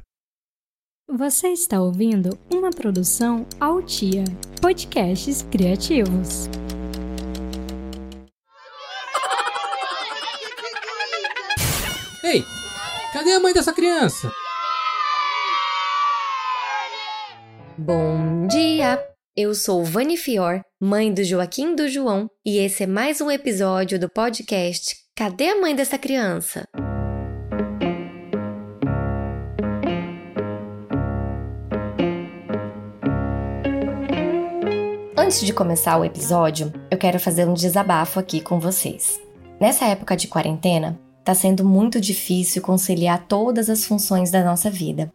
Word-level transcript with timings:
Você 1.11 1.49
está 1.49 1.81
ouvindo 1.81 2.39
uma 2.53 2.69
produção 2.71 3.47
Altia, 3.59 4.25
podcasts 4.61 5.41
criativos. 5.51 6.51
Ei, 12.25 12.45
cadê 13.13 13.33
a 13.33 13.41
mãe 13.41 13.53
dessa 13.53 13.73
criança? 13.73 14.31
Bom 17.77 18.47
dia! 18.47 19.05
Eu 19.37 19.53
sou 19.57 19.85
Vani 19.85 20.17
Fior, 20.17 20.61
mãe 20.81 21.13
do 21.13 21.25
Joaquim 21.25 21.75
do 21.75 21.89
João, 21.89 22.29
e 22.47 22.59
esse 22.59 22.85
é 22.85 22.87
mais 22.87 23.21
um 23.21 23.29
episódio 23.29 23.99
do 23.99 24.09
podcast 24.09 24.95
Cadê 25.17 25.49
a 25.49 25.61
mãe 25.61 25.75
dessa 25.75 25.99
criança? 25.99 26.65
Antes 35.19 35.41
de 35.41 35.53
começar 35.53 35.99
o 35.99 36.05
episódio, 36.05 36.73
eu 36.89 36.97
quero 36.97 37.19
fazer 37.19 37.49
um 37.49 37.55
desabafo 37.55 38.21
aqui 38.21 38.41
com 38.41 38.61
vocês. 38.61 39.21
Nessa 39.61 39.87
época 39.87 40.17
de 40.17 40.29
quarentena, 40.29 41.01
tá 41.25 41.35
sendo 41.35 41.65
muito 41.65 42.01
difícil 42.01 42.63
conciliar 42.63 43.27
todas 43.27 43.71
as 43.71 43.85
funções 43.85 44.31
da 44.31 44.45
nossa 44.45 44.71
vida: 44.71 45.11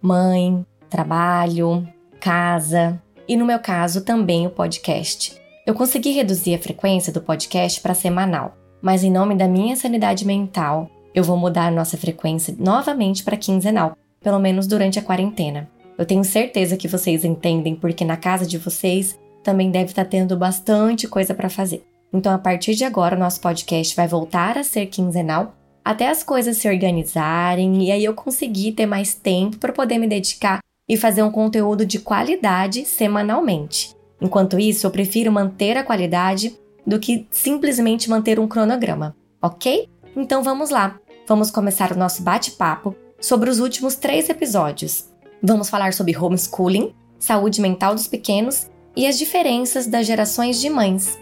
mãe, 0.00 0.64
trabalho, 0.88 1.86
casa 2.20 3.00
e, 3.28 3.36
no 3.36 3.44
meu 3.44 3.58
caso, 3.58 4.02
também 4.02 4.46
o 4.46 4.50
podcast. 4.50 5.40
Eu 5.66 5.74
consegui 5.74 6.10
reduzir 6.10 6.54
a 6.54 6.58
frequência 6.58 7.12
do 7.12 7.20
podcast 7.20 7.80
para 7.80 7.94
semanal, 7.94 8.56
mas 8.80 9.02
em 9.02 9.10
nome 9.10 9.34
da 9.34 9.48
minha 9.48 9.74
sanidade 9.74 10.24
mental, 10.24 10.88
eu 11.14 11.24
vou 11.24 11.36
mudar 11.36 11.66
a 11.66 11.70
nossa 11.70 11.96
frequência 11.96 12.54
novamente 12.58 13.24
para 13.24 13.36
quinzenal, 13.36 13.96
pelo 14.20 14.38
menos 14.38 14.66
durante 14.66 14.98
a 14.98 15.02
quarentena. 15.02 15.68
Eu 15.98 16.04
tenho 16.04 16.22
certeza 16.22 16.76
que 16.76 16.86
vocês 16.86 17.24
entendem 17.24 17.74
porque 17.74 18.04
na 18.04 18.16
casa 18.16 18.46
de 18.46 18.58
vocês 18.58 19.18
também 19.42 19.70
deve 19.70 19.90
estar 19.90 20.04
tá 20.04 20.10
tendo 20.10 20.36
bastante 20.36 21.08
coisa 21.08 21.34
para 21.34 21.48
fazer. 21.48 21.84
Então, 22.16 22.32
a 22.32 22.38
partir 22.38 22.74
de 22.74 22.82
agora, 22.82 23.14
o 23.14 23.18
nosso 23.18 23.38
podcast 23.42 23.94
vai 23.94 24.08
voltar 24.08 24.56
a 24.56 24.64
ser 24.64 24.86
quinzenal 24.86 25.54
até 25.84 26.08
as 26.08 26.22
coisas 26.22 26.56
se 26.56 26.66
organizarem 26.66 27.84
e 27.84 27.92
aí 27.92 28.02
eu 28.06 28.14
conseguir 28.14 28.72
ter 28.72 28.86
mais 28.86 29.12
tempo 29.12 29.58
para 29.58 29.70
poder 29.70 29.98
me 29.98 30.08
dedicar 30.08 30.60
e 30.88 30.96
fazer 30.96 31.22
um 31.22 31.30
conteúdo 31.30 31.84
de 31.84 31.98
qualidade 31.98 32.86
semanalmente. 32.86 33.94
Enquanto 34.18 34.58
isso, 34.58 34.86
eu 34.86 34.90
prefiro 34.90 35.30
manter 35.30 35.76
a 35.76 35.84
qualidade 35.84 36.58
do 36.86 36.98
que 36.98 37.26
simplesmente 37.30 38.08
manter 38.08 38.40
um 38.40 38.48
cronograma, 38.48 39.14
ok? 39.42 39.86
Então 40.16 40.42
vamos 40.42 40.70
lá, 40.70 40.98
vamos 41.28 41.50
começar 41.50 41.92
o 41.92 41.98
nosso 41.98 42.22
bate-papo 42.22 42.96
sobre 43.20 43.50
os 43.50 43.60
últimos 43.60 43.94
três 43.94 44.30
episódios. 44.30 45.10
Vamos 45.42 45.68
falar 45.68 45.92
sobre 45.92 46.16
homeschooling, 46.16 46.94
saúde 47.18 47.60
mental 47.60 47.94
dos 47.94 48.08
pequenos 48.08 48.70
e 48.96 49.06
as 49.06 49.18
diferenças 49.18 49.86
das 49.86 50.06
gerações 50.06 50.58
de 50.58 50.70
mães. 50.70 51.18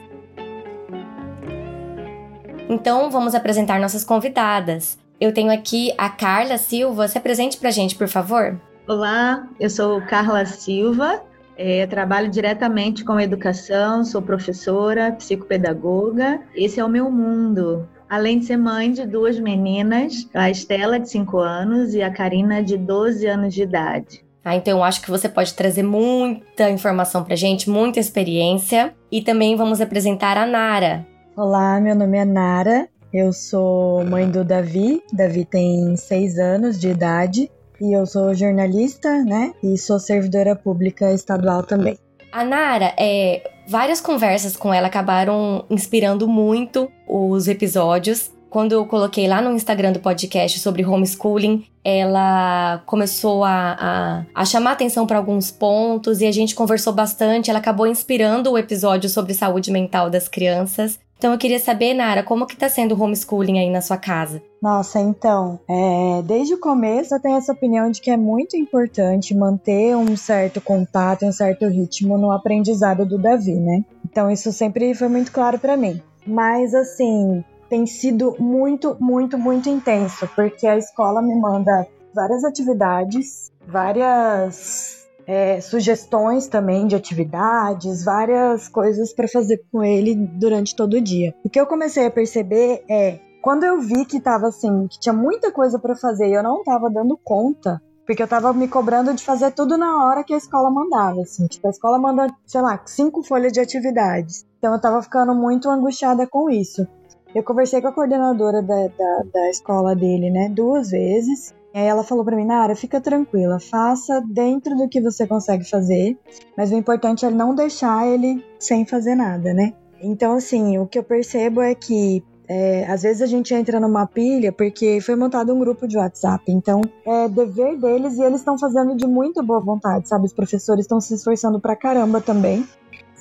Então 2.68 3.10
vamos 3.10 3.34
apresentar 3.34 3.78
nossas 3.78 4.04
convidadas. 4.04 4.98
Eu 5.20 5.32
tenho 5.32 5.52
aqui 5.52 5.92
a 5.98 6.08
Carla 6.08 6.58
Silva. 6.58 7.06
Se 7.08 7.18
apresente 7.18 7.56
para 7.56 7.68
a 7.68 7.72
gente, 7.72 7.94
por 7.94 8.08
favor. 8.08 8.58
Olá, 8.88 9.46
eu 9.60 9.70
sou 9.70 10.00
Carla 10.02 10.44
Silva, 10.44 11.22
é, 11.56 11.86
trabalho 11.86 12.30
diretamente 12.30 13.04
com 13.04 13.18
educação, 13.20 14.04
sou 14.04 14.20
professora, 14.20 15.12
psicopedagoga. 15.12 16.40
Esse 16.54 16.80
é 16.80 16.84
o 16.84 16.88
meu 16.88 17.10
mundo. 17.10 17.88
Além 18.08 18.38
de 18.38 18.46
ser 18.46 18.56
mãe 18.56 18.92
de 18.92 19.06
duas 19.06 19.38
meninas, 19.38 20.28
a 20.34 20.50
Estela, 20.50 21.00
de 21.00 21.08
5 21.08 21.38
anos, 21.38 21.94
e 21.94 22.02
a 22.02 22.10
Karina, 22.10 22.62
de 22.62 22.76
12 22.76 23.26
anos 23.26 23.54
de 23.54 23.62
idade. 23.62 24.24
Ah, 24.44 24.54
então 24.54 24.78
eu 24.78 24.84
acho 24.84 25.00
que 25.00 25.10
você 25.10 25.26
pode 25.26 25.54
trazer 25.54 25.82
muita 25.82 26.68
informação 26.70 27.24
pra 27.24 27.34
gente, 27.34 27.70
muita 27.70 27.98
experiência. 27.98 28.94
E 29.10 29.22
também 29.22 29.56
vamos 29.56 29.80
apresentar 29.80 30.36
a 30.36 30.46
Nara. 30.46 31.06
Olá, 31.36 31.80
meu 31.80 31.96
nome 31.96 32.16
é 32.16 32.24
Nara, 32.24 32.88
eu 33.12 33.32
sou 33.32 34.04
mãe 34.04 34.30
do 34.30 34.44
Davi. 34.44 35.02
Davi 35.12 35.44
tem 35.44 35.96
6 35.96 36.38
anos 36.38 36.78
de 36.78 36.90
idade 36.90 37.50
e 37.80 37.92
eu 37.92 38.06
sou 38.06 38.32
jornalista, 38.32 39.10
né? 39.24 39.52
E 39.60 39.76
sou 39.76 39.98
servidora 39.98 40.54
pública 40.54 41.12
estadual 41.12 41.64
também. 41.64 41.98
A 42.30 42.44
Nara, 42.44 42.94
é, 42.96 43.50
várias 43.66 44.00
conversas 44.00 44.56
com 44.56 44.72
ela 44.72 44.86
acabaram 44.86 45.64
inspirando 45.68 46.28
muito 46.28 46.88
os 47.04 47.48
episódios. 47.48 48.30
Quando 48.48 48.70
eu 48.70 48.86
coloquei 48.86 49.26
lá 49.26 49.42
no 49.42 49.50
Instagram 49.50 49.90
do 49.90 49.98
podcast 49.98 50.60
sobre 50.60 50.86
homeschooling, 50.86 51.66
ela 51.84 52.80
começou 52.86 53.42
a, 53.42 53.76
a, 53.76 54.24
a 54.32 54.44
chamar 54.44 54.70
atenção 54.70 55.04
para 55.04 55.18
alguns 55.18 55.50
pontos 55.50 56.20
e 56.20 56.26
a 56.26 56.32
gente 56.32 56.54
conversou 56.54 56.92
bastante. 56.92 57.50
Ela 57.50 57.58
acabou 57.58 57.88
inspirando 57.88 58.52
o 58.52 58.56
episódio 58.56 59.10
sobre 59.10 59.34
saúde 59.34 59.72
mental 59.72 60.08
das 60.08 60.28
crianças. 60.28 61.02
Então 61.24 61.32
eu 61.32 61.38
queria 61.38 61.58
saber, 61.58 61.94
Nara, 61.94 62.22
como 62.22 62.46
que 62.46 62.54
tá 62.54 62.68
sendo 62.68 62.94
o 62.94 63.02
homeschooling 63.02 63.58
aí 63.58 63.70
na 63.70 63.80
sua 63.80 63.96
casa? 63.96 64.42
Nossa, 64.60 65.00
então, 65.00 65.58
é, 65.66 66.20
desde 66.22 66.52
o 66.52 66.60
começo 66.60 67.14
eu 67.14 67.18
tenho 67.18 67.38
essa 67.38 67.50
opinião 67.50 67.90
de 67.90 67.98
que 68.02 68.10
é 68.10 68.16
muito 68.16 68.58
importante 68.58 69.34
manter 69.34 69.96
um 69.96 70.18
certo 70.18 70.60
contato, 70.60 71.24
um 71.24 71.32
certo 71.32 71.66
ritmo 71.66 72.18
no 72.18 72.30
aprendizado 72.30 73.06
do 73.06 73.16
Davi, 73.16 73.54
né? 73.54 73.82
Então 74.04 74.30
isso 74.30 74.52
sempre 74.52 74.94
foi 74.94 75.08
muito 75.08 75.32
claro 75.32 75.58
para 75.58 75.78
mim. 75.78 75.98
Mas 76.26 76.74
assim, 76.74 77.42
tem 77.70 77.86
sido 77.86 78.36
muito, 78.38 78.94
muito, 79.00 79.38
muito 79.38 79.70
intenso, 79.70 80.28
porque 80.36 80.66
a 80.66 80.76
escola 80.76 81.22
me 81.22 81.34
manda 81.34 81.86
várias 82.14 82.44
atividades, 82.44 83.50
várias 83.66 85.03
é, 85.26 85.60
sugestões 85.60 86.46
também 86.46 86.86
de 86.86 86.94
atividades, 86.94 88.04
várias 88.04 88.68
coisas 88.68 89.12
para 89.12 89.28
fazer 89.28 89.62
com 89.70 89.82
ele 89.82 90.14
durante 90.14 90.74
todo 90.74 90.94
o 90.94 91.00
dia. 91.00 91.34
O 91.44 91.48
que 91.48 91.60
eu 91.60 91.66
comecei 91.66 92.06
a 92.06 92.10
perceber 92.10 92.84
é 92.88 93.18
quando 93.42 93.64
eu 93.64 93.80
vi 93.80 94.04
que 94.04 94.20
tava 94.20 94.48
assim, 94.48 94.86
que 94.88 94.98
tinha 94.98 95.12
muita 95.12 95.52
coisa 95.52 95.78
para 95.78 95.94
fazer 95.94 96.28
e 96.28 96.34
eu 96.34 96.42
não 96.42 96.62
tava 96.62 96.90
dando 96.90 97.18
conta, 97.22 97.80
porque 98.06 98.22
eu 98.22 98.28
tava 98.28 98.52
me 98.52 98.68
cobrando 98.68 99.14
de 99.14 99.22
fazer 99.22 99.50
tudo 99.52 99.76
na 99.78 100.04
hora 100.04 100.24
que 100.24 100.34
a 100.34 100.38
escola 100.38 100.70
mandava, 100.70 101.22
assim. 101.22 101.46
Tipo, 101.46 101.66
a 101.66 101.70
escola 101.70 101.98
manda, 101.98 102.26
sei 102.46 102.60
lá, 102.60 102.80
cinco 102.84 103.22
folhas 103.22 103.52
de 103.52 103.60
atividades. 103.60 104.46
Então 104.58 104.72
eu 104.72 104.80
tava 104.80 105.02
ficando 105.02 105.34
muito 105.34 105.68
angustiada 105.68 106.26
com 106.26 106.50
isso. 106.50 106.86
Eu 107.34 107.42
conversei 107.42 107.80
com 107.80 107.88
a 107.88 107.92
coordenadora 107.92 108.62
da, 108.62 108.88
da, 108.88 109.22
da 109.32 109.50
escola 109.50 109.94
dele, 109.94 110.30
né, 110.30 110.48
duas 110.48 110.90
vezes. 110.90 111.54
Aí 111.74 111.84
ela 111.84 112.04
falou 112.04 112.24
para 112.24 112.36
mim, 112.36 112.44
Nara, 112.44 112.76
fica 112.76 113.00
tranquila, 113.00 113.58
faça 113.58 114.20
dentro 114.20 114.76
do 114.76 114.88
que 114.88 115.00
você 115.00 115.26
consegue 115.26 115.68
fazer, 115.68 116.16
mas 116.56 116.70
o 116.70 116.76
importante 116.76 117.26
é 117.26 117.30
não 117.30 117.52
deixar 117.52 118.06
ele 118.06 118.44
sem 118.60 118.86
fazer 118.86 119.16
nada, 119.16 119.52
né? 119.52 119.72
Então, 120.00 120.34
assim, 120.34 120.78
o 120.78 120.86
que 120.86 120.98
eu 120.98 121.02
percebo 121.02 121.60
é 121.60 121.74
que 121.74 122.22
é, 122.46 122.84
às 122.86 123.02
vezes 123.02 123.22
a 123.22 123.26
gente 123.26 123.54
entra 123.54 123.80
numa 123.80 124.06
pilha 124.06 124.52
porque 124.52 125.00
foi 125.00 125.16
montado 125.16 125.52
um 125.52 125.58
grupo 125.58 125.88
de 125.88 125.96
WhatsApp. 125.96 126.44
Então, 126.48 126.80
é 127.04 127.28
dever 127.28 127.78
deles 127.78 128.18
e 128.18 128.22
eles 128.22 128.40
estão 128.40 128.58
fazendo 128.58 128.94
de 128.94 129.06
muita 129.06 129.42
boa 129.42 129.60
vontade, 129.60 130.08
sabe? 130.08 130.26
Os 130.26 130.32
professores 130.32 130.84
estão 130.84 131.00
se 131.00 131.14
esforçando 131.14 131.58
pra 131.58 131.74
caramba 131.74 132.20
também. 132.20 132.66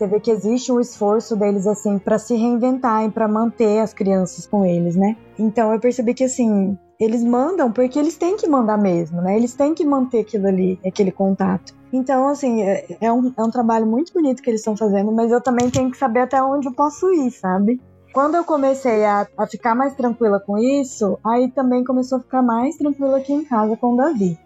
Você 0.03 0.07
vê 0.07 0.19
que 0.19 0.31
existe 0.31 0.69
um 0.69 0.81
esforço 0.81 1.33
deles, 1.33 1.65
assim, 1.65 1.97
para 1.97 2.19
se 2.19 2.35
reinventar 2.35 3.05
e 3.05 3.09
para 3.09 3.25
manter 3.25 3.79
as 3.79 3.93
crianças 3.93 4.45
com 4.45 4.65
eles, 4.65 4.97
né? 4.97 5.15
Então 5.39 5.71
eu 5.71 5.79
percebi 5.79 6.13
que, 6.13 6.25
assim, 6.25 6.77
eles 6.99 7.23
mandam 7.23 7.71
porque 7.71 7.97
eles 7.97 8.17
têm 8.17 8.35
que 8.35 8.45
mandar 8.45 8.77
mesmo, 8.77 9.21
né? 9.21 9.37
Eles 9.37 9.53
têm 9.53 9.73
que 9.73 9.85
manter 9.85 10.19
aquilo 10.19 10.47
ali, 10.47 10.77
aquele 10.85 11.09
contato. 11.09 11.73
Então, 11.93 12.27
assim, 12.27 12.63
é, 12.63 12.97
é 12.99 13.13
um, 13.13 13.31
é 13.37 13.41
um 13.41 13.49
trabalho 13.49 13.85
muito 13.85 14.11
bonito 14.11 14.43
que 14.43 14.49
eles 14.49 14.59
estão 14.59 14.75
fazendo, 14.75 15.09
mas 15.09 15.31
eu 15.31 15.39
também 15.39 15.69
tenho 15.69 15.89
que 15.89 15.95
saber 15.95 16.19
até 16.19 16.43
onde 16.43 16.67
eu 16.67 16.73
posso 16.73 17.09
ir, 17.13 17.31
sabe? 17.31 17.79
quando 18.13 18.35
eu 18.35 18.43
comecei 18.43 19.03
a, 19.05 19.27
a 19.35 19.47
ficar 19.47 19.73
mais 19.73 19.95
tranquila 19.95 20.39
com 20.39 20.55
isso, 20.55 21.17
aí 21.25 21.49
também 21.49 21.83
começou 21.83 22.19
a 22.19 22.21
ficar 22.21 22.43
mais 22.43 22.77
tranquila 22.77 23.17
aqui 23.17 23.33
em 23.33 23.43
casa 23.43 23.75
com 23.75 23.93
o 23.93 23.97
Davi. 23.97 24.37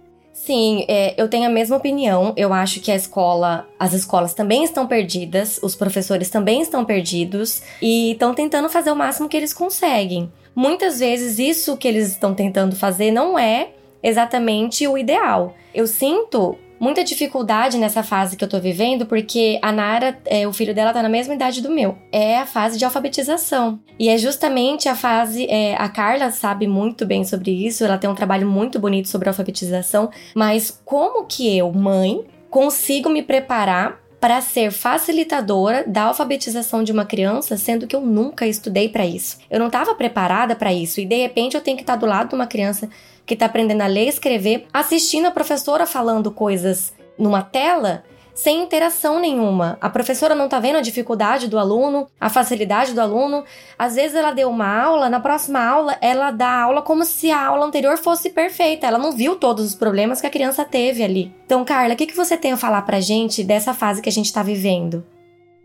Sim, 0.45 0.85
é, 0.87 1.13
eu 1.17 1.27
tenho 1.27 1.45
a 1.45 1.51
mesma 1.51 1.75
opinião. 1.75 2.33
Eu 2.37 2.53
acho 2.53 2.79
que 2.79 2.89
a 2.89 2.95
escola, 2.95 3.67
as 3.77 3.91
escolas 3.91 4.33
também 4.33 4.63
estão 4.63 4.87
perdidas, 4.87 5.59
os 5.61 5.75
professores 5.75 6.29
também 6.29 6.61
estão 6.61 6.85
perdidos 6.85 7.61
e 7.81 8.11
estão 8.11 8.33
tentando 8.33 8.69
fazer 8.69 8.91
o 8.91 8.95
máximo 8.95 9.27
que 9.27 9.35
eles 9.35 9.53
conseguem. 9.53 10.31
Muitas 10.55 10.99
vezes 10.99 11.37
isso 11.37 11.75
que 11.75 11.87
eles 11.87 12.11
estão 12.11 12.33
tentando 12.33 12.75
fazer 12.75 13.11
não 13.11 13.37
é 13.37 13.71
exatamente 14.01 14.87
o 14.87 14.97
ideal. 14.97 15.53
Eu 15.73 15.85
sinto 15.85 16.57
muita 16.79 17.03
dificuldade 17.03 17.77
nessa 17.77 18.03
fase 18.03 18.35
que 18.35 18.43
eu 18.43 18.49
tô 18.49 18.59
vivendo, 18.59 19.05
porque 19.05 19.59
a 19.61 19.71
Nara, 19.71 20.17
é, 20.25 20.47
o 20.47 20.53
filho 20.53 20.73
dela 20.73 20.93
tá 20.93 21.01
na 21.01 21.09
mesma 21.09 21.33
idade 21.33 21.61
do 21.61 21.69
meu. 21.69 21.97
É 22.11 22.37
a 22.37 22.45
fase 22.45 22.77
de 22.77 22.85
alfabetização. 22.85 23.79
E 23.99 24.09
é 24.09 24.17
justamente 24.17 24.87
a 24.87 24.95
fase. 24.95 25.45
É, 25.49 25.75
a 25.75 25.89
Carla 25.89 26.31
sabe 26.31 26.67
muito 26.67 27.05
bem 27.05 27.23
sobre 27.23 27.51
isso, 27.51 27.83
ela 27.83 27.97
tem 27.97 28.09
um 28.09 28.15
trabalho 28.15 28.47
muito 28.47 28.79
bonito 28.79 29.07
sobre 29.07 29.27
alfabetização, 29.27 30.09
mas 30.35 30.81
como 30.85 31.25
que 31.25 31.57
eu, 31.57 31.71
mãe, 31.71 32.25
consigo 32.49 33.09
me 33.09 33.21
preparar 33.21 34.06
para 34.19 34.41
ser 34.41 34.71
facilitadora 34.71 35.83
da 35.85 36.03
alfabetização 36.03 36.83
de 36.83 36.91
uma 36.91 37.05
criança, 37.05 37.55
sendo 37.55 37.85
que 37.85 37.95
eu 37.95 38.01
nunca 38.01 38.47
estudei 38.47 38.89
para 38.89 39.05
isso. 39.05 39.37
Eu 39.49 39.59
não 39.59 39.67
estava 39.67 39.93
preparada 39.93 40.55
para 40.55 40.73
isso 40.73 40.99
e 40.99 41.05
de 41.05 41.15
repente 41.15 41.55
eu 41.55 41.61
tenho 41.61 41.77
que 41.77 41.83
estar 41.83 41.95
do 41.95 42.05
lado 42.05 42.29
de 42.29 42.35
uma 42.35 42.47
criança 42.47 42.89
que 43.25 43.33
está 43.33 43.45
aprendendo 43.45 43.81
a 43.81 43.87
ler 43.87 44.05
e 44.05 44.09
escrever, 44.09 44.65
assistindo 44.73 45.27
a 45.27 45.31
professora 45.31 45.85
falando 45.85 46.31
coisas 46.31 46.93
numa 47.17 47.41
tela 47.41 48.03
sem 48.37 48.63
interação 48.63 49.19
nenhuma. 49.19 49.77
A 49.81 49.89
professora 49.89 50.33
não 50.33 50.45
está 50.45 50.59
vendo 50.59 50.77
a 50.77 50.81
dificuldade 50.81 51.47
do 51.47 51.57
aluno, 51.57 52.07
a 52.19 52.29
facilidade 52.29 52.93
do 52.93 53.01
aluno. 53.01 53.43
Às 53.77 53.95
vezes 53.95 54.15
ela 54.15 54.31
deu 54.31 54.49
uma 54.49 54.67
aula, 54.67 55.09
na 55.09 55.19
próxima 55.19 55.59
aula 55.59 55.97
ela 55.99 56.31
dá 56.31 56.61
aula 56.61 56.81
como 56.81 57.03
se 57.03 57.31
a 57.31 57.45
aula 57.45 57.65
anterior 57.65 57.97
fosse 57.97 58.29
perfeita. 58.29 58.87
Ela 58.87 58.97
não 58.97 59.11
viu 59.11 59.35
todos 59.35 59.65
os 59.65 59.75
problemas 59.75 60.21
que 60.21 60.27
a 60.27 60.31
criança 60.31 60.63
teve 60.63 61.03
ali. 61.03 61.33
Então, 61.45 61.65
Carla, 61.65 61.93
o 61.93 61.97
que, 61.97 62.05
que 62.05 62.15
você 62.15 62.37
tem 62.37 62.53
a 62.53 62.57
falar 62.57 62.83
pra 62.83 62.99
gente 62.99 63.43
dessa 63.43 63.73
fase 63.73 64.01
que 64.01 64.09
a 64.09 64.11
gente 64.11 64.27
está 64.27 64.43
vivendo? 64.43 65.05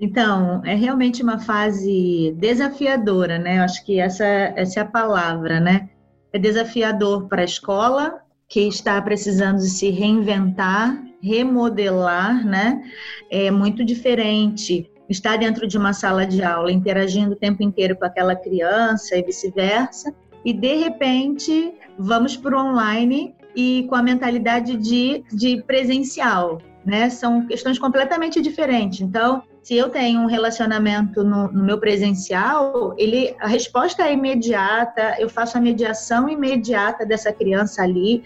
Então, 0.01 0.61
é 0.65 0.75
realmente 0.75 1.23
uma 1.23 1.39
fase 1.39 2.35
desafiadora, 2.37 3.39
né? 3.39 3.59
Eu 3.59 3.63
acho 3.63 3.85
que 3.85 4.01
essa, 4.01 4.25
essa 4.25 4.81
é 4.81 4.83
a 4.83 4.87
palavra, 4.87 5.61
né? 5.61 5.89
é 6.33 6.39
desafiador 6.39 7.29
para 7.29 7.43
a 7.43 7.45
escola, 7.45 8.21
que 8.49 8.61
está 8.61 9.01
precisando 9.03 9.61
se 9.61 9.91
reinventar, 9.91 11.03
remodelar, 11.23 12.45
né? 12.45 12.83
É 13.31 13.51
muito 13.51 13.85
diferente 13.85 14.91
estar 15.09 15.37
dentro 15.37 15.67
de 15.67 15.79
uma 15.79 15.93
sala 15.93 16.27
de 16.27 16.43
aula, 16.43 16.73
interagindo 16.73 17.33
o 17.33 17.37
tempo 17.37 17.63
inteiro 17.63 17.97
com 17.97 18.05
aquela 18.05 18.35
criança 18.35 19.17
e 19.17 19.23
vice-versa, 19.23 20.15
e 20.45 20.53
de 20.53 20.75
repente 20.77 21.75
vamos 21.99 22.37
para 22.37 22.57
o 22.57 22.61
online 22.61 23.35
e 23.55 23.87
com 23.89 23.95
a 23.95 24.03
mentalidade 24.03 24.77
de, 24.77 25.23
de 25.33 25.63
presencial, 25.63 26.59
né? 26.85 27.09
São 27.11 27.47
questões 27.47 27.79
completamente 27.79 28.41
diferentes. 28.41 29.01
Então, 29.01 29.43
se 29.63 29.77
eu 29.77 29.89
tenho 29.89 30.21
um 30.21 30.27
relacionamento 30.27 31.23
no, 31.23 31.51
no, 31.53 31.63
meu 31.63 31.79
presencial, 31.79 32.95
ele, 32.99 33.35
a 33.39 33.47
resposta 33.47 34.03
é 34.03 34.13
imediata, 34.13 35.17
eu 35.21 35.29
faço 35.29 35.57
a 35.57 35.61
mediação 35.61 36.29
imediata 36.29 37.07
dessa 37.07 37.33
criança 37.33 37.83
ali. 37.83 38.25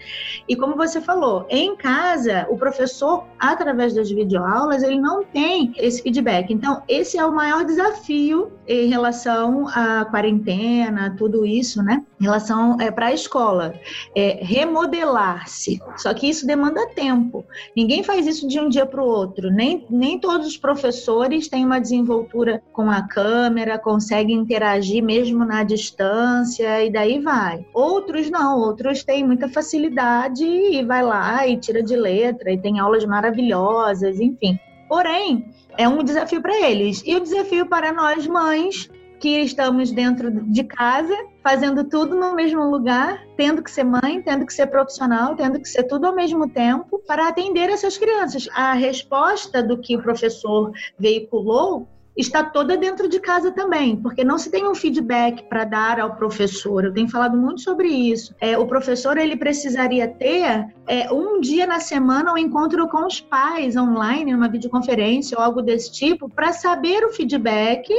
E 0.49 0.55
como 0.55 0.75
você 0.75 0.99
falou, 0.99 1.45
em 1.47 1.75
casa, 1.75 2.47
o 2.49 2.57
professor, 2.57 3.23
através 3.37 3.93
das 3.93 4.09
videoaulas, 4.09 4.81
ele 4.81 4.99
não 4.99 5.23
tem 5.23 5.73
esse 5.77 6.01
feedback. 6.01 6.51
Então, 6.51 6.81
esse 6.87 7.19
é 7.19 7.25
o 7.25 7.33
maior 7.33 7.63
desafio 7.63 8.51
em 8.67 8.89
relação 8.89 9.67
à 9.69 10.05
quarentena, 10.05 11.15
tudo 11.17 11.45
isso, 11.45 11.83
né? 11.83 12.03
Em 12.19 12.23
relação 12.23 12.81
é, 12.81 12.89
para 12.89 13.07
a 13.07 13.13
escola, 13.13 13.75
é 14.15 14.39
remodelar-se. 14.41 15.79
Só 15.97 16.13
que 16.13 16.27
isso 16.27 16.47
demanda 16.47 16.87
tempo. 16.89 17.45
Ninguém 17.75 18.03
faz 18.03 18.25
isso 18.25 18.47
de 18.47 18.59
um 18.59 18.67
dia 18.67 18.85
para 18.85 19.01
o 19.01 19.07
outro. 19.07 19.51
Nem, 19.51 19.85
nem 19.89 20.19
todos 20.19 20.47
os 20.47 20.57
professores 20.57 21.26
atores 21.27 21.49
têm 21.49 21.65
uma 21.65 21.79
desenvoltura 21.79 22.63
com 22.71 22.89
a 22.89 23.01
câmera, 23.01 23.77
conseguem 23.77 24.37
interagir 24.37 25.03
mesmo 25.03 25.43
na 25.43 25.63
distância 25.63 26.83
e 26.83 26.89
daí 26.89 27.19
vai. 27.19 27.65
Outros 27.73 28.29
não, 28.29 28.59
outros 28.59 29.03
têm 29.03 29.25
muita 29.25 29.49
facilidade 29.49 30.45
e 30.45 30.83
vai 30.83 31.03
lá 31.03 31.45
e 31.45 31.57
tira 31.57 31.83
de 31.83 31.95
letra 31.95 32.51
e 32.51 32.57
tem 32.57 32.79
aulas 32.79 33.05
maravilhosas, 33.05 34.19
enfim. 34.19 34.57
Porém, 34.87 35.53
é 35.77 35.87
um 35.87 36.01
desafio 36.01 36.41
para 36.41 36.57
eles. 36.65 37.03
E 37.05 37.13
o 37.15 37.19
desafio 37.19 37.65
para 37.65 37.91
nós 37.91 38.25
mães 38.25 38.89
que 39.19 39.41
estamos 39.41 39.91
dentro 39.91 40.29
de 40.31 40.63
casa, 40.63 41.15
fazendo 41.43 41.83
tudo 41.83 42.15
no 42.15 42.35
mesmo 42.35 42.63
lugar, 42.69 43.25
tendo 43.35 43.63
que 43.63 43.71
ser 43.71 43.83
mãe, 43.83 44.21
tendo 44.21 44.45
que 44.45 44.53
ser 44.53 44.67
profissional, 44.67 45.35
tendo 45.35 45.59
que 45.59 45.67
ser 45.67 45.83
tudo 45.83 46.07
ao 46.07 46.15
mesmo 46.15 46.47
tempo 46.49 46.99
para 47.07 47.27
atender 47.27 47.69
essas 47.69 47.97
crianças. 47.97 48.47
A 48.53 48.73
resposta 48.73 49.63
do 49.63 49.77
que 49.77 49.95
o 49.95 50.01
professor 50.01 50.71
veiculou 50.99 51.87
está 52.17 52.43
toda 52.43 52.75
dentro 52.75 53.07
de 53.07 53.19
casa 53.19 53.51
também, 53.51 53.95
porque 53.95 54.23
não 54.23 54.37
se 54.37 54.49
tem 54.49 54.67
um 54.67 54.73
feedback 54.73 55.43
para 55.43 55.63
dar 55.63 55.99
ao 55.99 56.15
professor. 56.15 56.85
Eu 56.85 56.93
tenho 56.93 57.09
falado 57.09 57.37
muito 57.37 57.61
sobre 57.61 57.87
isso. 57.87 58.33
É, 58.41 58.57
o 58.57 58.65
professor 58.65 59.17
ele 59.17 59.35
precisaria 59.35 60.07
ter 60.07 60.67
é, 60.87 61.11
um 61.11 61.39
dia 61.39 61.67
na 61.67 61.79
semana 61.79 62.33
um 62.33 62.37
encontro 62.37 62.87
com 62.87 63.05
os 63.05 63.19
pais 63.21 63.75
online, 63.75 64.33
uma 64.33 64.49
videoconferência 64.49 65.37
ou 65.37 65.43
algo 65.43 65.61
desse 65.61 65.91
tipo, 65.91 66.29
para 66.29 66.51
saber 66.53 67.03
o 67.03 67.13
feedback 67.13 67.93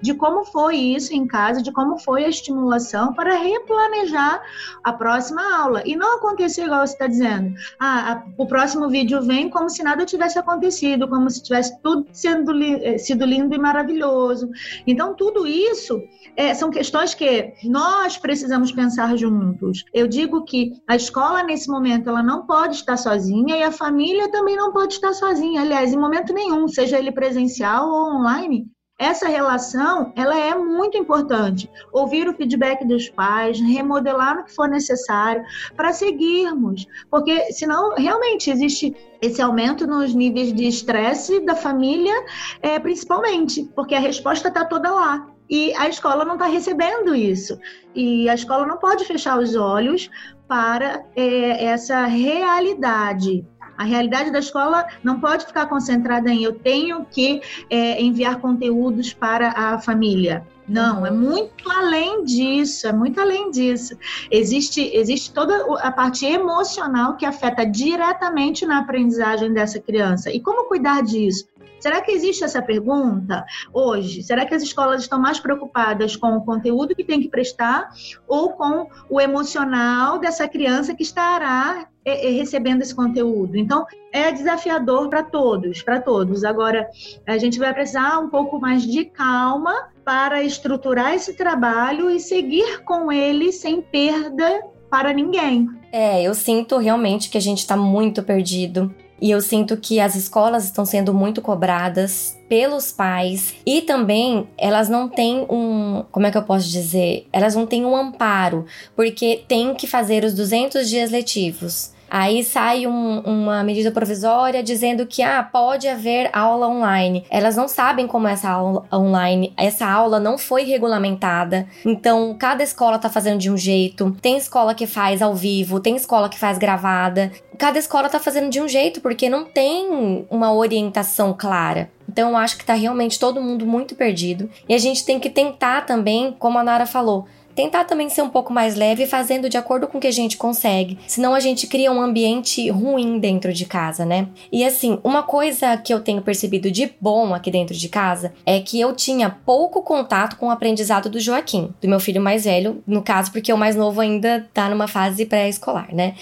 de 0.00 0.14
como 0.14 0.44
foi 0.44 0.76
isso 0.76 1.12
em 1.12 1.26
casa, 1.26 1.62
de 1.62 1.72
como 1.72 1.98
foi 1.98 2.24
a 2.24 2.28
estimulação, 2.28 3.12
para 3.12 3.34
replanejar 3.34 4.40
a 4.84 4.92
próxima 4.92 5.42
aula. 5.56 5.82
E 5.84 5.96
não 5.96 6.18
acontecer 6.18 6.64
igual 6.64 6.86
você 6.86 6.92
está 6.92 7.06
dizendo. 7.06 7.54
Ah, 7.78 8.12
a, 8.12 8.22
o 8.36 8.46
próximo 8.46 8.88
vídeo 8.88 9.22
vem 9.22 9.48
como 9.48 9.68
se 9.68 9.82
nada 9.82 10.04
tivesse 10.04 10.38
acontecido, 10.38 11.08
como 11.08 11.28
se 11.30 11.42
tivesse 11.42 11.76
tudo 11.82 12.06
sendo 12.12 12.52
eh, 12.62 12.98
sido 12.98 13.24
lindo 13.24 13.54
e 13.54 13.58
maravilhoso. 13.64 14.50
Então, 14.86 15.14
tudo 15.14 15.46
isso 15.46 16.02
é, 16.36 16.52
são 16.52 16.70
questões 16.70 17.14
que 17.14 17.54
nós 17.64 18.18
precisamos 18.18 18.70
pensar 18.70 19.16
juntos. 19.16 19.84
Eu 19.92 20.06
digo 20.06 20.44
que 20.44 20.72
a 20.86 20.94
escola, 20.94 21.42
nesse 21.42 21.70
momento, 21.70 22.10
ela 22.10 22.22
não 22.22 22.46
pode 22.46 22.76
estar 22.76 22.98
sozinha 22.98 23.56
e 23.56 23.62
a 23.62 23.72
família 23.72 24.30
também 24.30 24.54
não 24.54 24.70
pode 24.70 24.94
estar 24.94 25.14
sozinha. 25.14 25.62
Aliás, 25.62 25.92
em 25.92 25.98
momento 25.98 26.34
nenhum, 26.34 26.68
seja 26.68 26.98
ele 26.98 27.10
presencial 27.10 27.88
ou 27.88 28.16
online, 28.16 28.66
essa 28.98 29.26
relação, 29.28 30.12
ela 30.14 30.38
é 30.38 30.54
muito 30.54 30.96
importante. 30.96 31.68
Ouvir 31.92 32.28
o 32.28 32.34
feedback 32.34 32.86
dos 32.86 33.08
pais, 33.08 33.60
remodelar 33.60 34.38
o 34.38 34.44
que 34.44 34.54
for 34.54 34.68
necessário 34.68 35.42
para 35.76 35.92
seguirmos, 35.92 36.86
porque 37.10 37.52
senão 37.52 37.94
realmente 37.94 38.50
existe 38.50 38.94
esse 39.20 39.42
aumento 39.42 39.86
nos 39.86 40.14
níveis 40.14 40.52
de 40.52 40.66
estresse 40.66 41.40
da 41.40 41.56
família, 41.56 42.14
é, 42.62 42.78
principalmente, 42.78 43.64
porque 43.74 43.94
a 43.94 44.00
resposta 44.00 44.48
está 44.48 44.64
toda 44.64 44.90
lá. 44.90 45.26
E 45.48 45.74
a 45.74 45.88
escola 45.88 46.24
não 46.24 46.34
está 46.34 46.46
recebendo 46.46 47.14
isso. 47.14 47.58
E 47.94 48.28
a 48.28 48.34
escola 48.34 48.66
não 48.66 48.78
pode 48.78 49.04
fechar 49.04 49.38
os 49.38 49.54
olhos 49.54 50.08
para 50.48 51.04
é, 51.16 51.64
essa 51.64 52.04
realidade. 52.06 53.46
A 53.76 53.84
realidade 53.84 54.30
da 54.30 54.38
escola 54.38 54.86
não 55.02 55.20
pode 55.20 55.46
ficar 55.46 55.66
concentrada 55.66 56.30
em 56.30 56.44
eu 56.44 56.54
tenho 56.54 57.04
que 57.04 57.40
é, 57.68 58.02
enviar 58.02 58.40
conteúdos 58.40 59.12
para 59.12 59.50
a 59.50 59.78
família. 59.78 60.46
Não, 60.66 61.04
é 61.04 61.10
muito 61.10 61.70
além 61.70 62.24
disso, 62.24 62.86
é 62.86 62.92
muito 62.92 63.20
além 63.20 63.50
disso. 63.50 63.96
Existe, 64.30 64.80
existe 64.94 65.32
toda 65.32 65.54
a 65.80 65.92
parte 65.92 66.24
emocional 66.24 67.16
que 67.16 67.26
afeta 67.26 67.66
diretamente 67.66 68.64
na 68.64 68.78
aprendizagem 68.78 69.52
dessa 69.52 69.78
criança. 69.78 70.30
E 70.32 70.40
como 70.40 70.66
cuidar 70.66 71.02
disso? 71.02 71.46
Será 71.84 72.00
que 72.00 72.12
existe 72.12 72.42
essa 72.42 72.62
pergunta 72.62 73.44
hoje? 73.70 74.22
Será 74.22 74.46
que 74.46 74.54
as 74.54 74.62
escolas 74.62 75.02
estão 75.02 75.20
mais 75.20 75.38
preocupadas 75.38 76.16
com 76.16 76.34
o 76.34 76.40
conteúdo 76.40 76.94
que 76.94 77.04
tem 77.04 77.20
que 77.20 77.28
prestar 77.28 77.90
ou 78.26 78.54
com 78.54 78.88
o 79.10 79.20
emocional 79.20 80.18
dessa 80.18 80.48
criança 80.48 80.94
que 80.94 81.02
estará 81.02 81.86
é, 82.02 82.26
é, 82.26 82.30
recebendo 82.30 82.80
esse 82.80 82.94
conteúdo. 82.94 83.58
Então, 83.58 83.84
é 84.10 84.32
desafiador 84.32 85.10
para 85.10 85.24
todos, 85.24 85.82
para 85.82 86.00
todos. 86.00 86.42
Agora, 86.42 86.88
a 87.26 87.36
gente 87.36 87.58
vai 87.58 87.74
precisar 87.74 88.18
um 88.18 88.30
pouco 88.30 88.58
mais 88.58 88.82
de 88.82 89.04
calma 89.04 89.90
para 90.02 90.42
estruturar 90.42 91.12
esse 91.12 91.36
trabalho 91.36 92.10
e 92.10 92.18
seguir 92.18 92.82
com 92.84 93.12
ele 93.12 93.52
sem 93.52 93.82
perda 93.82 94.62
para 94.88 95.12
ninguém. 95.12 95.68
É, 95.92 96.22
eu 96.22 96.32
sinto 96.32 96.78
realmente 96.78 97.28
que 97.28 97.36
a 97.36 97.42
gente 97.42 97.58
está 97.58 97.76
muito 97.76 98.22
perdido. 98.22 98.90
E 99.24 99.30
eu 99.30 99.40
sinto 99.40 99.78
que 99.78 99.98
as 100.00 100.14
escolas 100.16 100.64
estão 100.64 100.84
sendo 100.84 101.14
muito 101.14 101.40
cobradas 101.40 102.38
pelos 102.46 102.92
pais 102.92 103.54
e 103.64 103.80
também 103.80 104.46
elas 104.58 104.90
não 104.90 105.08
têm 105.08 105.46
um, 105.48 106.04
como 106.12 106.26
é 106.26 106.30
que 106.30 106.36
eu 106.36 106.42
posso 106.42 106.68
dizer? 106.68 107.26
Elas 107.32 107.54
não 107.54 107.64
têm 107.64 107.86
um 107.86 107.96
amparo, 107.96 108.66
porque 108.94 109.42
tem 109.48 109.74
que 109.74 109.86
fazer 109.86 110.24
os 110.24 110.34
200 110.34 110.90
dias 110.90 111.10
letivos. 111.10 111.93
Aí 112.16 112.44
sai 112.44 112.86
um, 112.86 113.18
uma 113.22 113.64
medida 113.64 113.90
provisória 113.90 114.62
dizendo 114.62 115.04
que 115.04 115.20
ah, 115.20 115.42
pode 115.42 115.88
haver 115.88 116.30
aula 116.32 116.68
online. 116.68 117.24
Elas 117.28 117.56
não 117.56 117.66
sabem 117.66 118.06
como 118.06 118.28
é 118.28 118.34
essa 118.34 118.50
aula 118.50 118.84
online, 118.92 119.52
essa 119.56 119.84
aula 119.84 120.20
não 120.20 120.38
foi 120.38 120.62
regulamentada. 120.62 121.66
Então, 121.84 122.36
cada 122.38 122.62
escola 122.62 123.00
tá 123.00 123.10
fazendo 123.10 123.40
de 123.40 123.50
um 123.50 123.56
jeito. 123.56 124.16
Tem 124.22 124.36
escola 124.36 124.76
que 124.76 124.86
faz 124.86 125.20
ao 125.20 125.34
vivo, 125.34 125.80
tem 125.80 125.96
escola 125.96 126.28
que 126.28 126.38
faz 126.38 126.56
gravada. 126.56 127.32
Cada 127.58 127.80
escola 127.80 128.08
tá 128.08 128.20
fazendo 128.20 128.48
de 128.48 128.60
um 128.60 128.68
jeito 128.68 129.00
porque 129.00 129.28
não 129.28 129.44
tem 129.44 130.24
uma 130.30 130.52
orientação 130.52 131.34
clara. 131.36 131.90
Então 132.08 132.30
eu 132.30 132.36
acho 132.36 132.56
que 132.56 132.64
tá 132.64 132.74
realmente 132.74 133.18
todo 133.18 133.42
mundo 133.42 133.66
muito 133.66 133.96
perdido. 133.96 134.48
E 134.68 134.74
a 134.74 134.78
gente 134.78 135.04
tem 135.04 135.18
que 135.18 135.28
tentar 135.28 135.84
também, 135.84 136.30
como 136.38 136.58
a 136.60 136.62
Nara 136.62 136.86
falou, 136.86 137.26
tentar 137.54 137.84
também 137.84 138.08
ser 138.08 138.22
um 138.22 138.28
pouco 138.28 138.52
mais 138.52 138.74
leve, 138.74 139.06
fazendo 139.06 139.48
de 139.48 139.56
acordo 139.56 139.86
com 139.86 139.98
o 139.98 140.00
que 140.00 140.06
a 140.06 140.12
gente 140.12 140.36
consegue. 140.36 140.98
Senão 141.06 141.34
a 141.34 141.40
gente 141.40 141.66
cria 141.66 141.92
um 141.92 142.00
ambiente 142.00 142.68
ruim 142.70 143.18
dentro 143.18 143.52
de 143.52 143.64
casa, 143.64 144.04
né? 144.04 144.28
E 144.50 144.64
assim, 144.64 144.98
uma 145.04 145.22
coisa 145.22 145.76
que 145.76 145.92
eu 145.92 146.00
tenho 146.00 146.22
percebido 146.22 146.70
de 146.70 146.92
bom 147.00 147.34
aqui 147.34 147.50
dentro 147.50 147.74
de 147.74 147.88
casa 147.88 148.32
é 148.44 148.60
que 148.60 148.80
eu 148.80 148.94
tinha 148.94 149.30
pouco 149.30 149.82
contato 149.82 150.36
com 150.36 150.46
o 150.46 150.50
aprendizado 150.50 151.08
do 151.08 151.20
Joaquim, 151.20 151.72
do 151.80 151.88
meu 151.88 152.00
filho 152.00 152.20
mais 152.20 152.44
velho, 152.44 152.82
no 152.86 153.02
caso, 153.02 153.32
porque 153.32 153.52
o 153.52 153.58
mais 153.58 153.76
novo 153.76 154.00
ainda 154.00 154.48
tá 154.52 154.68
numa 154.68 154.88
fase 154.88 155.26
pré-escolar, 155.26 155.94
né? 155.94 156.14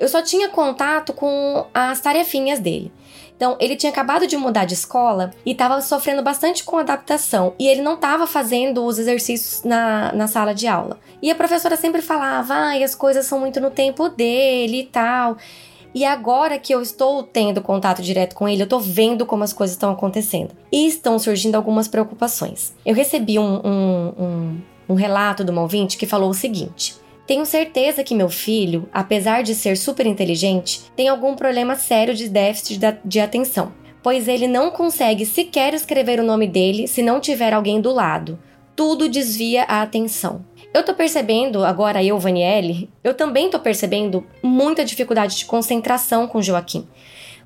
Eu 0.00 0.08
só 0.08 0.20
tinha 0.20 0.48
contato 0.48 1.12
com 1.12 1.64
as 1.72 2.00
tarefinhas 2.00 2.58
dele. 2.58 2.90
Então, 3.42 3.56
ele 3.58 3.74
tinha 3.74 3.90
acabado 3.90 4.24
de 4.24 4.36
mudar 4.36 4.64
de 4.66 4.74
escola 4.74 5.32
e 5.44 5.50
estava 5.50 5.80
sofrendo 5.80 6.22
bastante 6.22 6.62
com 6.62 6.78
adaptação. 6.78 7.54
E 7.58 7.66
ele 7.66 7.82
não 7.82 7.94
estava 7.94 8.24
fazendo 8.24 8.84
os 8.84 9.00
exercícios 9.00 9.64
na, 9.64 10.12
na 10.12 10.28
sala 10.28 10.54
de 10.54 10.68
aula. 10.68 11.00
E 11.20 11.28
a 11.28 11.34
professora 11.34 11.76
sempre 11.76 12.00
falava: 12.02 12.54
ah, 12.54 12.84
as 12.84 12.94
coisas 12.94 13.26
são 13.26 13.40
muito 13.40 13.60
no 13.60 13.68
tempo 13.68 14.08
dele 14.08 14.82
e 14.82 14.84
tal. 14.84 15.36
E 15.92 16.04
agora 16.04 16.56
que 16.56 16.72
eu 16.72 16.80
estou 16.80 17.24
tendo 17.24 17.60
contato 17.60 18.00
direto 18.00 18.36
com 18.36 18.48
ele, 18.48 18.62
eu 18.62 18.64
estou 18.64 18.78
vendo 18.78 19.26
como 19.26 19.42
as 19.42 19.52
coisas 19.52 19.74
estão 19.74 19.90
acontecendo. 19.90 20.52
E 20.70 20.86
estão 20.86 21.18
surgindo 21.18 21.56
algumas 21.56 21.88
preocupações. 21.88 22.72
Eu 22.86 22.94
recebi 22.94 23.40
um, 23.40 23.60
um, 23.66 24.12
um, 24.20 24.60
um 24.90 24.94
relato 24.94 25.42
de 25.42 25.50
uma 25.50 25.62
ouvinte 25.62 25.98
que 25.98 26.06
falou 26.06 26.30
o 26.30 26.34
seguinte: 26.34 26.94
tenho 27.32 27.46
certeza 27.46 28.04
que 28.04 28.14
meu 28.14 28.28
filho, 28.28 28.86
apesar 28.92 29.42
de 29.42 29.54
ser 29.54 29.78
super 29.78 30.04
inteligente, 30.04 30.82
tem 30.94 31.08
algum 31.08 31.34
problema 31.34 31.76
sério 31.76 32.14
de 32.14 32.28
déficit 32.28 32.78
de 33.02 33.20
atenção, 33.20 33.72
pois 34.02 34.28
ele 34.28 34.46
não 34.46 34.70
consegue 34.70 35.24
sequer 35.24 35.72
escrever 35.72 36.20
o 36.20 36.24
nome 36.24 36.46
dele 36.46 36.86
se 36.86 37.02
não 37.02 37.20
tiver 37.20 37.54
alguém 37.54 37.80
do 37.80 37.90
lado. 37.90 38.38
Tudo 38.76 39.08
desvia 39.08 39.62
a 39.62 39.80
atenção. 39.80 40.44
Eu 40.74 40.84
tô 40.84 40.92
percebendo, 40.92 41.64
agora 41.64 42.04
eu, 42.04 42.18
Vanielle, 42.18 42.90
eu 43.02 43.14
também 43.14 43.48
tô 43.48 43.58
percebendo 43.58 44.26
muita 44.42 44.84
dificuldade 44.84 45.38
de 45.38 45.46
concentração 45.46 46.28
com 46.28 46.42
Joaquim 46.42 46.86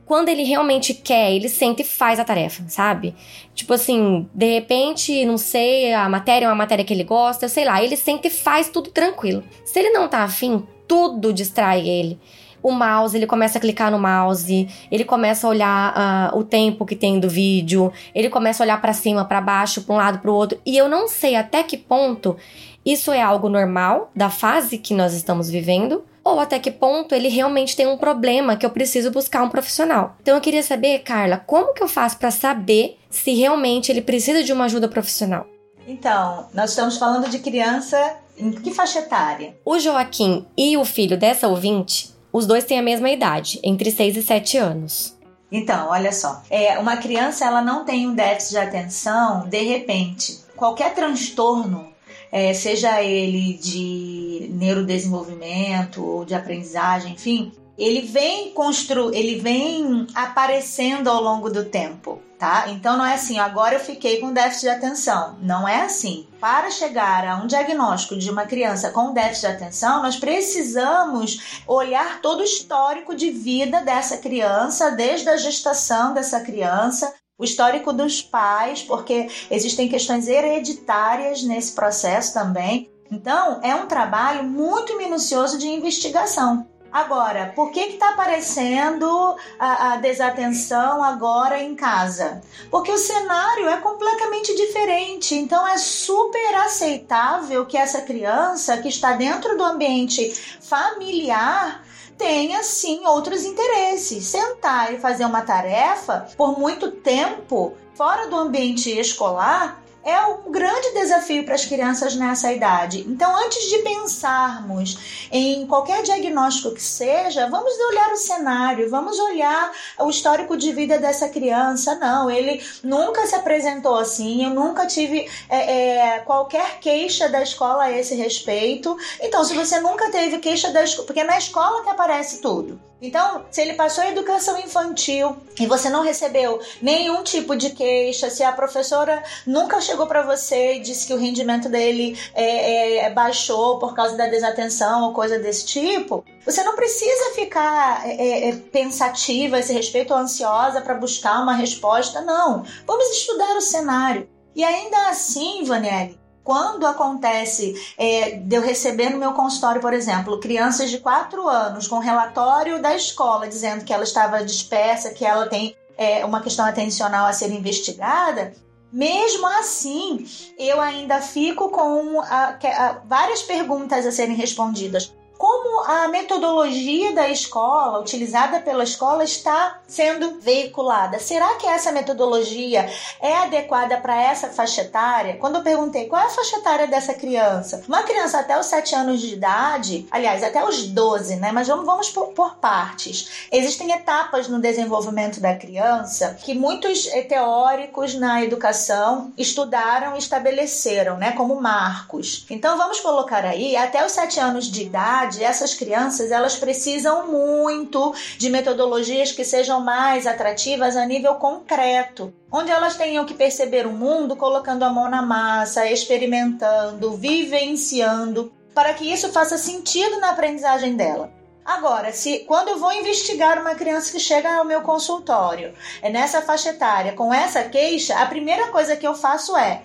quando 0.07 0.29
ele 0.29 0.45
realmente 0.45 0.95
quer, 0.95 1.33
ele 1.33 1.49
sente 1.49 1.83
e 1.83 1.85
faz 1.85 2.21
a 2.21 2.25
tarefa, 2.25 2.63
sabe? 2.69 3.13
Tipo 3.55 3.75
assim, 3.75 4.27
de 4.33 4.47
repente, 4.47 5.25
não 5.27 5.37
sei, 5.37 5.93
a 5.93 6.09
matéria 6.09 6.47
é 6.47 6.49
uma 6.49 6.55
matéria 6.55 6.85
que 6.85 6.95
ele 6.95 7.03
gosta, 7.03 7.49
sei 7.49 7.65
lá, 7.65 7.83
ele 7.83 7.97
sente 7.97 8.29
e 8.29 8.31
faz 8.31 8.69
tudo 8.69 8.91
tranquilo. 8.91 9.43
Se 9.65 9.81
ele 9.81 9.91
não 9.91 10.09
tá 10.09 10.23
afim, 10.23 10.63
tudo 10.87 11.33
distrai 11.33 11.87
ele. 11.87 12.21
O 12.63 12.71
mouse, 12.71 13.17
ele 13.17 13.27
começa 13.27 13.59
a 13.59 13.61
clicar 13.61 13.91
no 13.91 13.99
mouse, 13.99 14.69
ele 14.91 15.05
começa 15.05 15.47
a 15.47 15.51
olhar 15.51 16.33
uh, 16.33 16.39
o 16.39 16.45
tempo 16.45 16.87
que 16.87 16.97
tem 16.97 17.19
do 17.19 17.29
vídeo, 17.29 17.93
ele 18.15 18.31
começa 18.31 18.63
a 18.63 18.65
olhar 18.65 18.81
para 18.81 18.93
cima, 18.93 19.25
para 19.25 19.41
baixo, 19.41 19.83
para 19.83 19.95
um 19.95 19.99
lado, 19.99 20.19
para 20.21 20.31
o 20.31 20.35
outro, 20.35 20.59
e 20.65 20.77
eu 20.77 20.89
não 20.89 21.07
sei 21.09 21.37
até 21.37 21.63
que 21.63 21.77
ponto 21.77 22.37
isso 22.85 23.11
é 23.11 23.21
algo 23.21 23.49
normal 23.49 24.11
da 24.15 24.31
fase 24.31 24.79
que 24.79 24.95
nós 24.95 25.13
estamos 25.15 25.51
vivendo 25.51 26.05
ou 26.27 26.41
até 26.41 26.59
que 26.59 26.73
ponto 26.73 27.15
ele 27.15 27.29
realmente 27.29 27.77
tem 27.77 27.87
um 27.87 27.97
problema 27.97 28.57
que 28.57 28.67
eu 28.67 28.71
preciso 28.71 29.13
buscar 29.13 29.45
um 29.45 29.49
profissional. 29.49 30.17
Então 30.21 30.35
eu 30.35 30.41
queria 30.41 30.63
saber, 30.63 30.99
Carla, 31.01 31.39
como 31.47 31.73
que 31.73 31.83
eu 31.83 31.89
faço 31.89 32.19
para 32.19 32.33
saber 32.33 32.99
se 33.09 33.33
realmente 33.33 33.93
ele 33.93 34.03
precisa 34.03 34.43
de 34.43 34.53
uma 34.53 34.65
ajuda 34.65 34.89
profissional? 34.89 35.47
Então, 35.87 36.49
nós 36.53 36.71
estamos 36.71 36.99
falando 36.99 37.31
de 37.31 37.39
criança 37.39 38.17
em 38.37 38.51
que 38.51 38.73
faixa 38.73 38.99
etária? 38.99 39.57
O 39.65 39.79
Joaquim 39.79 40.45
e 40.57 40.77
o 40.77 40.85
filho 40.85 41.17
dessa 41.17 41.47
ouvinte, 41.47 42.13
os 42.33 42.45
dois 42.45 42.65
têm 42.65 42.81
a 42.81 42.83
mesma 42.83 43.09
idade, 43.09 43.61
entre 43.63 43.93
6 43.93 44.17
e 44.17 44.23
7 44.23 44.59
anos. 44.59 45.17
Então, 45.51 45.91
olha 45.91 46.13
só, 46.13 46.43
é, 46.51 46.77
uma 46.77 46.97
criança 46.97 47.45
ela 47.45 47.63
não 47.63 47.85
tem 47.85 48.09
um 48.09 48.15
déficit 48.17 48.51
de 48.51 48.59
atenção 48.59 49.49
de 49.49 49.63
repente. 49.63 50.41
Qualquer 50.57 50.93
transtorno 50.93 51.95
é, 52.31 52.53
seja 52.53 53.03
ele 53.03 53.55
de 53.55 54.51
neurodesenvolvimento 54.53 56.05
ou 56.05 56.25
de 56.25 56.35
aprendizagem, 56.35 57.13
enfim, 57.13 57.53
ele 57.79 58.01
vem 58.01 58.51
constru 58.53 59.13
ele 59.13 59.39
vem 59.39 60.07
aparecendo 60.15 61.09
ao 61.09 61.23
longo 61.23 61.51
do 61.51 61.65
tempo, 61.67 62.21
tá? 62.39 62.67
Então 62.69 62.97
não 62.97 63.05
é 63.05 63.15
assim, 63.15 63.39
agora 63.39 63.75
eu 63.75 63.81
fiquei 63.81 64.19
com 64.19 64.33
déficit 64.33 64.63
de 64.63 64.69
atenção. 64.71 65.37
Não 65.43 65.69
é 65.69 65.83
assim. 65.83 66.27
Para 66.41 66.71
chegar 66.71 67.27
a 67.27 67.37
um 67.37 67.47
diagnóstico 67.47 68.17
de 68.17 68.31
uma 68.31 68.47
criança 68.47 68.91
com 68.91 69.13
déficit 69.13 69.49
de 69.49 69.53
atenção, 69.53 70.03
nós 70.03 70.17
precisamos 70.17 71.61
olhar 71.67 72.21
todo 72.23 72.41
o 72.41 72.45
histórico 72.45 73.15
de 73.15 73.31
vida 73.31 73.83
dessa 73.83 74.19
criança, 74.19 74.91
desde 74.91 75.29
a 75.29 75.37
gestação 75.37 76.15
dessa 76.15 76.41
criança, 76.41 77.13
o 77.39 77.45
histórico 77.45 77.93
dos 77.93 78.23
pais, 78.23 78.83
porque 78.83 79.29
existem 79.51 79.89
questões 79.89 80.27
hereditárias 80.27 81.43
nesse 81.43 81.73
processo 81.73 82.33
também. 82.33 82.91
Então, 83.11 83.61
é 83.63 83.75
um 83.75 83.87
trabalho 83.87 84.45
muito 84.45 84.97
minucioso 84.97 85.59
de 85.59 85.67
investigação. 85.69 86.67
Agora, 86.91 87.53
por 87.55 87.73
que 87.73 87.81
está 87.81 88.11
aparecendo 88.11 89.37
a, 89.59 89.93
a, 89.93 89.97
desatenção 89.97 91.03
agora 91.03 91.63
em 91.63 91.75
casa? 91.75 92.41
Porque 92.71 92.91
o 92.91 92.97
cenário 92.97 93.69
é 93.69 93.77
completamente 93.77 94.57
diferente. 94.57 95.35
Então, 95.35 95.69
é 95.69 95.77
super 95.77 96.55
aceitável 96.55 97.67
que 97.67 97.77
essa 97.77 98.01
criança 98.01 98.79
que 98.79 98.89
está 98.89 99.13
dentro 99.13 99.59
do 99.59 99.65
ambiente 99.65 100.33
familiar 100.63 101.85
tenha 102.17 102.63
sim 102.63 103.07
outros 103.07 103.45
interesses. 103.45 104.25
Sentar 104.25 104.93
e 104.95 104.99
fazer 104.99 105.25
uma 105.25 105.43
tarefa 105.43 106.29
por 106.37 106.59
muito 106.59 106.91
tempo 106.91 107.75
fora 107.95 108.29
do 108.29 108.37
ambiente 108.37 108.91
escolar 108.91 109.83
é 110.07 110.25
um 110.25 110.53
grande 110.53 110.93
desafio 110.95 111.45
para 111.45 111.57
as 111.57 111.65
crianças 111.65 112.15
nessa 112.15 112.53
idade. 112.53 113.05
Então, 113.09 113.37
antes 113.37 113.69
de 113.69 113.79
pensarmos 113.79 115.27
em 115.33 115.67
qualquer 115.67 116.05
diagnóstico 116.05 116.73
que 116.73 116.83
seja, 116.83 117.49
vamos 117.49 117.73
olhar 117.91 118.13
o 118.13 118.17
cenário, 118.17 118.89
vamos 118.89 119.19
olhar 119.19 119.73
o 119.99 120.09
histórico 120.09 120.57
de 120.57 120.73
vida 120.73 120.97
dessa 120.99 121.29
criança. 121.29 121.97
Não, 121.97 122.31
ele 122.31 122.63
nunca 122.85 123.27
se 123.27 123.35
apresentou 123.35 123.97
assim, 123.97 124.45
eu 124.45 124.51
nunca 124.51 124.87
tive 124.87 125.29
é, 125.49 126.15
é, 126.15 126.19
qualquer 126.21 126.79
queixa 126.79 127.29
da 127.29 127.43
escola 127.43 127.85
a 127.85 127.91
esse 127.91 128.15
respeito. 128.15 128.97
Então, 129.21 129.43
se 129.43 129.55
você 129.55 129.81
nunca 129.81 130.09
teve 130.13 130.39
queixa 130.39 130.71
da 130.71 130.85
escola, 130.85 131.07
porque 131.07 131.21
é 131.21 131.25
na 131.25 131.37
escola 131.37 131.83
que 131.83 131.91
aparece 131.91 132.41
tudo. 132.41 132.81
Então, 133.01 133.45
se 133.51 133.61
ele 133.61 133.75
passou 133.75 134.03
a 134.03 134.09
educação 134.09 134.59
infantil 134.59 135.37
e 135.61 135.67
você 135.67 135.91
não 135.91 136.03
recebeu 136.03 136.61
nenhum 136.81 137.23
tipo 137.23 137.55
de 137.55 137.71
queixa, 137.71 138.31
se 138.31 138.43
a 138.43 138.53
professora 138.53 139.23
nunca 139.47 139.81
chegou 139.81 140.07
para 140.07 140.23
você 140.23 140.75
e 140.75 140.81
disse 140.81 141.07
que 141.07 141.13
o 141.13 141.19
rendimento 141.19 141.69
dele 141.69 142.19
é, 142.35 143.07
é, 143.07 143.11
baixou 143.11 143.79
por 143.79 143.95
causa 143.95 144.17
da 144.17 144.27
desatenção 144.27 145.05
ou 145.05 145.13
coisa 145.13 145.39
desse 145.39 145.67
tipo, 145.67 146.25
você 146.45 146.65
não 146.65 146.75
precisa 146.75 147.35
ficar 147.35 148.09
é, 148.09 148.49
é 148.49 148.53
pensativa 148.57 149.57
a 149.57 149.61
esse 149.61 149.75
respeito 149.75 150.15
ou 150.15 150.19
ansiosa 150.19 150.81
para 150.81 150.95
buscar 150.95 151.43
uma 151.43 151.55
resposta. 151.55 152.23
Não. 152.23 152.65
Vamos 152.87 153.11
estudar 153.11 153.57
o 153.57 153.61
cenário. 153.61 154.27
E 154.55 154.65
ainda 154.65 155.11
assim, 155.11 155.65
Vanelli, 155.65 156.19
quando 156.47 156.87
acontece 156.87 157.75
é, 157.99 158.37
de 158.37 158.55
eu 158.55 158.63
receber 158.63 159.11
no 159.11 159.19
meu 159.19 159.33
consultório, 159.33 159.81
por 159.81 159.93
exemplo, 159.93 160.39
crianças 160.39 160.89
de 160.89 161.01
4 161.01 161.49
anos 161.49 161.89
com 161.89 161.99
relatório 161.99 162.81
da 162.81 162.95
escola 162.95 163.49
dizendo 163.49 163.85
que 163.85 163.93
ela 163.93 164.05
estava 164.05 164.45
dispersa, 164.45 165.11
que 165.11 165.25
ela 165.25 165.49
tem 165.49 165.77
é, 165.99 166.25
uma 166.25 166.41
questão 166.41 166.65
atencional 166.65 167.27
a 167.27 167.33
ser 167.33 167.51
investigada, 167.51 168.53
mesmo 168.93 169.45
assim, 169.59 170.25
eu 170.57 170.81
ainda 170.81 171.21
fico 171.21 171.69
com 171.69 172.21
a, 172.21 172.57
a, 172.63 172.93
várias 173.05 173.43
perguntas 173.43 174.07
a 174.07 174.13
serem 174.13 174.37
respondidas 174.37 175.13
como 175.39 175.85
a 175.85 176.09
metodologia 176.09 177.13
da 177.13 177.29
escola, 177.29 178.01
utilizada 178.01 178.61
pela 178.61 178.85
escola, 178.85 179.25
está 179.25 179.79
sendo 179.87 180.41
veiculada. 180.41 181.19
Será 181.19 181.55
que 181.57 181.67
essa 181.67 181.93
metodologia 181.93 182.89
é 183.21 183.37
adequada 183.37 183.99
para 183.99 184.21
essa 184.21 184.49
faixa 184.49 184.83
etária? 184.83 185.37
Quando 185.37 185.57
eu 185.57 185.63
perguntei 185.63 186.07
qual 186.07 186.23
é 186.23 186.27
a 186.27 186.31
faixa 186.31 186.57
etária 186.57 186.87
dessa 186.87 187.15
criança, 187.15 187.83
uma 187.87 188.03
criança 188.03 188.39
até 188.39 188.59
os 188.59 188.67
7 188.67 188.95
anos 188.95 189.21
de 189.21 189.35
idade, 189.35 190.07
aliás, 190.11 190.43
até 190.43 190.65
os 190.65 190.87
12, 190.87 191.37
né? 191.37 191.53
Mas 191.53 191.69
vamos, 191.69 191.85
vamos 191.85 192.11
por, 192.11 192.29
por 192.29 192.57
partes. 192.57 193.47
Existem 193.53 193.93
etapas 193.93 194.49
no 194.49 194.59
desenvolvimento 194.59 195.41
da 195.41 195.55
criança 195.55 196.37
que 196.43 196.55
muitos 196.55 197.07
teóricos 197.29 198.15
na 198.15 198.43
educação 198.43 199.33
estudaram 199.37 200.15
e 200.15 200.19
estabeleceram, 200.19 201.17
né? 201.17 201.33
Como 201.33 201.61
marcos. 201.61 202.47
Então 202.51 202.77
vamos 202.77 203.01
colocar 203.01 203.45
aí, 203.45 203.77
até 203.77 204.05
os 204.05 204.13
7 204.13 204.41
anos 204.41 204.71
de 204.71 204.83
idade, 204.83 205.26
essas 205.41 205.75
crianças, 205.75 206.31
elas 206.31 206.57
precisam 206.57 207.27
muito 207.27 208.15
de 208.39 208.49
metodologias 208.51 209.33
que 209.33 209.45
sejam 209.45 209.81
mais 209.81 210.27
atrativas 210.27 210.97
a 210.97 211.05
nível 211.07 211.35
concreto, 211.37 212.33
onde 212.51 212.71
elas 212.71 212.97
tenham 212.97 213.25
que 213.25 213.35
perceber 213.35 213.87
o 213.87 213.93
mundo 213.93 214.37
colocando 214.37 214.85
a 214.85 214.91
mão 214.91 215.09
na 215.11 215.23
massa, 215.23 215.91
experimentando, 215.91 217.17
vivenciando, 217.17 218.53
para 218.75 218.95
que 218.95 219.11
isso 219.11 219.33
faça 219.33 219.57
sentido 219.57 220.21
na 220.21 220.31
aprendizagem 220.31 220.97
dela. 220.97 221.31
Agora, 221.65 222.13
se 222.13 222.41
quando 222.47 222.69
eu 222.69 222.79
vou 222.79 222.93
investigar 222.93 223.61
uma 223.61 223.75
criança 223.75 224.13
que 224.13 224.21
chega 224.21 224.55
ao 224.55 224.65
meu 224.65 224.83
consultório, 224.83 225.75
é 226.01 226.09
nessa 226.09 226.41
faixa 226.41 226.71
etária, 226.71 227.13
com 227.13 227.35
essa 227.35 227.65
queixa, 227.65 228.17
a 228.17 228.27
primeira 228.27 228.69
coisa 228.69 228.95
que 228.95 229.07
eu 229.07 229.15
faço 229.15 229.57
é 229.57 229.83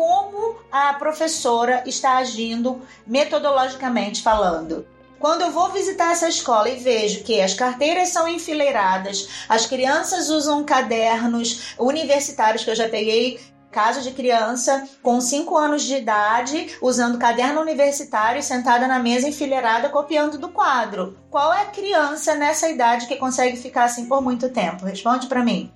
como 0.00 0.56
a 0.72 0.94
professora 0.94 1.82
está 1.84 2.16
agindo 2.16 2.80
metodologicamente 3.06 4.22
falando. 4.22 4.86
Quando 5.18 5.42
eu 5.42 5.50
vou 5.50 5.70
visitar 5.72 6.12
essa 6.12 6.26
escola 6.26 6.70
e 6.70 6.78
vejo 6.78 7.22
que 7.22 7.38
as 7.38 7.52
carteiras 7.52 8.08
são 8.08 8.26
enfileiradas, 8.26 9.28
as 9.46 9.66
crianças 9.66 10.30
usam 10.30 10.64
cadernos 10.64 11.74
universitários 11.78 12.64
que 12.64 12.70
eu 12.70 12.74
já 12.74 12.88
peguei 12.88 13.38
caso 13.70 14.00
de 14.00 14.12
criança 14.12 14.88
com 15.02 15.20
5 15.20 15.54
anos 15.54 15.82
de 15.82 15.96
idade, 15.96 16.78
usando 16.80 17.18
caderno 17.18 17.60
universitário, 17.60 18.42
sentada 18.42 18.88
na 18.88 18.98
mesa 18.98 19.28
enfileirada, 19.28 19.90
copiando 19.90 20.38
do 20.38 20.48
quadro. 20.48 21.18
Qual 21.30 21.52
é 21.52 21.60
a 21.60 21.66
criança 21.66 22.34
nessa 22.34 22.70
idade 22.70 23.06
que 23.06 23.16
consegue 23.16 23.58
ficar 23.58 23.84
assim 23.84 24.06
por 24.06 24.22
muito 24.22 24.48
tempo? 24.48 24.86
Responde 24.86 25.26
para 25.26 25.44
mim 25.44 25.70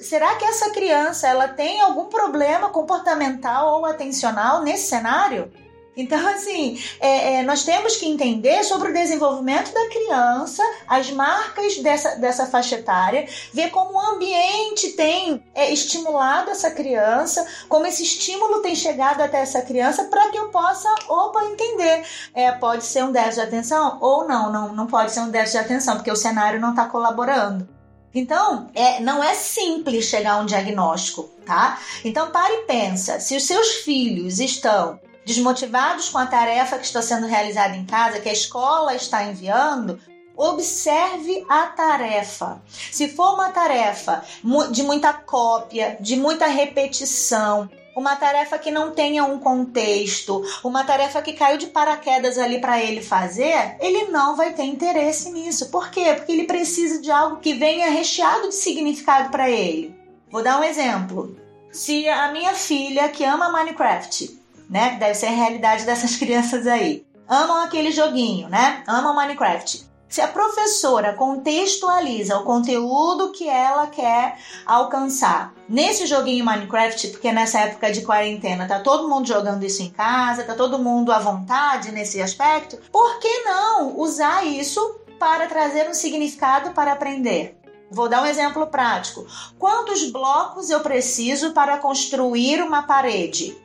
será 0.00 0.36
que 0.36 0.44
essa 0.44 0.70
criança 0.70 1.26
ela 1.28 1.48
tem 1.48 1.80
algum 1.80 2.06
problema 2.06 2.70
comportamental 2.70 3.78
ou 3.78 3.86
atencional 3.86 4.62
nesse 4.62 4.88
cenário? 4.88 5.50
Então, 5.98 6.24
assim, 6.28 6.80
é, 7.00 7.34
é, 7.34 7.42
nós 7.42 7.64
temos 7.64 7.96
que 7.96 8.06
entender 8.06 8.62
sobre 8.62 8.90
o 8.90 8.94
desenvolvimento 8.94 9.74
da 9.74 9.88
criança, 9.88 10.62
as 10.86 11.10
marcas 11.10 11.78
dessa, 11.78 12.14
dessa 12.16 12.46
faixa 12.46 12.76
etária, 12.76 13.26
ver 13.52 13.70
como 13.70 13.94
o 13.94 14.00
ambiente 14.00 14.90
tem 14.92 15.44
é, 15.54 15.72
estimulado 15.72 16.50
essa 16.50 16.70
criança, 16.70 17.44
como 17.68 17.84
esse 17.84 18.04
estímulo 18.04 18.62
tem 18.62 18.76
chegado 18.76 19.20
até 19.20 19.40
essa 19.40 19.60
criança, 19.62 20.04
para 20.04 20.30
que 20.30 20.38
eu 20.38 20.48
possa, 20.50 20.88
opa, 21.08 21.44
entender. 21.46 22.04
É, 22.32 22.52
pode 22.52 22.84
ser 22.84 23.02
um 23.02 23.10
déficit 23.10 23.42
de 23.42 23.48
atenção 23.48 23.98
ou 24.00 24.26
não, 24.26 24.52
não, 24.52 24.72
não 24.72 24.86
pode 24.86 25.10
ser 25.10 25.20
um 25.20 25.30
déficit 25.30 25.58
de 25.58 25.64
atenção, 25.64 25.96
porque 25.96 26.12
o 26.12 26.16
cenário 26.16 26.60
não 26.60 26.70
está 26.70 26.84
colaborando. 26.86 27.77
Então, 28.18 28.68
é, 28.74 29.00
não 29.00 29.22
é 29.22 29.34
simples 29.34 30.06
chegar 30.06 30.32
a 30.32 30.38
um 30.38 30.46
diagnóstico, 30.46 31.30
tá? 31.46 31.78
Então, 32.04 32.30
pare 32.30 32.52
e 32.52 32.62
pensa. 32.62 33.20
Se 33.20 33.36
os 33.36 33.44
seus 33.44 33.76
filhos 33.76 34.40
estão 34.40 34.98
desmotivados 35.24 36.08
com 36.08 36.18
a 36.18 36.26
tarefa 36.26 36.78
que 36.78 36.86
está 36.86 37.00
sendo 37.00 37.26
realizada 37.26 37.76
em 37.76 37.84
casa, 37.84 38.18
que 38.18 38.28
a 38.28 38.32
escola 38.32 38.94
está 38.94 39.24
enviando, 39.24 40.00
observe 40.36 41.44
a 41.48 41.66
tarefa. 41.66 42.62
Se 42.90 43.08
for 43.08 43.34
uma 43.34 43.50
tarefa 43.50 44.24
de 44.70 44.82
muita 44.82 45.12
cópia, 45.12 45.96
de 46.00 46.16
muita 46.16 46.46
repetição, 46.46 47.68
uma 47.98 48.14
tarefa 48.14 48.56
que 48.56 48.70
não 48.70 48.92
tenha 48.92 49.24
um 49.24 49.40
contexto, 49.40 50.40
uma 50.62 50.84
tarefa 50.84 51.20
que 51.20 51.32
caiu 51.32 51.58
de 51.58 51.66
paraquedas 51.66 52.38
ali 52.38 52.60
para 52.60 52.80
ele 52.80 53.02
fazer, 53.02 53.76
ele 53.80 54.04
não 54.04 54.36
vai 54.36 54.52
ter 54.52 54.62
interesse 54.62 55.32
nisso. 55.32 55.68
Por 55.68 55.90
quê? 55.90 56.14
Porque 56.14 56.30
ele 56.30 56.44
precisa 56.44 57.02
de 57.02 57.10
algo 57.10 57.38
que 57.38 57.54
venha 57.54 57.90
recheado 57.90 58.50
de 58.50 58.54
significado 58.54 59.30
para 59.30 59.50
ele. 59.50 59.98
Vou 60.30 60.44
dar 60.44 60.60
um 60.60 60.64
exemplo. 60.64 61.36
Se 61.72 62.08
a 62.08 62.30
minha 62.30 62.54
filha 62.54 63.08
que 63.08 63.24
ama 63.24 63.50
Minecraft, 63.50 64.40
né, 64.70 64.96
deve 65.00 65.14
ser 65.14 65.26
a 65.26 65.30
realidade 65.30 65.84
dessas 65.84 66.14
crianças 66.16 66.68
aí, 66.68 67.04
amam 67.28 67.64
aquele 67.64 67.90
joguinho, 67.90 68.48
né? 68.48 68.84
Amam 68.86 69.16
Minecraft. 69.16 69.87
Se 70.08 70.22
a 70.22 70.28
professora 70.28 71.12
contextualiza 71.12 72.38
o 72.38 72.44
conteúdo 72.44 73.30
que 73.30 73.46
ela 73.46 73.86
quer 73.88 74.38
alcançar 74.64 75.52
nesse 75.68 76.06
joguinho 76.06 76.46
Minecraft, 76.46 77.08
porque 77.08 77.30
nessa 77.30 77.60
época 77.60 77.92
de 77.92 78.00
quarentena 78.00 78.66
tá 78.66 78.80
todo 78.80 79.08
mundo 79.08 79.28
jogando 79.28 79.64
isso 79.64 79.82
em 79.82 79.90
casa, 79.90 80.44
tá 80.44 80.54
todo 80.54 80.78
mundo 80.78 81.12
à 81.12 81.18
vontade 81.18 81.92
nesse 81.92 82.22
aspecto, 82.22 82.78
por 82.90 83.18
que 83.18 83.44
não 83.44 83.98
usar 83.98 84.46
isso 84.46 84.80
para 85.18 85.46
trazer 85.46 85.88
um 85.90 85.94
significado 85.94 86.70
para 86.70 86.92
aprender? 86.92 87.60
Vou 87.90 88.08
dar 88.08 88.22
um 88.22 88.26
exemplo 88.26 88.66
prático. 88.66 89.26
Quantos 89.58 90.10
blocos 90.10 90.70
eu 90.70 90.80
preciso 90.80 91.52
para 91.52 91.76
construir 91.78 92.62
uma 92.62 92.82
parede? 92.82 93.60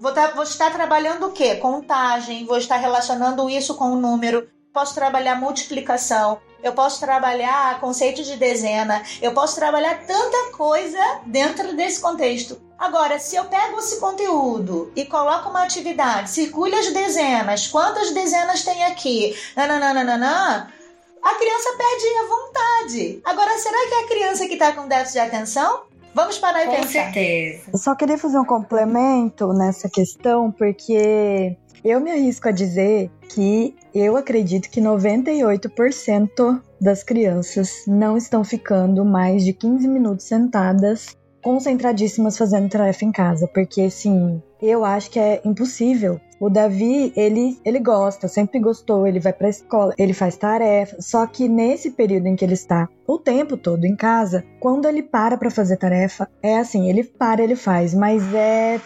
Vou, 0.00 0.12
tá, 0.12 0.28
vou 0.28 0.44
estar 0.44 0.72
trabalhando 0.72 1.26
o 1.26 1.32
quê? 1.32 1.56
Contagem, 1.56 2.46
vou 2.46 2.56
estar 2.56 2.76
relacionando 2.76 3.50
isso 3.50 3.74
com 3.74 3.92
o 3.92 4.00
número 4.00 4.48
posso 4.78 4.94
trabalhar 4.94 5.34
multiplicação, 5.34 6.38
eu 6.62 6.72
posso 6.72 7.00
trabalhar 7.00 7.80
conceitos 7.80 8.24
de 8.24 8.36
dezena, 8.36 9.02
eu 9.20 9.32
posso 9.32 9.56
trabalhar 9.56 10.06
tanta 10.06 10.52
coisa 10.56 11.00
dentro 11.26 11.74
desse 11.74 12.00
contexto. 12.00 12.60
Agora, 12.78 13.18
se 13.18 13.34
eu 13.34 13.46
pego 13.46 13.80
esse 13.80 13.98
conteúdo 13.98 14.92
e 14.94 15.04
coloco 15.04 15.50
uma 15.50 15.64
atividade, 15.64 16.30
circule 16.30 16.76
as 16.76 16.92
dezenas, 16.92 17.66
quantas 17.66 18.12
dezenas 18.12 18.62
tem 18.62 18.84
aqui, 18.84 19.36
nananana, 19.56 20.72
a 21.24 21.34
criança 21.34 21.70
perde 21.76 22.06
a 22.06 22.28
vontade. 22.28 23.20
Agora, 23.24 23.58
será 23.58 23.88
que 23.88 23.94
a 23.94 24.06
criança 24.06 24.46
que 24.46 24.52
está 24.52 24.70
com 24.70 24.86
déficit 24.86 25.14
de 25.14 25.18
atenção 25.18 25.88
Vamos 26.14 26.38
parar 26.38 26.64
e 26.64 26.66
Com 26.66 26.72
pensar. 26.72 26.88
certeza. 26.88 27.70
Eu 27.72 27.78
só 27.78 27.94
queria 27.94 28.18
fazer 28.18 28.38
um 28.38 28.44
complemento 28.44 29.52
nessa 29.52 29.88
questão, 29.88 30.50
porque 30.50 31.56
eu 31.84 32.00
me 32.00 32.10
arrisco 32.10 32.48
a 32.48 32.52
dizer 32.52 33.10
que 33.28 33.74
eu 33.94 34.16
acredito 34.16 34.70
que 34.70 34.80
98% 34.80 36.60
das 36.80 37.02
crianças 37.02 37.84
não 37.86 38.16
estão 38.16 38.44
ficando 38.44 39.04
mais 39.04 39.44
de 39.44 39.52
15 39.52 39.88
minutos 39.88 40.26
sentadas 40.26 41.16
concentradíssimas 41.42 42.36
fazendo 42.36 42.68
tarefa 42.68 43.04
em 43.04 43.12
casa, 43.12 43.48
porque 43.48 43.82
assim, 43.82 44.42
eu 44.60 44.84
acho 44.84 45.10
que 45.10 45.18
é 45.18 45.40
impossível. 45.44 46.20
O 46.40 46.48
Davi, 46.48 47.12
ele, 47.16 47.58
ele 47.64 47.80
gosta, 47.80 48.28
sempre 48.28 48.60
gostou, 48.60 49.06
ele 49.06 49.18
vai 49.18 49.32
pra 49.32 49.48
escola, 49.48 49.92
ele 49.98 50.12
faz 50.12 50.36
tarefa, 50.36 50.96
só 51.00 51.26
que 51.26 51.48
nesse 51.48 51.90
período 51.90 52.26
em 52.26 52.36
que 52.36 52.44
ele 52.44 52.54
está 52.54 52.88
o 53.06 53.18
tempo 53.18 53.56
todo 53.56 53.84
em 53.84 53.96
casa, 53.96 54.44
quando 54.60 54.86
ele 54.86 55.02
para 55.02 55.36
para 55.36 55.50
fazer 55.50 55.76
tarefa, 55.76 56.28
é 56.42 56.58
assim, 56.58 56.88
ele 56.88 57.02
para, 57.02 57.42
ele 57.42 57.56
faz, 57.56 57.92
mas 57.92 58.22
é 58.34 58.80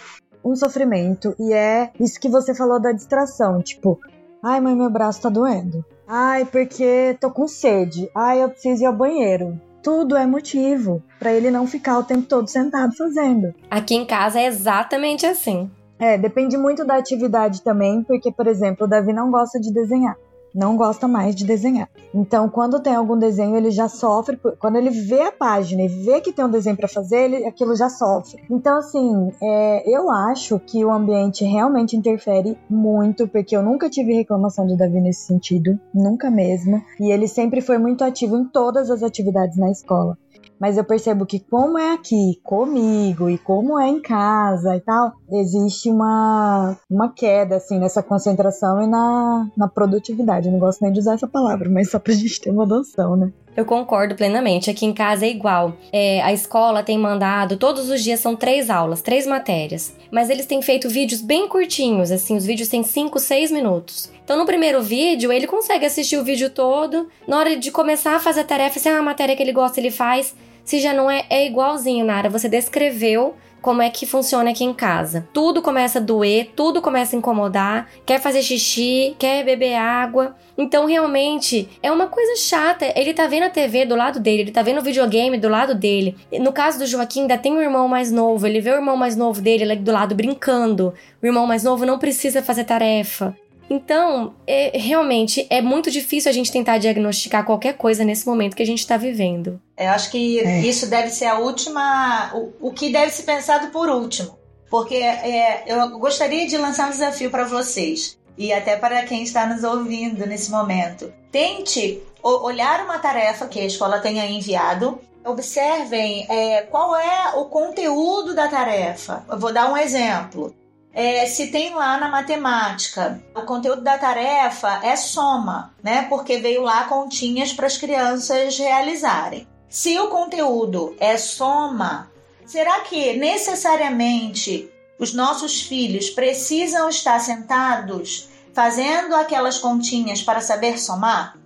um 0.45 0.57
sofrimento 0.57 1.35
e 1.39 1.53
é 1.53 1.91
isso 1.99 2.21
que 2.21 2.29
você 2.29 2.55
falou 2.55 2.81
da 2.81 2.93
distração, 2.93 3.63
tipo, 3.63 3.99
ai, 4.43 4.61
mãe, 4.61 4.75
meu 4.75 4.91
braço 4.91 5.23
tá 5.23 5.29
doendo. 5.29 5.85
Ai, 6.07 6.45
porque 6.45 7.17
tô 7.21 7.31
com 7.31 7.49
sede. 7.49 8.11
Ai, 8.15 8.43
eu 8.43 8.51
preciso 8.51 8.83
ir 8.83 8.87
ao 8.87 8.93
banheiro. 8.93 9.61
Tudo 9.83 10.17
é 10.17 10.27
motivo 10.27 11.03
para 11.19 11.33
ele 11.33 11.51
não 11.51 11.67
ficar 11.67 11.99
o 11.99 12.05
tempo 12.05 12.23
todo 12.23 12.49
sentado 12.49 12.95
fazendo. 12.97 13.55
Aqui 13.71 13.95
em 13.95 14.07
casa 14.07 14.41
é 14.41 14.47
exatamente 14.47 15.27
assim. 15.27 15.71
É, 15.99 16.19
depende 16.19 16.57
muito 16.57 16.85
da 16.85 16.97
atividade 16.97 17.63
também, 17.63 18.03
porque, 18.03 18.33
por 18.33 18.47
exemplo, 18.47 18.87
o 18.87 18.89
Davi 18.89 19.13
não 19.13 19.31
gosta 19.31 19.61
de 19.61 19.73
desenhar 19.73 20.17
não 20.55 20.77
gosta 20.77 21.09
mais 21.09 21.35
de 21.35 21.45
desenhar. 21.45 21.89
Então, 22.15 22.49
quando 22.49 22.81
tem 22.81 22.95
algum 22.95 23.19
desenho, 23.19 23.57
ele 23.57 23.71
já 23.71 23.89
sofre. 23.89 24.39
Quando 24.59 24.77
ele 24.77 24.91
vê 24.91 25.23
a 25.23 25.33
página 25.33 25.83
e 25.83 25.89
vê 25.89 26.21
que 26.21 26.33
tem 26.33 26.45
um 26.45 26.51
desenho 26.51 26.77
para 26.77 26.89
fazer, 26.89 27.25
ele, 27.25 27.47
aquilo 27.47 27.75
já 27.75 27.89
sofre. 27.89 28.43
Então, 28.51 28.79
assim, 28.79 29.31
é, 29.43 29.91
eu 29.91 30.11
acho 30.11 30.59
que 30.59 30.85
o 30.85 30.91
ambiente 30.91 31.45
realmente 31.45 31.97
interfere 31.97 32.57
muito, 32.69 33.27
porque 33.27 33.57
eu 33.57 33.63
nunca 33.63 33.89
tive 33.89 34.15
reclamação 34.15 34.67
do 34.67 34.77
Davi 34.77 35.01
nesse 35.01 35.27
sentido, 35.27 35.79
nunca 35.95 36.31
mesmo. 36.31 36.83
E 37.01 37.11
ele 37.11 37.27
sempre 37.27 37.61
foi 37.61 37.79
muito 37.79 38.05
ativo 38.05 38.37
em 38.37 38.45
todas 38.45 38.91
as 38.91 39.03
atividades 39.03 39.57
na 39.57 39.71
escola 39.71 40.17
mas 40.63 40.79
eu 40.79 40.85
percebo 40.85 41.27
que 41.27 41.41
como 41.41 41.77
é 41.77 41.93
aqui 41.93 42.41
comigo 42.45 43.29
e 43.29 43.37
como 43.37 43.81
é 43.81 43.89
em 43.89 44.01
casa 44.01 44.77
e 44.77 44.81
tal, 44.81 45.11
existe 45.29 45.91
uma, 45.91 46.79
uma 46.89 47.13
queda 47.13 47.57
assim 47.57 47.81
nessa 47.81 48.01
concentração 48.01 48.81
e 48.81 48.87
na, 48.87 49.51
na 49.57 49.67
produtividade. 49.67 50.47
Eu 50.47 50.53
não 50.53 50.61
gosto 50.61 50.81
nem 50.83 50.93
de 50.93 51.01
usar 51.01 51.15
essa 51.15 51.27
palavra, 51.27 51.69
mas 51.69 51.91
só 51.91 51.99
pra 51.99 52.15
gente 52.15 52.41
ter 52.41 52.51
uma 52.51 52.65
noção, 52.65 53.17
né? 53.17 53.33
Eu 53.57 53.65
concordo 53.65 54.15
plenamente. 54.15 54.71
Aqui 54.71 54.87
em 54.87 54.95
casa 54.95 55.27
é 55.27 55.31
igual. 55.31 55.75
É, 55.93 56.23
a 56.23 56.33
escola 56.33 56.85
tem 56.85 56.97
mandado, 56.97 57.57
todos 57.57 57.91
os 57.91 58.01
dias 58.01 58.21
são 58.21 58.37
três 58.37 58.71
aulas, 58.71 59.03
três 59.03 59.27
matérias. 59.27 59.93
Mas 60.13 60.31
eles 60.31 60.47
têm 60.47 60.63
feito 60.63 60.89
vídeos 60.89 61.21
bem 61.21 61.49
curtinhos, 61.49 62.13
assim, 62.13 62.37
os 62.37 62.47
vídeos 62.47 62.69
têm 62.69 62.85
5, 62.85 63.19
6 63.19 63.51
minutos. 63.51 64.13
Então, 64.23 64.39
no 64.39 64.47
primeiro 64.47 64.81
vídeo, 64.81 65.33
ele 65.33 65.49
consegue 65.49 65.85
assistir 65.85 66.17
o 66.19 66.25
vídeo 66.25 66.51
todo. 66.51 67.09
Na 67.27 67.37
hora 67.37 67.57
de 67.57 67.73
começar 67.73 68.15
a 68.15 68.21
fazer 68.21 68.41
a 68.41 68.45
tarefa, 68.45 68.79
se 68.79 68.89
é 68.89 68.93
uma 68.93 69.03
matéria 69.03 69.35
que 69.35 69.43
ele 69.43 69.53
gosta, 69.53 69.81
ele 69.81 69.91
faz 69.91 70.35
se 70.65 70.81
já 70.81 70.93
não 70.93 71.11
é, 71.11 71.25
é 71.29 71.47
igualzinho, 71.47 72.05
Nara. 72.05 72.29
Você 72.29 72.49
descreveu 72.49 73.35
como 73.63 73.81
é 73.81 73.89
que 73.89 74.05
funciona 74.05 74.51
aqui 74.51 74.65
em 74.65 74.75
casa. 74.75 75.27
Tudo 75.33 75.63
começa 75.63 76.01
a 76.01 76.03
doer, 76.03 76.51
tudo 76.57 76.83
começa 76.83 77.15
a 77.15 77.19
incomodar, 77.19 77.89
quer 78.05 78.21
fazer 78.21 78.43
xixi, 78.43 79.15
quer 79.19 79.45
beber 79.45 79.77
água. 79.77 80.35
Então, 80.59 80.85
realmente, 80.85 81.69
é 81.81 81.91
uma 81.91 82.09
coisa 82.09 82.37
chata. 82.37 82.93
Ele 82.97 83.15
tá 83.15 83.27
vendo 83.29 83.45
a 83.45 83.51
TV 83.51 83.87
do 83.87 83.95
lado 83.95 84.19
dele, 84.19 84.43
ele 84.43 84.51
tá 84.51 84.63
vendo 84.63 84.79
o 84.79 84.83
videogame 84.83 85.39
do 85.39 85.49
lado 85.49 85.75
dele. 85.75 86.17
No 86.41 86.53
caso 86.53 86.79
do 86.79 86.87
Joaquim, 86.87 87.23
ainda 87.23 87.39
tem 87.39 87.53
um 87.53 87.63
irmão 87.63 87.87
mais 87.87 88.11
novo, 88.11 88.47
ele 88.47 88.61
vê 88.61 88.71
o 88.71 88.77
irmão 88.77 88.97
mais 88.97 89.17
novo 89.17 89.41
dele 89.41 89.63
ali 89.63 89.77
do 89.77 89.93
lado 89.93 90.15
brincando. 90.15 90.93
O 91.23 91.27
irmão 91.27 91.47
mais 91.47 91.63
novo 91.63 91.87
não 91.87 91.99
precisa 91.99 92.43
fazer 92.43 92.65
tarefa. 92.65 93.35
Então, 93.73 94.35
é, 94.47 94.77
realmente, 94.79 95.47
é 95.49 95.63
muito 95.63 95.91
difícil 95.91 96.31
a 96.31 96.35
gente 96.35 96.53
tentar 96.53 96.77
diagnosticar 96.77 97.43
qualquer 97.43 97.73
coisa 97.75 98.05
nesse 98.05 98.27
momento 98.27 98.55
que 98.55 98.63
a 98.63 98.67
gente 98.67 98.81
está 98.81 98.99
vivendo. 98.99 99.59
Eu 99.79 99.89
acho 99.89 100.11
que 100.11 100.41
é. 100.41 100.61
isso 100.61 100.91
deve 100.91 101.09
ser 101.09 101.25
a 101.25 101.39
última. 101.39 102.31
O, 102.35 102.69
o, 102.69 102.71
que 102.71 102.93
deve 102.93 103.11
ser 103.11 103.23
pensado 103.23 103.69
por 103.69 103.89
último. 103.89 104.39
Porque 104.71 104.97
é, 104.97 105.65
eu 105.67 105.99
gostaria 105.99 106.47
de 106.47 106.59
lançar 106.59 106.89
um 106.89 106.91
desafio 106.91 107.31
para 107.31 107.45
vocês 107.45 108.19
e 108.37 108.53
até 108.53 108.77
para 108.77 109.05
quem 109.05 109.23
está 109.23 109.47
nos 109.47 109.65
ouvindo 109.65 110.27
nesse 110.27 110.51
momento. 110.51 111.11
Tente 111.31 111.99
olhar 112.23 112.85
uma 112.85 112.99
tarefa 112.99 113.47
que 113.47 113.59
a 113.59 113.65
escola 113.65 114.01
tenha 114.01 114.27
enviado. 114.27 115.01
Observem 115.25 116.27
é, 116.29 116.61
qual 116.63 116.95
é 116.95 117.33
o 117.37 117.47
conteúdo 117.47 118.35
da 118.35 118.49
tarefa. 118.49 119.25
Eu 119.31 119.39
vou 119.39 119.51
dar 119.51 119.73
um 119.73 119.79
exemplo. 119.79 120.55
É, 120.95 121.25
se 121.27 121.47
tem 121.47 121.75
lá 121.75 121.97
na 121.97 122.09
matemática, 122.09 123.23
o 123.35 123.43
conteúdo 123.43 123.83
da 123.83 123.97
tarefa 123.97 124.81
é 124.83 124.95
soma, 124.95 125.75
né? 125.83 126.03
Porque 126.03 126.37
veio 126.39 126.63
lá 126.63 126.85
continhas 126.85 127.53
para 127.53 127.67
as 127.67 127.79
crianças 127.79 128.59
realizarem. 128.59 129.49
Se 129.71 129.99
o 129.99 130.09
conteúdo 130.09 130.95
é 131.01 131.17
soma, 131.17 132.11
será 132.45 132.81
que 132.81 133.15
necessariamente 133.15 134.71
os 134.99 135.15
nossos 135.15 135.63
filhos 135.63 136.11
precisam 136.11 136.91
estar 136.91 137.19
sentados 137.21 138.29
fazendo 138.53 139.15
aquelas 139.15 139.57
continhas 139.57 140.21
para 140.21 140.43
saber 140.43 140.79
somar? 140.79 141.39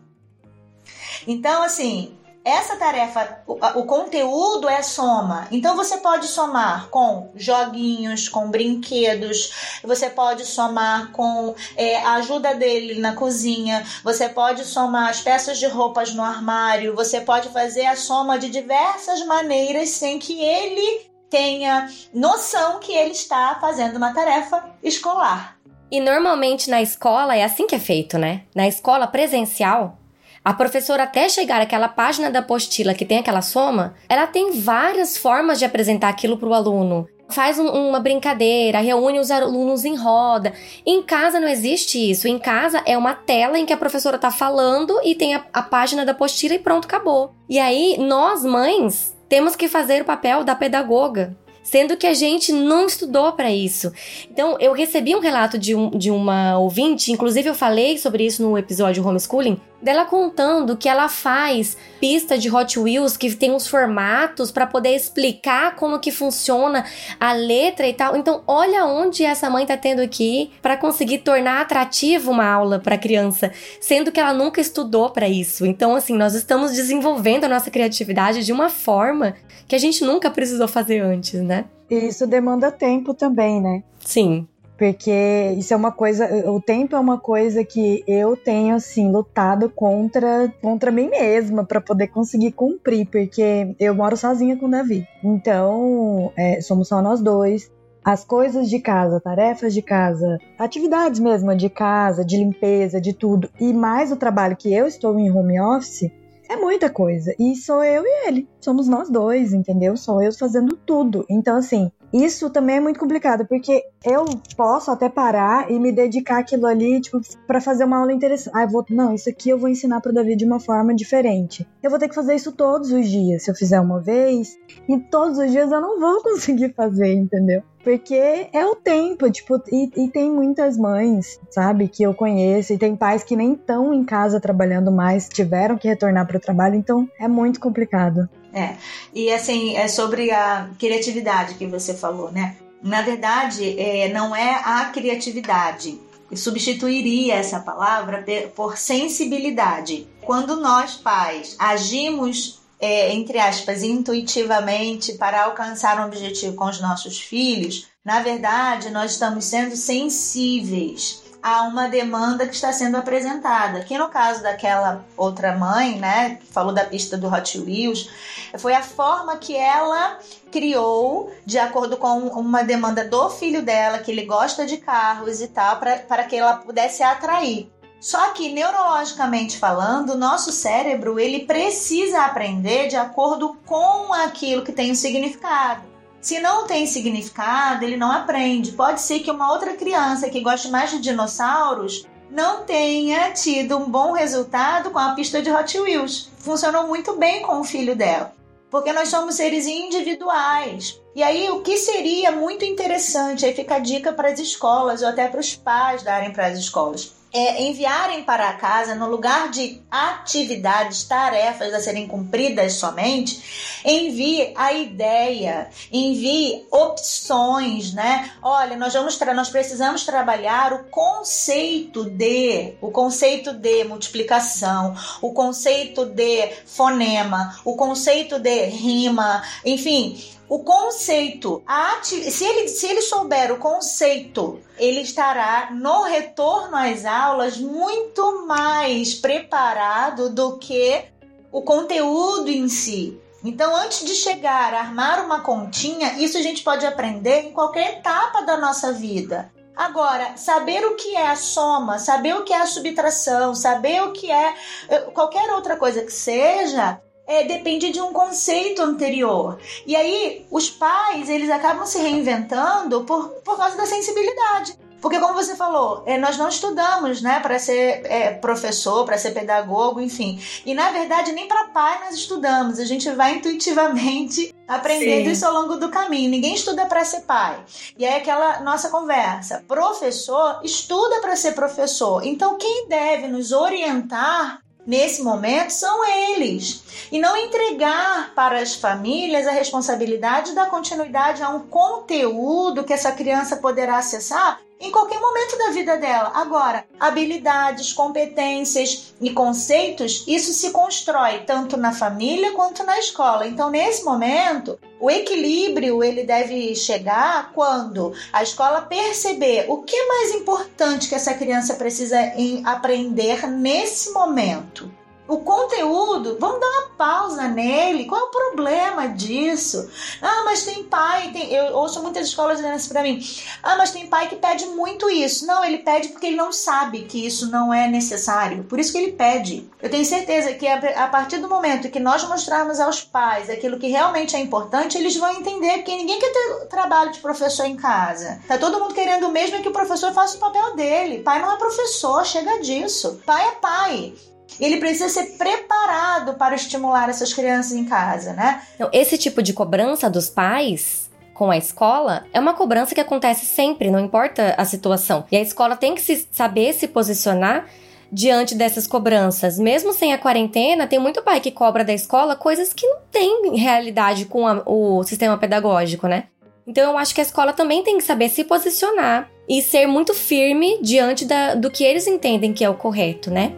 Então, 1.24 1.62
assim, 1.62 2.15
essa 2.46 2.76
tarefa, 2.76 3.40
o, 3.44 3.54
o, 3.54 3.86
conteúdo 3.86 4.68
é 4.68 4.80
soma. 4.80 5.48
Então 5.50 5.74
você 5.74 5.96
pode 5.96 6.28
somar 6.28 6.88
com 6.90 7.28
joguinhos, 7.34 8.28
com 8.28 8.48
brinquedos, 8.48 9.80
você 9.82 10.08
pode 10.08 10.44
somar 10.44 11.10
com 11.10 11.56
é, 11.76 11.96
a 11.96 12.12
ajuda 12.14 12.54
dele 12.54 13.00
na 13.00 13.16
cozinha, 13.16 13.84
você 14.04 14.28
pode 14.28 14.64
somar 14.64 15.10
as 15.10 15.20
peças 15.20 15.58
de 15.58 15.66
roupas 15.66 16.14
no 16.14 16.22
armário, 16.22 16.94
você 16.94 17.20
pode 17.20 17.48
fazer 17.48 17.86
a 17.86 17.96
soma 17.96 18.38
de 18.38 18.48
diversas 18.48 19.26
maneiras 19.26 19.88
sem 19.88 20.20
que 20.20 20.40
ele 20.40 21.10
tenha 21.28 21.90
noção 22.14 22.78
que 22.78 22.92
ele 22.92 23.10
está 23.10 23.58
fazendo 23.60 23.96
uma 23.96 24.14
tarefa 24.14 24.70
escolar. 24.84 25.58
E 25.90 26.00
normalmente 26.00 26.70
na 26.70 26.80
escola 26.80 27.34
é 27.34 27.42
assim 27.42 27.66
que 27.66 27.74
é 27.74 27.80
feito, 27.80 28.16
né? 28.16 28.42
Na 28.54 28.68
escola 28.68 29.08
presencial, 29.08 29.98
a 30.46 30.54
professora 30.54 31.02
até 31.02 31.28
chegar 31.28 31.60
àquela 31.60 31.88
página 31.88 32.30
da 32.30 32.38
apostila 32.38 32.94
que 32.94 33.04
tem 33.04 33.18
aquela 33.18 33.42
soma, 33.42 33.96
ela 34.08 34.28
tem 34.28 34.60
várias 34.60 35.16
formas 35.16 35.58
de 35.58 35.64
apresentar 35.64 36.08
aquilo 36.08 36.38
para 36.38 36.48
o 36.48 36.54
aluno. 36.54 37.08
Faz 37.28 37.58
um, 37.58 37.66
uma 37.66 37.98
brincadeira, 37.98 38.78
reúne 38.78 39.18
os 39.18 39.32
alunos 39.32 39.84
em 39.84 39.96
roda. 39.96 40.52
Em 40.86 41.02
casa 41.02 41.40
não 41.40 41.48
existe 41.48 41.98
isso. 41.98 42.28
Em 42.28 42.38
casa 42.38 42.80
é 42.86 42.96
uma 42.96 43.12
tela 43.12 43.58
em 43.58 43.66
que 43.66 43.72
a 43.72 43.76
professora 43.76 44.14
está 44.14 44.30
falando 44.30 45.00
e 45.02 45.16
tem 45.16 45.34
a, 45.34 45.44
a 45.52 45.62
página 45.62 46.04
da 46.04 46.12
apostila 46.12 46.54
e 46.54 46.60
pronto, 46.60 46.84
acabou. 46.84 47.34
E 47.48 47.58
aí, 47.58 47.96
nós, 47.98 48.44
mães, 48.44 49.16
temos 49.28 49.56
que 49.56 49.66
fazer 49.66 50.02
o 50.02 50.04
papel 50.04 50.44
da 50.44 50.54
pedagoga, 50.54 51.36
sendo 51.64 51.96
que 51.96 52.06
a 52.06 52.14
gente 52.14 52.52
não 52.52 52.86
estudou 52.86 53.32
para 53.32 53.50
isso. 53.50 53.92
Então, 54.30 54.56
eu 54.60 54.72
recebi 54.72 55.16
um 55.16 55.20
relato 55.20 55.58
de, 55.58 55.74
um, 55.74 55.90
de 55.90 56.12
uma 56.12 56.56
ouvinte, 56.58 57.10
inclusive 57.10 57.48
eu 57.48 57.54
falei 57.54 57.98
sobre 57.98 58.24
isso 58.24 58.40
no 58.40 58.56
episódio 58.56 59.04
Homeschooling, 59.04 59.60
dela 59.80 60.04
contando 60.04 60.76
que 60.76 60.88
ela 60.88 61.08
faz 61.08 61.76
pista 62.00 62.36
de 62.36 62.50
Hot 62.50 62.78
Wheels 62.78 63.16
que 63.16 63.34
tem 63.34 63.52
uns 63.52 63.66
formatos 63.66 64.50
para 64.50 64.66
poder 64.66 64.94
explicar 64.94 65.76
como 65.76 65.98
que 65.98 66.10
funciona 66.10 66.84
a 67.20 67.32
letra 67.32 67.86
e 67.86 67.92
tal. 67.92 68.16
Então, 68.16 68.42
olha 68.46 68.84
onde 68.84 69.24
essa 69.24 69.50
mãe 69.50 69.66
tá 69.66 69.76
tendo 69.76 70.00
aqui 70.00 70.50
para 70.62 70.76
conseguir 70.76 71.18
tornar 71.18 71.60
atrativo 71.60 72.30
uma 72.30 72.46
aula 72.46 72.78
para 72.78 72.98
criança, 72.98 73.52
sendo 73.80 74.10
que 74.10 74.20
ela 74.20 74.32
nunca 74.32 74.60
estudou 74.60 75.10
para 75.10 75.28
isso. 75.28 75.66
Então, 75.66 75.94
assim, 75.94 76.16
nós 76.16 76.34
estamos 76.34 76.72
desenvolvendo 76.72 77.44
a 77.44 77.48
nossa 77.48 77.70
criatividade 77.70 78.44
de 78.44 78.52
uma 78.52 78.68
forma 78.68 79.34
que 79.68 79.74
a 79.74 79.78
gente 79.78 80.04
nunca 80.04 80.30
precisou 80.30 80.68
fazer 80.68 81.00
antes, 81.00 81.40
né? 81.42 81.64
E 81.90 81.94
isso 81.94 82.26
demanda 82.26 82.70
tempo 82.70 83.14
também, 83.14 83.60
né? 83.60 83.82
Sim. 84.00 84.46
Porque 84.78 85.54
isso 85.56 85.72
é 85.72 85.76
uma 85.76 85.90
coisa, 85.90 86.50
o 86.50 86.60
tempo 86.60 86.94
é 86.94 87.00
uma 87.00 87.18
coisa 87.18 87.64
que 87.64 88.04
eu 88.06 88.36
tenho 88.36 88.74
assim 88.74 89.10
lutado 89.10 89.70
contra 89.70 90.52
contra 90.60 90.90
mim 90.90 91.08
mesma 91.08 91.64
para 91.64 91.80
poder 91.80 92.08
conseguir 92.08 92.52
cumprir, 92.52 93.06
porque 93.06 93.74
eu 93.80 93.94
moro 93.94 94.16
sozinha 94.16 94.56
com 94.56 94.66
o 94.66 94.70
Davi. 94.70 95.06
Então, 95.24 96.30
é, 96.36 96.60
somos 96.60 96.88
só 96.88 97.00
nós 97.00 97.22
dois. 97.22 97.70
As 98.04 98.24
coisas 98.24 98.70
de 98.70 98.78
casa, 98.78 99.18
tarefas 99.18 99.74
de 99.74 99.82
casa, 99.82 100.38
atividades 100.56 101.18
mesmo 101.18 101.56
de 101.56 101.68
casa, 101.68 102.24
de 102.24 102.36
limpeza, 102.36 103.00
de 103.00 103.12
tudo, 103.12 103.50
e 103.58 103.72
mais 103.72 104.12
o 104.12 104.16
trabalho 104.16 104.56
que 104.56 104.72
eu 104.72 104.86
estou 104.86 105.18
em 105.18 105.28
home 105.28 105.60
office, 105.60 106.08
é 106.48 106.56
muita 106.56 106.88
coisa. 106.88 107.34
E 107.38 107.56
sou 107.56 107.82
eu 107.82 108.04
e 108.04 108.28
ele. 108.28 108.48
Somos 108.60 108.88
nós 108.88 109.10
dois, 109.10 109.52
entendeu? 109.52 109.96
Sou 109.96 110.22
eu 110.22 110.32
fazendo 110.32 110.76
tudo. 110.76 111.24
Então, 111.28 111.56
assim, 111.56 111.90
isso 112.12 112.50
também 112.50 112.76
é 112.76 112.80
muito 112.80 112.98
complicado, 112.98 113.46
porque 113.46 113.82
eu 114.04 114.24
posso 114.56 114.90
até 114.90 115.08
parar 115.08 115.70
e 115.70 115.78
me 115.78 115.92
dedicar 115.92 116.38
aquilo 116.38 116.66
ali, 116.66 117.00
tipo, 117.00 117.20
para 117.46 117.60
fazer 117.60 117.84
uma 117.84 117.98
aula 117.98 118.12
interessante. 118.12 118.54
Ah, 118.56 118.66
vou, 118.66 118.84
não, 118.90 119.14
isso 119.14 119.28
aqui 119.28 119.50
eu 119.50 119.58
vou 119.58 119.68
ensinar 119.68 120.00
pro 120.00 120.12
Davi 120.12 120.36
de 120.36 120.44
uma 120.44 120.60
forma 120.60 120.94
diferente. 120.94 121.66
Eu 121.82 121.90
vou 121.90 121.98
ter 121.98 122.08
que 122.08 122.14
fazer 122.14 122.34
isso 122.34 122.52
todos 122.52 122.92
os 122.92 123.08
dias, 123.08 123.44
se 123.44 123.50
eu 123.50 123.54
fizer 123.54 123.80
uma 123.80 124.00
vez, 124.00 124.56
e 124.88 124.98
todos 124.98 125.38
os 125.38 125.50
dias 125.50 125.70
eu 125.70 125.80
não 125.80 126.00
vou 126.00 126.22
conseguir 126.24 126.72
fazer, 126.74 127.12
entendeu? 127.12 127.62
Porque 127.82 128.48
é 128.52 128.66
o 128.66 128.74
tempo, 128.74 129.30
tipo, 129.30 129.62
e, 129.70 129.90
e 129.96 130.10
tem 130.10 130.28
muitas 130.28 130.76
mães, 130.76 131.38
sabe, 131.50 131.86
que 131.86 132.02
eu 132.02 132.12
conheço, 132.12 132.72
e 132.72 132.78
tem 132.78 132.96
pais 132.96 133.22
que 133.22 133.36
nem 133.36 133.52
estão 133.52 133.94
em 133.94 134.04
casa 134.04 134.40
trabalhando 134.40 134.90
mais, 134.90 135.28
tiveram 135.28 135.78
que 135.78 135.86
retornar 135.86 136.26
para 136.26 136.36
o 136.36 136.40
trabalho, 136.40 136.74
então 136.74 137.08
é 137.20 137.28
muito 137.28 137.60
complicado. 137.60 138.28
É. 138.56 138.74
E 139.14 139.30
assim, 139.30 139.76
é 139.76 139.86
sobre 139.86 140.30
a 140.30 140.70
criatividade 140.78 141.56
que 141.56 141.66
você 141.66 141.92
falou, 141.92 142.32
né? 142.32 142.56
Na 142.82 143.02
verdade, 143.02 143.78
é, 143.78 144.08
não 144.08 144.34
é 144.34 144.62
a 144.64 144.86
criatividade. 144.86 146.00
Eu 146.30 146.38
substituiria 146.38 147.34
essa 147.34 147.60
palavra 147.60 148.24
por 148.54 148.78
sensibilidade. 148.78 150.08
Quando 150.22 150.56
nós, 150.56 150.94
pais, 150.94 151.54
agimos, 151.58 152.62
é, 152.80 153.12
entre 153.12 153.38
aspas, 153.38 153.82
intuitivamente 153.82 155.12
para 155.18 155.44
alcançar 155.44 156.00
um 156.00 156.06
objetivo 156.06 156.56
com 156.56 156.64
os 156.64 156.80
nossos 156.80 157.20
filhos, 157.20 157.88
na 158.02 158.20
verdade, 158.20 158.88
nós 158.88 159.12
estamos 159.12 159.44
sendo 159.44 159.76
sensíveis 159.76 161.25
a 161.46 161.62
uma 161.62 161.86
demanda 161.86 162.44
que 162.44 162.56
está 162.56 162.72
sendo 162.72 162.96
apresentada. 162.96 163.84
Que 163.84 163.96
no 163.96 164.08
caso 164.08 164.42
daquela 164.42 165.04
outra 165.16 165.54
mãe, 165.54 165.96
né, 165.96 166.38
que 166.40 166.46
falou 166.46 166.74
da 166.74 166.84
pista 166.84 167.16
do 167.16 167.32
Hot 167.32 167.60
Wheels, 167.60 168.10
foi 168.58 168.74
a 168.74 168.82
forma 168.82 169.36
que 169.36 169.54
ela 169.54 170.18
criou 170.50 171.32
de 171.44 171.56
acordo 171.56 171.96
com 171.98 172.18
uma 172.30 172.64
demanda 172.64 173.04
do 173.04 173.30
filho 173.30 173.62
dela, 173.62 174.00
que 174.00 174.10
ele 174.10 174.24
gosta 174.24 174.66
de 174.66 174.78
carros 174.78 175.40
e 175.40 175.46
tal, 175.46 175.76
para 175.76 176.24
que 176.24 176.34
ela 176.34 176.56
pudesse 176.56 177.04
atrair. 177.04 177.70
Só 178.00 178.30
que 178.30 178.52
neurologicamente 178.52 179.56
falando, 179.56 180.14
o 180.14 180.18
nosso 180.18 180.50
cérebro 180.50 181.20
ele 181.20 181.46
precisa 181.46 182.24
aprender 182.24 182.88
de 182.88 182.96
acordo 182.96 183.56
com 183.64 184.12
aquilo 184.12 184.64
que 184.64 184.72
tem 184.72 184.90
um 184.90 184.96
significado. 184.96 185.95
Se 186.20 186.40
não 186.40 186.66
tem 186.66 186.86
significado, 186.86 187.84
ele 187.84 187.96
não 187.96 188.10
aprende. 188.10 188.72
Pode 188.72 189.00
ser 189.00 189.20
que 189.20 189.30
uma 189.30 189.52
outra 189.52 189.74
criança 189.74 190.28
que 190.28 190.40
goste 190.40 190.68
mais 190.68 190.90
de 190.90 191.00
dinossauros 191.00 192.06
não 192.30 192.64
tenha 192.64 193.30
tido 193.32 193.76
um 193.76 193.88
bom 193.88 194.12
resultado 194.12 194.90
com 194.90 194.98
a 194.98 195.14
pista 195.14 195.40
de 195.40 195.50
Hot 195.50 195.78
Wheels. 195.78 196.30
Funcionou 196.38 196.86
muito 196.86 197.16
bem 197.16 197.42
com 197.42 197.60
o 197.60 197.64
filho 197.64 197.94
dela. 197.94 198.32
Porque 198.70 198.92
nós 198.92 199.08
somos 199.08 199.36
seres 199.36 199.66
individuais. 199.66 201.00
E 201.14 201.22
aí, 201.22 201.48
o 201.50 201.62
que 201.62 201.76
seria 201.76 202.32
muito 202.32 202.64
interessante, 202.64 203.46
aí 203.46 203.54
fica 203.54 203.76
a 203.76 203.78
dica 203.78 204.12
para 204.12 204.28
as 204.30 204.40
escolas 204.40 205.02
ou 205.02 205.08
até 205.08 205.28
para 205.28 205.40
os 205.40 205.54
pais 205.54 206.02
darem 206.02 206.32
para 206.32 206.46
as 206.46 206.58
escolas 206.58 207.15
é, 207.32 207.62
enviarem 207.64 208.22
para 208.22 208.52
casa, 208.54 208.94
no 208.94 209.08
lugar 209.08 209.50
de 209.50 209.82
atividades, 209.90 211.04
tarefas 211.04 211.74
a 211.74 211.80
serem 211.80 212.06
cumpridas 212.06 212.74
somente, 212.74 213.80
envie 213.84 214.52
a 214.56 214.72
ideia, 214.72 215.68
envie 215.92 216.66
opções, 216.70 217.92
né? 217.92 218.32
Olha, 218.42 218.76
nós 218.76 218.92
vamos 218.92 219.18
nós 219.34 219.48
precisamos 219.48 220.04
trabalhar 220.04 220.72
o 220.72 220.84
conceito 220.84 222.04
de, 222.04 222.74
o 222.80 222.90
conceito 222.90 223.52
de 223.52 223.84
multiplicação, 223.84 224.94
o 225.20 225.32
conceito 225.32 226.06
de 226.06 226.50
fonema, 226.64 227.60
o 227.64 227.76
conceito 227.76 228.38
de 228.38 228.66
rima, 228.66 229.42
enfim, 229.64 230.35
o 230.48 230.60
conceito, 230.60 231.62
se, 232.02 232.44
ele, 232.44 232.68
se 232.68 232.86
ele 232.86 233.02
souber 233.02 233.52
o 233.52 233.58
conceito, 233.58 234.60
ele 234.78 235.00
estará 235.00 235.70
no 235.72 236.02
retorno 236.04 236.76
às 236.76 237.04
aulas 237.04 237.58
muito 237.58 238.46
mais 238.46 239.14
preparado 239.14 240.30
do 240.30 240.56
que 240.58 241.04
o 241.50 241.62
conteúdo 241.62 242.48
em 242.48 242.68
si. 242.68 243.20
Então, 243.44 243.76
antes 243.76 244.04
de 244.04 244.14
chegar 244.14 244.72
a 244.72 244.80
armar 244.80 245.24
uma 245.24 245.40
continha, 245.40 246.14
isso 246.14 246.38
a 246.38 246.42
gente 246.42 246.62
pode 246.62 246.86
aprender 246.86 247.46
em 247.46 247.52
qualquer 247.52 247.98
etapa 247.98 248.42
da 248.42 248.56
nossa 248.56 248.92
vida. 248.92 249.50
Agora, 249.76 250.36
saber 250.36 250.86
o 250.86 250.96
que 250.96 251.14
é 251.14 251.28
a 251.28 251.36
soma, 251.36 251.98
saber 251.98 252.34
o 252.34 252.44
que 252.44 252.52
é 252.52 252.62
a 252.62 252.66
subtração, 252.66 253.54
saber 253.54 254.02
o 254.02 254.12
que 254.12 254.30
é 254.30 254.54
eh, 254.88 255.00
qualquer 255.12 255.50
outra 255.50 255.76
coisa 255.76 256.02
que 256.02 256.12
seja, 256.12 256.98
é, 257.26 257.44
depende 257.44 257.90
de 257.90 258.00
um 258.00 258.12
conceito 258.12 258.80
anterior. 258.82 259.58
E 259.86 259.96
aí, 259.96 260.46
os 260.50 260.70
pais, 260.70 261.28
eles 261.28 261.50
acabam 261.50 261.86
se 261.86 261.98
reinventando 261.98 263.04
por, 263.04 263.28
por 263.44 263.56
causa 263.56 263.76
da 263.76 263.86
sensibilidade. 263.86 264.78
Porque, 265.00 265.20
como 265.20 265.34
você 265.34 265.54
falou, 265.54 266.02
é, 266.06 266.18
nós 266.18 266.36
não 266.38 266.48
estudamos 266.48 267.20
né, 267.22 267.38
para 267.40 267.58
ser 267.58 268.02
é, 268.06 268.32
professor, 268.32 269.04
para 269.04 269.18
ser 269.18 269.32
pedagogo, 269.32 270.00
enfim. 270.00 270.40
E, 270.64 270.74
na 270.74 270.90
verdade, 270.90 271.32
nem 271.32 271.46
para 271.46 271.68
pai 271.68 272.00
nós 272.04 272.14
estudamos. 272.14 272.80
A 272.80 272.84
gente 272.84 273.08
vai 273.10 273.34
intuitivamente 273.34 274.54
aprendendo 274.66 275.26
Sim. 275.26 275.30
isso 275.30 275.46
ao 275.46 275.52
longo 275.52 275.76
do 275.76 275.90
caminho. 275.90 276.30
Ninguém 276.30 276.54
estuda 276.54 276.86
para 276.86 277.04
ser 277.04 277.20
pai. 277.20 277.62
E 277.98 278.04
é 278.04 278.16
aquela 278.16 278.60
nossa 278.60 278.88
conversa. 278.88 279.62
Professor 279.68 280.60
estuda 280.64 281.20
para 281.20 281.36
ser 281.36 281.52
professor. 281.52 282.24
Então, 282.24 282.56
quem 282.56 282.88
deve 282.88 283.28
nos 283.28 283.52
orientar 283.52 284.60
nesse 284.86 285.22
momento 285.22 285.70
são 285.70 286.04
eles. 286.04 286.82
E 287.10 287.18
não 287.18 287.36
entregar 287.36 288.32
para 288.34 288.60
as 288.60 288.74
famílias 288.74 289.46
a 289.46 289.50
responsabilidade 289.50 290.54
da 290.54 290.66
continuidade 290.66 291.42
a 291.42 291.48
um 291.48 291.60
conteúdo 291.60 292.84
que 292.84 292.92
essa 292.92 293.12
criança 293.12 293.56
poderá 293.56 293.98
acessar 293.98 294.60
em 294.80 294.90
qualquer 294.90 295.20
momento 295.20 295.56
da 295.58 295.70
vida 295.70 295.96
dela. 295.96 296.32
Agora, 296.34 296.84
habilidades, 296.98 297.92
competências 297.92 299.14
e 299.20 299.30
conceitos, 299.30 300.24
isso 300.26 300.52
se 300.52 300.70
constrói 300.70 301.40
tanto 301.40 301.76
na 301.76 301.92
família 301.92 302.52
quanto 302.52 302.84
na 302.84 302.98
escola. 302.98 303.46
Então, 303.46 303.70
nesse 303.70 304.04
momento, 304.04 304.78
o 305.00 305.10
equilíbrio 305.10 306.02
ele 306.02 306.24
deve 306.24 306.74
chegar 306.74 307.52
quando 307.52 308.12
a 308.32 308.42
escola 308.42 308.82
perceber 308.82 309.66
o 309.68 309.82
que 309.82 309.96
é 309.96 310.08
mais 310.08 310.34
importante 310.34 311.08
que 311.08 311.14
essa 311.14 311.34
criança 311.34 311.74
precisa 311.74 312.18
aprender 312.64 313.46
nesse 313.46 314.12
momento 314.12 314.90
o 315.28 315.38
conteúdo, 315.38 316.36
vamos 316.38 316.60
dar 316.60 316.66
uma 316.66 316.88
pausa 316.96 317.48
nele. 317.48 318.04
Qual 318.04 318.20
é 318.20 318.24
o 318.24 318.30
problema 318.30 319.08
disso? 319.08 319.90
Ah, 320.22 320.42
mas 320.44 320.64
tem 320.64 320.84
pai, 320.84 321.30
tem, 321.32 321.52
eu 321.52 321.76
ouço 321.76 322.02
muitas 322.02 322.28
escolas 322.28 322.58
dizendo 322.58 322.76
isso 322.76 322.88
para 322.88 323.02
mim. 323.02 323.20
Ah, 323.62 323.76
mas 323.76 323.90
tem 323.90 324.06
pai 324.06 324.28
que 324.28 324.36
pede 324.36 324.66
muito 324.66 325.10
isso. 325.10 325.46
Não, 325.46 325.64
ele 325.64 325.78
pede 325.78 326.08
porque 326.08 326.26
ele 326.26 326.36
não 326.36 326.52
sabe 326.52 327.02
que 327.02 327.26
isso 327.26 327.50
não 327.50 327.72
é 327.72 327.88
necessário. 327.88 328.64
Por 328.64 328.78
isso 328.78 328.92
que 328.92 328.98
ele 328.98 329.12
pede. 329.12 329.68
Eu 329.82 329.90
tenho 329.90 330.04
certeza 330.04 330.52
que 330.54 330.66
a 330.66 331.08
partir 331.08 331.38
do 331.38 331.48
momento 331.48 331.90
que 331.90 332.00
nós 332.00 332.22
mostrarmos 332.24 332.78
aos 332.78 333.02
pais 333.02 333.50
aquilo 333.50 333.78
que 333.78 333.88
realmente 333.88 334.36
é 334.36 334.40
importante, 334.40 334.96
eles 334.96 335.16
vão 335.16 335.32
entender 335.32 335.82
que 335.82 335.96
ninguém 335.96 336.18
quer 336.18 336.32
ter 336.32 336.66
trabalho 336.66 337.12
de 337.12 337.18
professor 337.18 337.66
em 337.66 337.76
casa. 337.76 338.40
Tá 338.46 338.58
todo 338.58 338.78
mundo 338.78 338.94
querendo 338.94 339.28
mesmo 339.30 339.60
que 339.60 339.68
o 339.68 339.72
professor 339.72 340.12
faça 340.12 340.36
o 340.36 340.40
papel 340.40 340.76
dele. 340.76 341.22
Pai 341.22 341.40
não 341.40 341.52
é 341.52 341.56
professor, 341.56 342.24
chega 342.24 342.60
disso. 342.60 343.20
Pai 343.26 343.48
é 343.48 343.52
pai 343.52 344.14
ele 344.60 344.78
precisa 344.78 345.08
ser 345.08 345.36
preparado 345.36 346.34
para 346.34 346.54
estimular 346.54 347.08
essas 347.08 347.32
crianças 347.32 347.72
em 347.72 347.84
casa, 347.84 348.32
né? 348.32 348.62
Então, 348.74 348.88
esse 348.92 349.18
tipo 349.18 349.42
de 349.42 349.52
cobrança 349.52 350.08
dos 350.08 350.30
pais 350.30 351.10
com 351.34 351.50
a 351.50 351.56
escola 351.58 352.24
é 352.32 352.40
uma 352.40 352.54
cobrança 352.54 352.94
que 352.94 353.00
acontece 353.00 353.44
sempre, 353.44 353.90
não 353.90 354.00
importa 354.00 354.54
a 354.56 354.64
situação. 354.64 355.24
E 355.30 355.36
a 355.36 355.40
escola 355.40 355.76
tem 355.76 355.94
que 355.94 356.00
se, 356.00 356.26
saber 356.32 356.72
se 356.72 356.88
posicionar 356.88 357.66
diante 358.10 358.54
dessas 358.54 358.86
cobranças. 358.86 359.58
Mesmo 359.58 359.92
sem 359.92 360.14
a 360.14 360.18
quarentena, 360.18 360.86
tem 360.86 360.98
muito 360.98 361.22
pai 361.22 361.40
que 361.40 361.50
cobra 361.50 361.84
da 361.84 361.92
escola 361.92 362.36
coisas 362.36 362.72
que 362.72 362.86
não 362.86 362.98
tem 363.10 363.56
realidade 363.56 364.24
com 364.24 364.46
a, 364.46 364.62
o 364.64 365.02
sistema 365.04 365.36
pedagógico, 365.36 366.06
né? 366.06 366.24
Então 366.66 366.90
eu 366.90 366.98
acho 366.98 367.14
que 367.14 367.20
a 367.20 367.24
escola 367.24 367.52
também 367.52 367.84
tem 367.84 367.98
que 367.98 368.04
saber 368.04 368.28
se 368.28 368.42
posicionar 368.42 369.30
e 369.48 369.62
ser 369.62 369.86
muito 369.86 370.14
firme 370.14 370.80
diante 370.82 371.24
da, 371.24 371.54
do 371.54 371.70
que 371.70 371.84
eles 371.84 372.06
entendem 372.06 372.52
que 372.52 372.64
é 372.64 372.70
o 372.70 372.74
correto, 372.74 373.30
né? 373.30 373.52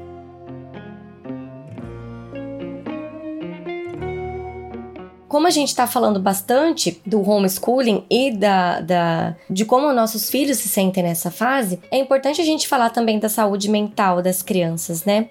Como 5.29 5.47
a 5.47 5.51
gente 5.51 5.69
está 5.69 5.87
falando 5.87 6.19
bastante 6.19 7.01
do 7.05 7.21
homeschooling 7.21 8.05
e 8.11 8.33
da, 8.33 8.81
da, 8.81 9.37
de 9.49 9.64
como 9.64 9.93
nossos 9.93 10.31
filhos 10.31 10.59
se 10.59 10.69
sentem 10.69 11.03
nessa 11.03 11.31
fase, 11.31 11.79
é 11.91 11.99
importante 11.99 12.41
a 12.41 12.45
gente 12.45 12.67
falar 12.67 12.91
também 12.91 13.19
da 13.19 13.29
saúde 13.29 13.71
mental 13.71 14.23
das 14.23 14.43
crianças, 14.43 15.05
né? 15.05 15.29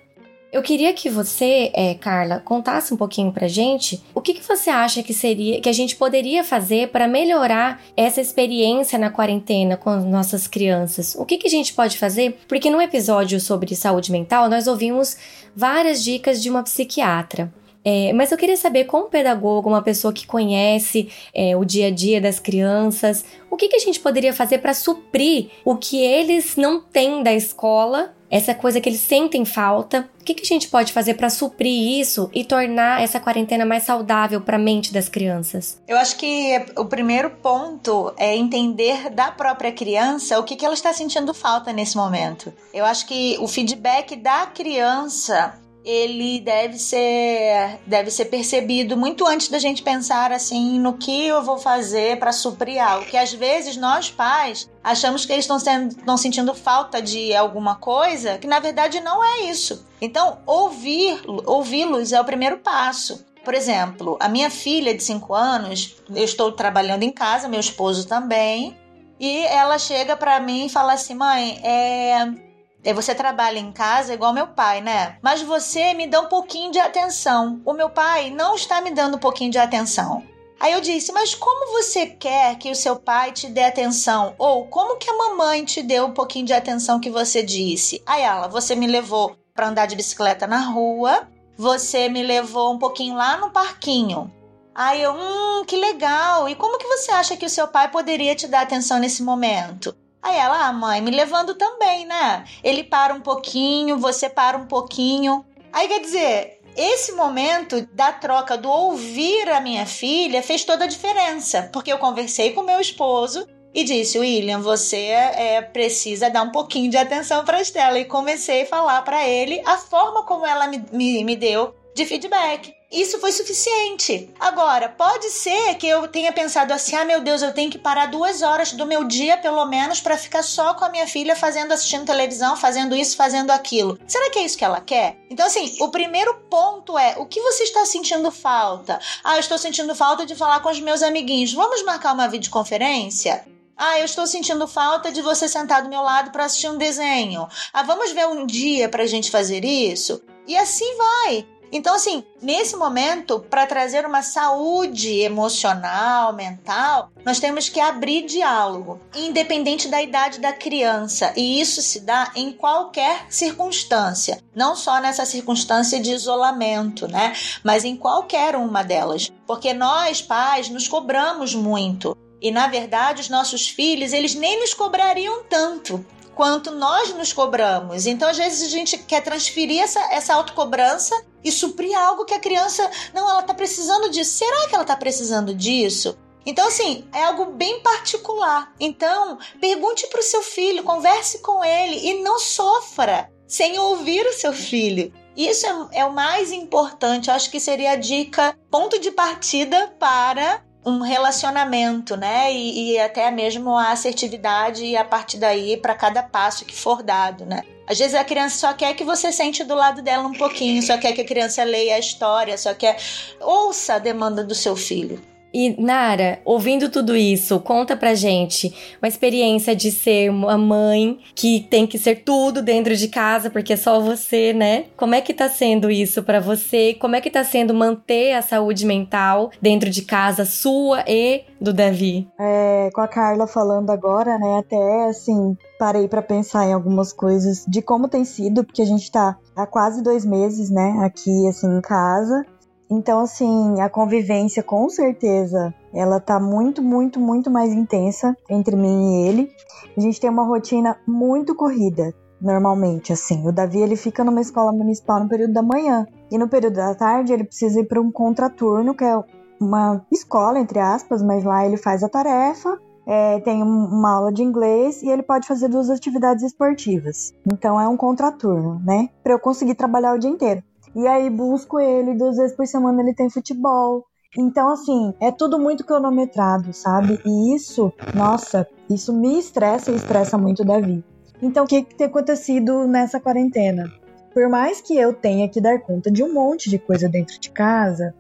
Eu 0.50 0.64
queria 0.64 0.94
que 0.94 1.10
você, 1.10 1.72
é, 1.74 1.94
Carla, 1.96 2.40
contasse 2.40 2.94
um 2.94 2.98
pouquinho 2.98 3.34
pra 3.34 3.50
gente 3.50 4.02
o 4.16 4.22
que, 4.22 4.34
que 4.34 4.44
você 4.44 4.70
acha 4.70 5.04
que 5.04 5.14
seria 5.14 5.60
que 5.60 5.68
a 5.68 5.74
gente 5.74 5.96
poderia 5.96 6.42
fazer 6.42 6.88
para 6.88 7.06
melhorar 7.06 7.82
essa 7.98 8.22
experiência 8.22 8.98
na 8.98 9.10
quarentena 9.10 9.76
com 9.76 9.90
as 9.90 10.06
nossas 10.06 10.48
crianças. 10.48 11.16
O 11.16 11.26
que, 11.26 11.38
que 11.38 11.48
a 11.48 11.50
gente 11.50 11.74
pode 11.74 11.98
fazer? 11.98 12.40
Porque 12.48 12.70
no 12.70 12.82
episódio 12.82 13.42
sobre 13.42 13.76
saúde 13.76 14.10
mental 14.10 14.50
nós 14.50 14.68
ouvimos 14.68 15.18
várias 15.54 16.02
dicas 16.02 16.42
de 16.42 16.50
uma 16.50 16.64
psiquiatra. 16.64 17.52
É, 17.90 18.12
mas 18.12 18.34
eu 18.34 18.38
queria 18.38 18.58
saber, 18.58 18.84
como 18.84 19.06
pedagogo, 19.06 19.70
uma 19.70 19.82
pessoa 19.82 20.12
que 20.12 20.28
conhece 20.28 21.10
é, 21.34 21.56
o 21.56 21.64
dia 21.64 21.88
a 21.88 21.90
dia 21.90 22.20
das 22.20 22.38
crianças, 22.38 23.24
o 23.50 23.56
que, 23.56 23.70
que 23.70 23.78
a 23.78 23.80
gente 23.80 24.02
poderia 24.02 24.34
fazer 24.34 24.58
para 24.58 24.74
suprir 24.74 25.52
o 25.64 25.78
que 25.78 25.98
eles 26.02 26.58
não 26.58 26.82
têm 26.82 27.24
da 27.24 27.34
escola, 27.34 28.14
essa 28.30 28.54
coisa 28.54 28.82
que 28.82 28.90
eles 28.90 29.00
sentem 29.00 29.46
falta? 29.46 30.10
O 30.20 30.24
que, 30.26 30.34
que 30.34 30.44
a 30.44 30.46
gente 30.46 30.68
pode 30.68 30.92
fazer 30.92 31.14
para 31.14 31.30
suprir 31.30 31.98
isso 31.98 32.30
e 32.34 32.44
tornar 32.44 33.02
essa 33.02 33.22
quarentena 33.22 33.66
mais 33.66 33.84
saudável 33.84 34.42
para 34.42 34.58
a 34.58 34.60
mente 34.60 34.92
das 34.92 35.08
crianças? 35.08 35.82
Eu 35.88 35.98
acho 35.98 36.18
que 36.18 36.66
o 36.76 36.84
primeiro 36.84 37.30
ponto 37.30 38.14
é 38.18 38.36
entender 38.36 39.10
da 39.12 39.32
própria 39.32 39.72
criança 39.72 40.38
o 40.38 40.44
que, 40.44 40.58
que 40.58 40.66
ela 40.66 40.74
está 40.74 40.92
sentindo 40.92 41.34
falta 41.34 41.72
nesse 41.72 41.96
momento. 41.96 42.54
Eu 42.74 42.84
acho 42.84 43.08
que 43.08 43.38
o 43.40 43.48
feedback 43.48 44.18
da 44.18 44.46
criança 44.48 45.58
ele 45.88 46.42
deve 46.42 46.78
ser 46.78 47.80
deve 47.86 48.12
ser 48.12 48.26
percebido 48.26 48.98
muito 48.98 49.26
antes 49.26 49.48
da 49.48 49.58
gente 49.58 49.82
pensar 49.82 50.34
assim 50.34 50.78
no 50.78 50.98
que 50.98 51.28
eu 51.28 51.42
vou 51.42 51.58
fazer 51.58 52.20
para 52.20 52.34
suprir 52.34 52.86
algo. 52.86 53.06
Que 53.06 53.16
às 53.16 53.32
vezes 53.32 53.78
nós 53.78 54.12
pais 54.12 54.70
achamos 54.84 55.26
que 55.26 55.32
eles 55.32 55.48
estão 55.48 56.18
sentindo 56.18 56.54
falta 56.54 57.02
de 57.02 57.34
alguma 57.34 57.76
coisa, 57.76 58.38
que 58.38 58.48
na 58.48 58.60
verdade 58.60 59.00
não 59.00 59.24
é 59.24 59.46
isso. 59.46 59.86
Então, 60.02 60.40
ouvir 60.46 61.22
ouvi-los 61.46 62.12
é 62.12 62.20
o 62.20 62.26
primeiro 62.26 62.58
passo. 62.58 63.26
Por 63.46 63.54
exemplo, 63.54 64.18
a 64.20 64.28
minha 64.28 64.50
filha 64.50 64.94
de 64.94 65.02
5 65.02 65.34
anos, 65.34 65.96
eu 66.14 66.26
estou 66.26 66.52
trabalhando 66.52 67.04
em 67.04 67.12
casa, 67.12 67.48
meu 67.48 67.62
esposo 67.62 68.06
também, 68.06 68.78
e 69.18 69.46
ela 69.46 69.80
chega 69.80 70.18
para 70.18 70.38
mim 70.42 70.66
e 70.66 70.70
fala 70.70 70.94
assim: 70.94 71.16
"Mãe, 71.16 71.62
é, 71.64 72.47
você 72.94 73.14
trabalha 73.14 73.60
em 73.60 73.72
casa 73.72 74.14
igual 74.14 74.34
meu 74.34 74.48
pai, 74.48 74.82
né? 74.82 75.18
Mas 75.22 75.42
você 75.42 75.94
me 75.94 76.08
dá 76.08 76.22
um 76.22 76.28
pouquinho 76.28 76.72
de 76.72 76.80
atenção. 76.80 77.62
O 77.66 77.74
meu 77.74 77.90
pai 77.90 78.30
não 78.32 78.56
está 78.56 78.80
me 78.82 78.92
dando 78.92 79.18
um 79.18 79.20
pouquinho 79.20 79.52
de 79.52 79.58
atenção. 79.58 80.24
Aí 80.60 80.74
eu 80.74 80.82
disse: 80.82 81.12
Mas 81.12 81.36
como 81.36 81.72
você 81.72 82.08
quer 82.08 82.58
que 82.58 82.72
o 82.72 82.76
seu 82.76 82.96
pai 82.96 83.32
te 83.32 83.48
dê 83.48 83.64
atenção? 83.64 84.34
Ou 84.38 84.66
como 84.68 84.98
que 84.98 85.10
a 85.10 85.18
mamãe 85.18 85.64
te 85.64 85.82
deu 85.82 86.06
um 86.06 86.14
pouquinho 86.14 86.46
de 86.46 86.54
atenção 86.54 87.00
que 87.00 87.10
você 87.10 87.44
disse? 87.44 88.02
Aí 88.06 88.24
ela: 88.24 88.48
Você 88.48 88.76
me 88.76 88.88
levou 88.88 89.36
para 89.54 89.68
andar 89.68 89.86
de 89.86 89.96
bicicleta 89.96 90.48
na 90.48 90.60
rua, 90.60 91.28
você 91.58 92.10
me 92.10 92.24
levou 92.24 92.74
um 92.74 92.80
pouquinho 92.80 93.16
lá 93.16 93.38
no 93.38 93.52
parquinho. 93.52 94.34
Aí 94.74 95.02
eu: 95.02 95.14
Hum, 95.14 95.66
que 95.66 95.76
legal. 95.76 96.50
E 96.50 96.56
como 96.56 96.78
que 96.78 96.88
você 96.88 97.12
acha 97.12 97.38
que 97.38 97.46
o 97.46 97.50
seu 97.50 97.68
pai 97.68 97.90
poderia 97.92 98.36
te 98.36 98.48
dar 98.48 98.62
atenção 98.62 98.98
nesse 98.98 99.22
momento? 99.22 99.96
Aí 100.28 100.36
ela, 100.36 100.68
ah, 100.68 100.74
mãe, 100.74 101.00
me 101.00 101.10
levando 101.10 101.56
também, 101.56 102.06
né? 102.06 102.44
Ele 102.62 102.84
para 102.84 103.14
um 103.14 103.22
pouquinho, 103.22 103.98
você 103.98 104.30
para 104.30 104.58
um 104.58 104.66
pouquinho. 104.66 105.46
Aí 105.72 105.88
quer 105.88 106.02
dizer, 106.02 106.60
esse 106.76 107.14
momento 107.14 107.88
da 107.94 108.12
troca 108.12 108.58
do 108.58 108.70
ouvir 108.70 109.50
a 109.50 109.62
minha 109.62 109.86
filha 109.86 110.44
fez 110.44 110.66
toda 110.66 110.84
a 110.84 110.88
diferença, 110.88 111.70
porque 111.72 111.94
eu 111.94 111.98
conversei 111.98 112.52
com 112.52 112.62
meu 112.62 112.82
esposo 112.82 113.48
e 113.74 113.86
disse: 113.86 114.20
William, 114.20 114.60
você 114.60 114.98
é, 114.98 115.62
precisa 115.62 116.30
dar 116.30 116.42
um 116.42 116.52
pouquinho 116.52 116.92
de 116.92 116.98
atenção 116.98 117.46
para 117.46 117.60
a 117.60 117.62
Estela. 117.62 117.98
E 117.98 118.04
comecei 118.04 118.64
a 118.64 118.68
falar 118.68 119.04
para 119.04 119.26
ele 119.26 119.62
a 119.66 119.78
forma 119.78 120.24
como 120.24 120.46
ela 120.46 120.68
me, 120.68 120.84
me, 120.92 121.24
me 121.24 121.38
deu 121.38 121.74
de 121.96 122.06
feedback. 122.06 122.77
Isso 122.92 123.20
foi 123.20 123.34
suficiente. 123.34 124.34
Agora, 124.40 124.88
pode 124.88 125.30
ser 125.30 125.76
que 125.76 125.86
eu 125.86 126.08
tenha 126.08 126.32
pensado 126.32 126.74
assim: 126.74 126.96
ah, 126.96 127.04
meu 127.04 127.20
Deus, 127.20 127.42
eu 127.42 127.54
tenho 127.54 127.70
que 127.70 127.78
parar 127.78 128.06
duas 128.06 128.42
horas 128.42 128.72
do 128.72 128.86
meu 128.86 129.04
dia, 129.04 129.38
pelo 129.38 129.66
menos, 129.66 130.00
para 130.00 130.18
ficar 130.18 130.42
só 130.42 130.74
com 130.74 130.86
a 130.86 130.90
minha 130.90 131.06
filha 131.06 131.36
fazendo, 131.36 131.74
assistindo 131.74 132.06
televisão, 132.06 132.56
fazendo 132.56 132.96
isso, 132.96 133.18
fazendo 133.18 133.52
aquilo. 133.52 134.00
Será 134.08 134.30
que 134.30 134.40
é 134.40 134.44
isso 134.44 134.58
que 134.58 134.64
ela 134.64 134.80
quer? 134.80 135.18
Então, 135.30 135.46
assim, 135.46 135.76
o 135.82 135.90
primeiro 135.90 136.34
ponto 136.50 136.98
é: 136.98 137.16
o 137.18 137.26
que 137.26 137.42
você 137.42 137.64
está 137.64 137.86
sentindo 137.86 138.32
falta? 138.32 139.00
Ah, 139.22 139.36
eu 139.36 139.42
estou 139.42 139.58
sentindo 139.58 139.94
falta 139.94 140.26
de 140.26 140.36
falar 140.36 140.62
com 140.62 140.70
os 140.70 140.80
meus 140.80 141.04
amiguinhos. 141.04 141.54
Vamos 141.54 141.84
marcar 141.84 142.14
uma 142.14 142.30
videoconferência? 142.30 143.46
Ah, 143.76 144.00
eu 144.00 144.06
estou 144.06 144.26
sentindo 144.26 144.66
falta 144.68 145.12
de 145.12 145.22
você 145.22 145.48
sentar 145.48 145.84
do 145.84 145.90
meu 145.90 146.02
lado 146.02 146.32
para 146.32 146.46
assistir 146.46 146.70
um 146.70 146.78
desenho. 146.78 147.48
Ah, 147.74 147.84
vamos 147.84 148.12
ver 148.12 148.28
um 148.28 148.46
dia 148.46 148.88
para 148.88 149.04
a 149.04 149.08
gente 149.08 149.30
fazer 149.30 149.64
isso? 149.64 150.24
E 150.48 150.56
assim 150.56 150.98
vai. 150.98 151.46
Então, 151.72 151.96
assim, 151.96 152.24
nesse 152.42 152.76
momento, 152.76 153.40
para 153.40 153.66
trazer 153.66 154.06
uma 154.06 154.22
saúde 154.22 155.20
emocional, 155.20 156.34
mental, 156.34 157.12
nós 157.26 157.40
temos 157.40 157.70
que 157.70 157.80
abrir 157.80 158.26
diálogo, 158.26 159.00
independente 159.16 159.88
da 159.88 160.02
idade 160.02 160.40
da 160.40 160.54
criança. 160.54 161.34
E 161.36 161.60
isso 161.60 161.82
se 161.82 162.02
dá 162.02 162.32
em 162.36 162.54
qualquer 162.54 163.26
circunstância, 163.30 164.42
não 164.56 164.76
só 164.76 165.00
nessa 165.00 165.26
circunstância 165.26 166.00
de 166.00 166.12
isolamento, 166.12 167.08
né? 167.08 167.34
Mas 167.64 167.84
em 167.84 167.96
qualquer 167.96 168.56
uma 168.56 168.84
delas. 168.84 169.32
Porque 169.46 169.74
nós, 169.74 170.22
pais, 170.22 170.70
nos 170.70 170.88
cobramos 170.88 171.54
muito. 171.54 172.16
E 172.42 172.52
na 172.52 172.68
verdade, 172.68 173.22
os 173.22 173.30
nossos 173.30 173.68
filhos, 173.68 174.14
eles 174.14 174.36
nem 174.36 174.60
nos 174.60 174.74
cobrariam 174.74 175.44
tanto 175.50 176.06
quanto 176.38 176.70
nós 176.70 177.12
nos 177.16 177.34
cobramos. 177.34 178.06
Então, 178.06 178.30
às 178.30 178.38
vezes, 178.38 178.62
a 178.62 178.70
gente 178.70 178.96
quer 179.00 179.22
transferir 179.22 179.82
essa, 179.82 180.00
essa 180.14 180.36
autocobrança 180.36 181.20
e 181.44 181.52
suprir 181.52 181.98
algo 181.98 182.26
que 182.26 182.34
a 182.34 182.40
criança. 182.40 182.90
Não, 183.14 183.30
ela 183.30 183.42
está 183.42 183.54
precisando 183.54 184.10
disso. 184.10 184.38
Será 184.38 184.68
que 184.68 184.76
ela 184.76 184.84
está 184.84 184.96
precisando 184.96 185.54
disso? 185.54 186.18
Então, 186.46 186.68
assim, 186.68 187.06
é 187.14 187.26
algo 187.26 187.48
bem 187.48 187.82
particular. 187.82 188.74
Então, 188.80 189.38
pergunte 189.60 190.08
para 190.08 190.22
o 190.22 190.24
seu 190.24 190.42
filho, 190.42 190.84
converse 190.84 191.40
com 191.40 191.64
ele 191.64 192.08
e 192.08 192.24
não 192.24 192.40
sofra 192.40 193.30
sem 193.46 193.78
ouvir 193.78 194.26
o 194.26 194.34
seu 194.34 194.54
filho. 194.54 195.12
Isso 195.36 195.66
é, 195.66 196.00
é 196.00 196.06
o 196.06 196.14
mais 196.14 196.52
importante. 196.52 197.30
Eu 197.30 197.36
acho 197.36 197.52
que 197.52 197.60
seria 197.60 197.92
a 197.92 197.96
dica, 197.96 198.58
ponto 198.72 198.98
de 199.00 199.12
partida 199.12 199.94
para 200.00 200.64
um 200.88 201.02
relacionamento, 201.02 202.16
né? 202.16 202.54
E, 202.54 202.94
e 202.94 203.00
até 203.00 203.30
mesmo 203.30 203.76
a 203.76 203.92
assertividade 203.92 204.86
e 204.86 204.96
a 204.96 205.04
partir 205.04 205.38
daí 205.38 205.76
para 205.76 205.94
cada 205.94 206.24
passo 206.24 206.64
que 206.64 206.74
for 206.74 207.04
dado, 207.04 207.46
né? 207.46 207.64
Às 207.86 208.00
vezes 208.00 208.16
a 208.16 208.24
criança 208.24 208.58
só 208.58 208.74
quer 208.74 208.94
que 208.94 209.04
você 209.04 209.32
sente 209.32 209.66
do 209.66 209.76
lado 209.76 210.02
dela 210.02 210.26
um 210.26 210.34
pouquinho, 210.34 210.82
só 210.82 210.98
quer 210.98 211.12
que 211.12 211.22
a 211.22 211.26
criança 211.26 211.64
leia 211.64 211.96
a 211.96 212.00
história, 212.00 212.58
só 212.58 212.74
quer 212.74 212.98
ouça 213.42 213.96
a 213.96 214.00
demanda 214.00 214.44
do 214.44 214.56
seu 214.56 214.78
filho. 214.78 215.22
E 215.60 215.76
Nara, 215.82 216.38
ouvindo 216.46 216.88
tudo 216.88 217.16
isso, 217.16 217.60
conta 217.60 217.98
pra 217.98 218.14
gente 218.14 218.72
uma 219.02 219.08
experiência 219.08 219.76
de 219.76 219.90
ser 219.90 220.30
uma 220.30 220.56
mãe 220.56 221.18
que 221.34 221.66
tem 221.68 221.88
que 221.88 221.98
ser 221.98 222.18
tudo 222.18 222.62
dentro 222.62 222.96
de 222.96 223.08
casa, 223.08 223.50
porque 223.50 223.74
é 223.74 223.76
só 223.76 224.00
você, 224.00 224.54
né? 224.54 224.86
Como 224.96 225.16
é 225.16 225.22
que 225.22 225.34
tá 225.34 225.50
sendo 225.50 225.90
isso 225.90 226.22
para 226.22 226.40
você? 226.40 226.94
Como 226.94 227.16
é 227.16 227.22
que 227.22 227.32
tá 227.32 227.44
sendo 227.44 227.74
manter 227.74 228.34
a 228.34 228.44
saúde 228.44 228.86
mental 228.86 229.50
dentro 229.60 229.90
de 229.90 230.04
casa 230.04 230.46
sua 230.46 231.04
e 231.08 231.42
do 231.60 231.74
Davi? 231.74 232.28
É, 232.40 232.92
com 232.94 233.02
a 233.02 233.08
Carla 233.08 233.48
falando 233.48 233.90
agora, 233.90 234.38
né? 234.38 234.60
Até 234.60 235.06
assim, 235.10 235.58
parei 235.80 236.08
para 236.08 236.22
pensar 236.22 236.68
em 236.68 236.74
algumas 236.74 237.12
coisas 237.12 237.66
de 237.68 237.82
como 237.82 238.08
tem 238.08 238.24
sido, 238.24 238.64
porque 238.64 238.84
a 238.84 238.86
gente 238.86 239.12
tá 239.12 239.36
há 239.56 239.66
quase 239.66 240.04
dois 240.04 240.24
meses, 240.24 240.70
né, 240.70 241.00
aqui 241.04 241.48
assim 241.48 241.78
em 241.78 241.82
casa. 241.82 242.46
Então, 242.90 243.20
assim, 243.20 243.82
a 243.82 243.90
convivência 243.90 244.64
com 244.64 244.88
certeza 244.90 245.74
ela 245.94 246.20
tá 246.20 246.40
muito, 246.40 246.82
muito, 246.82 247.20
muito 247.20 247.50
mais 247.50 247.74
intensa 247.74 248.36
entre 248.50 248.76
mim 248.76 249.12
e 249.12 249.28
ele. 249.28 249.52
A 249.96 250.00
gente 250.00 250.22
tem 250.22 250.30
uma 250.30 250.46
rotina 250.46 250.98
muito 251.06 251.56
corrida, 251.56 252.14
normalmente, 252.42 253.12
assim. 253.12 253.46
O 253.48 253.52
Davi 253.52 253.80
ele 253.80 253.96
fica 253.96 254.24
numa 254.24 254.42
escola 254.42 254.72
municipal 254.72 255.20
no 255.20 255.28
período 255.28 255.54
da 255.54 255.62
manhã 255.62 256.06
e 256.32 256.38
no 256.38 256.48
período 256.48 256.76
da 256.76 256.96
tarde 256.96 257.34
ele 257.34 257.44
precisa 257.44 257.80
ir 257.80 257.88
para 257.88 258.02
um 258.02 258.12
contraturno, 258.12 258.96
que 258.96 259.04
é 259.04 259.20
uma 259.60 260.06
escola 260.12 260.60
entre 260.60 260.80
aspas, 260.80 261.22
mas 261.22 261.44
lá 261.44 261.66
ele 261.66 261.78
faz 261.78 262.04
a 262.04 262.10
tarefa. 262.10 262.78
É, 263.10 263.40
tem 263.40 263.64
uma 263.64 264.18
aula 264.18 264.34
de 264.34 264.44
inglês 264.44 265.02
e 265.02 265.10
ele 265.10 265.24
pode 265.24 265.48
fazer 265.48 265.70
duas 265.70 265.90
atividades 265.90 266.44
esportivas. 266.44 267.34
Então 267.46 267.80
é 267.80 267.88
um 267.88 267.96
contraturno, 267.96 268.82
né? 268.84 269.10
Para 269.24 269.34
eu 269.34 269.40
conseguir 269.40 269.76
trabalhar 269.76 270.14
o 270.14 270.20
dia 270.20 270.30
inteiro. 270.30 270.62
E 270.96 271.08
aí 271.08 271.30
busco 271.30 271.80
ele, 271.80 272.16
duas 272.16 272.38
vezes 272.38 272.56
por 272.56 272.66
semana 272.66 273.02
ele 273.02 273.14
tem 273.14 273.30
futebol. 273.30 274.06
Então, 274.38 274.72
assim, 274.72 275.14
é 275.20 275.32
tudo 275.32 275.58
muito 275.58 275.86
cronometrado, 275.86 276.74
sabe? 276.74 277.20
E 277.26 277.56
isso, 277.56 277.92
nossa, 278.14 278.68
isso 278.90 279.14
me 279.14 279.40
estressa 279.40 279.92
e 279.92 279.96
estressa 279.96 280.38
muito 280.38 280.62
o 280.62 280.66
Davi. 280.66 281.04
Então, 281.42 281.66
o 281.66 281.68
que, 281.68 281.84
que 281.84 281.96
tem 281.96 282.08
acontecido 282.08 282.88
nessa 282.88 283.20
quarentena? 283.20 283.92
Por 284.34 284.50
mais 284.50 284.82
que 284.82 284.96
eu 284.96 285.14
tenha 285.14 285.50
que 285.50 285.62
dar 285.62 285.80
conta 285.80 286.12
de 286.12 286.24
um 286.24 286.34
monte 286.34 286.70
de 286.70 286.78
coisa 286.78 287.08
dentro 287.08 287.40
de 287.40 287.50
casa, 287.50 288.14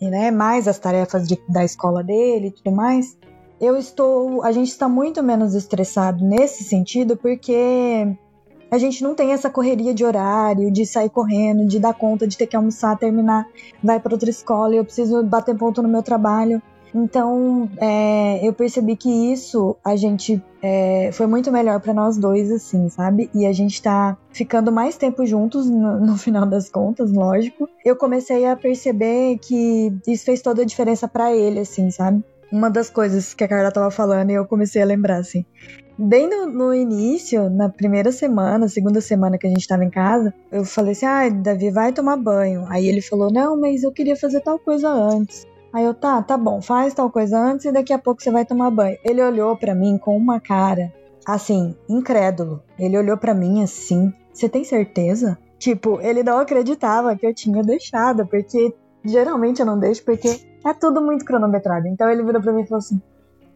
e 0.00 0.08
né, 0.08 0.30
mais 0.30 0.68
as 0.68 0.78
tarefas 0.78 1.26
de, 1.26 1.38
da 1.48 1.64
escola 1.64 2.02
dele 2.02 2.48
e 2.48 2.50
tudo 2.50 2.72
mais, 2.72 3.18
eu 3.60 3.76
estou, 3.76 4.42
a 4.44 4.52
gente 4.52 4.68
está 4.68 4.88
muito 4.88 5.22
menos 5.22 5.54
estressado 5.54 6.24
nesse 6.24 6.62
sentido 6.62 7.16
porque 7.16 8.16
a 8.70 8.78
gente 8.78 9.02
não 9.02 9.14
tem 9.14 9.32
essa 9.32 9.48
correria 9.48 9.94
de 9.94 10.04
horário, 10.04 10.70
de 10.70 10.84
sair 10.84 11.08
correndo, 11.08 11.66
de 11.66 11.78
dar 11.78 11.94
conta 11.94 12.26
de 12.26 12.36
ter 12.36 12.46
que 12.46 12.56
almoçar, 12.56 12.98
terminar, 12.98 13.46
vai 13.82 13.98
para 13.98 14.12
outra 14.12 14.28
escola, 14.28 14.74
eu 14.74 14.84
preciso 14.84 15.22
bater 15.22 15.56
ponto 15.56 15.82
no 15.82 15.88
meu 15.88 16.02
trabalho. 16.02 16.62
Então, 16.94 17.70
é, 17.78 18.46
eu 18.46 18.52
percebi 18.52 18.96
que 18.96 19.10
isso 19.32 19.76
a 19.84 19.94
gente 19.94 20.42
é, 20.62 21.10
foi 21.12 21.26
muito 21.26 21.52
melhor 21.52 21.80
para 21.80 21.92
nós 21.92 22.16
dois, 22.16 22.50
assim, 22.50 22.88
sabe? 22.88 23.30
E 23.34 23.46
a 23.46 23.52
gente 23.52 23.82
tá 23.82 24.16
ficando 24.32 24.72
mais 24.72 24.96
tempo 24.96 25.24
juntos 25.26 25.68
no, 25.68 26.00
no 26.00 26.16
final 26.18 26.46
das 26.46 26.70
contas, 26.70 27.12
lógico. 27.12 27.68
Eu 27.84 27.94
comecei 27.94 28.46
a 28.46 28.56
perceber 28.56 29.38
que 29.38 29.92
isso 30.06 30.24
fez 30.24 30.40
toda 30.40 30.62
a 30.62 30.64
diferença 30.64 31.06
para 31.06 31.34
ele, 31.34 31.60
assim, 31.60 31.90
sabe? 31.90 32.24
Uma 32.50 32.70
das 32.70 32.88
coisas 32.88 33.34
que 33.34 33.44
a 33.44 33.48
Carla 33.48 33.70
tava 33.70 33.90
falando 33.90 34.30
e 34.30 34.34
eu 34.34 34.46
comecei 34.46 34.80
a 34.80 34.86
lembrar, 34.86 35.18
assim 35.18 35.44
bem 35.98 36.28
no, 36.28 36.46
no, 36.46 36.74
início, 36.74 37.50
na 37.50 37.68
primeira 37.68 38.12
semana, 38.12 38.68
segunda 38.68 39.00
semana 39.00 39.36
que 39.36 39.46
a 39.46 39.50
gente 39.50 39.66
tava 39.66 39.84
em 39.84 39.90
casa, 39.90 40.32
eu 40.52 40.64
falei 40.64 40.92
assim: 40.92 41.06
ah, 41.06 41.28
Davi, 41.28 41.70
vai 41.70 41.92
tomar 41.92 42.16
banho. 42.16 42.64
Aí 42.68 42.86
ele 42.86 43.02
falou: 43.02 43.32
não, 43.32 43.60
mas 43.60 43.82
eu 43.82 43.92
queria 43.92 44.16
fazer 44.16 44.40
tal 44.40 44.58
coisa 44.58 44.88
antes. 44.88 45.46
Aí 45.72 45.84
eu, 45.84 45.92
tá, 45.92 46.22
tá 46.22 46.36
bom, 46.36 46.62
faz 46.62 46.94
tal 46.94 47.10
coisa 47.10 47.38
antes 47.38 47.66
e 47.66 47.72
daqui 47.72 47.92
a 47.92 47.98
pouco 47.98 48.22
você 48.22 48.30
vai 48.30 48.44
tomar 48.44 48.70
banho. 48.70 48.96
Ele 49.04 49.22
olhou 49.22 49.56
para 49.56 49.74
mim 49.74 49.98
com 49.98 50.16
uma 50.16 50.40
cara, 50.40 50.92
assim, 51.26 51.74
incrédulo. 51.88 52.62
Ele 52.78 52.96
olhou 52.96 53.16
para 53.16 53.34
mim 53.34 53.62
assim: 53.62 54.12
você 54.32 54.48
tem 54.48 54.64
certeza? 54.64 55.36
Tipo, 55.58 56.00
ele 56.00 56.22
não 56.22 56.38
acreditava 56.38 57.16
que 57.16 57.26
eu 57.26 57.34
tinha 57.34 57.62
deixado, 57.64 58.24
porque 58.24 58.72
geralmente 59.04 59.58
eu 59.58 59.66
não 59.66 59.78
deixo, 59.78 60.04
porque 60.04 60.40
é 60.64 60.72
tudo 60.72 61.02
muito 61.02 61.24
cronometrado. 61.24 61.88
Então 61.88 62.08
ele 62.08 62.22
virou 62.22 62.40
pra 62.40 62.52
mim 62.52 62.62
e 62.62 62.66
falou 62.66 62.78
assim: 62.78 63.02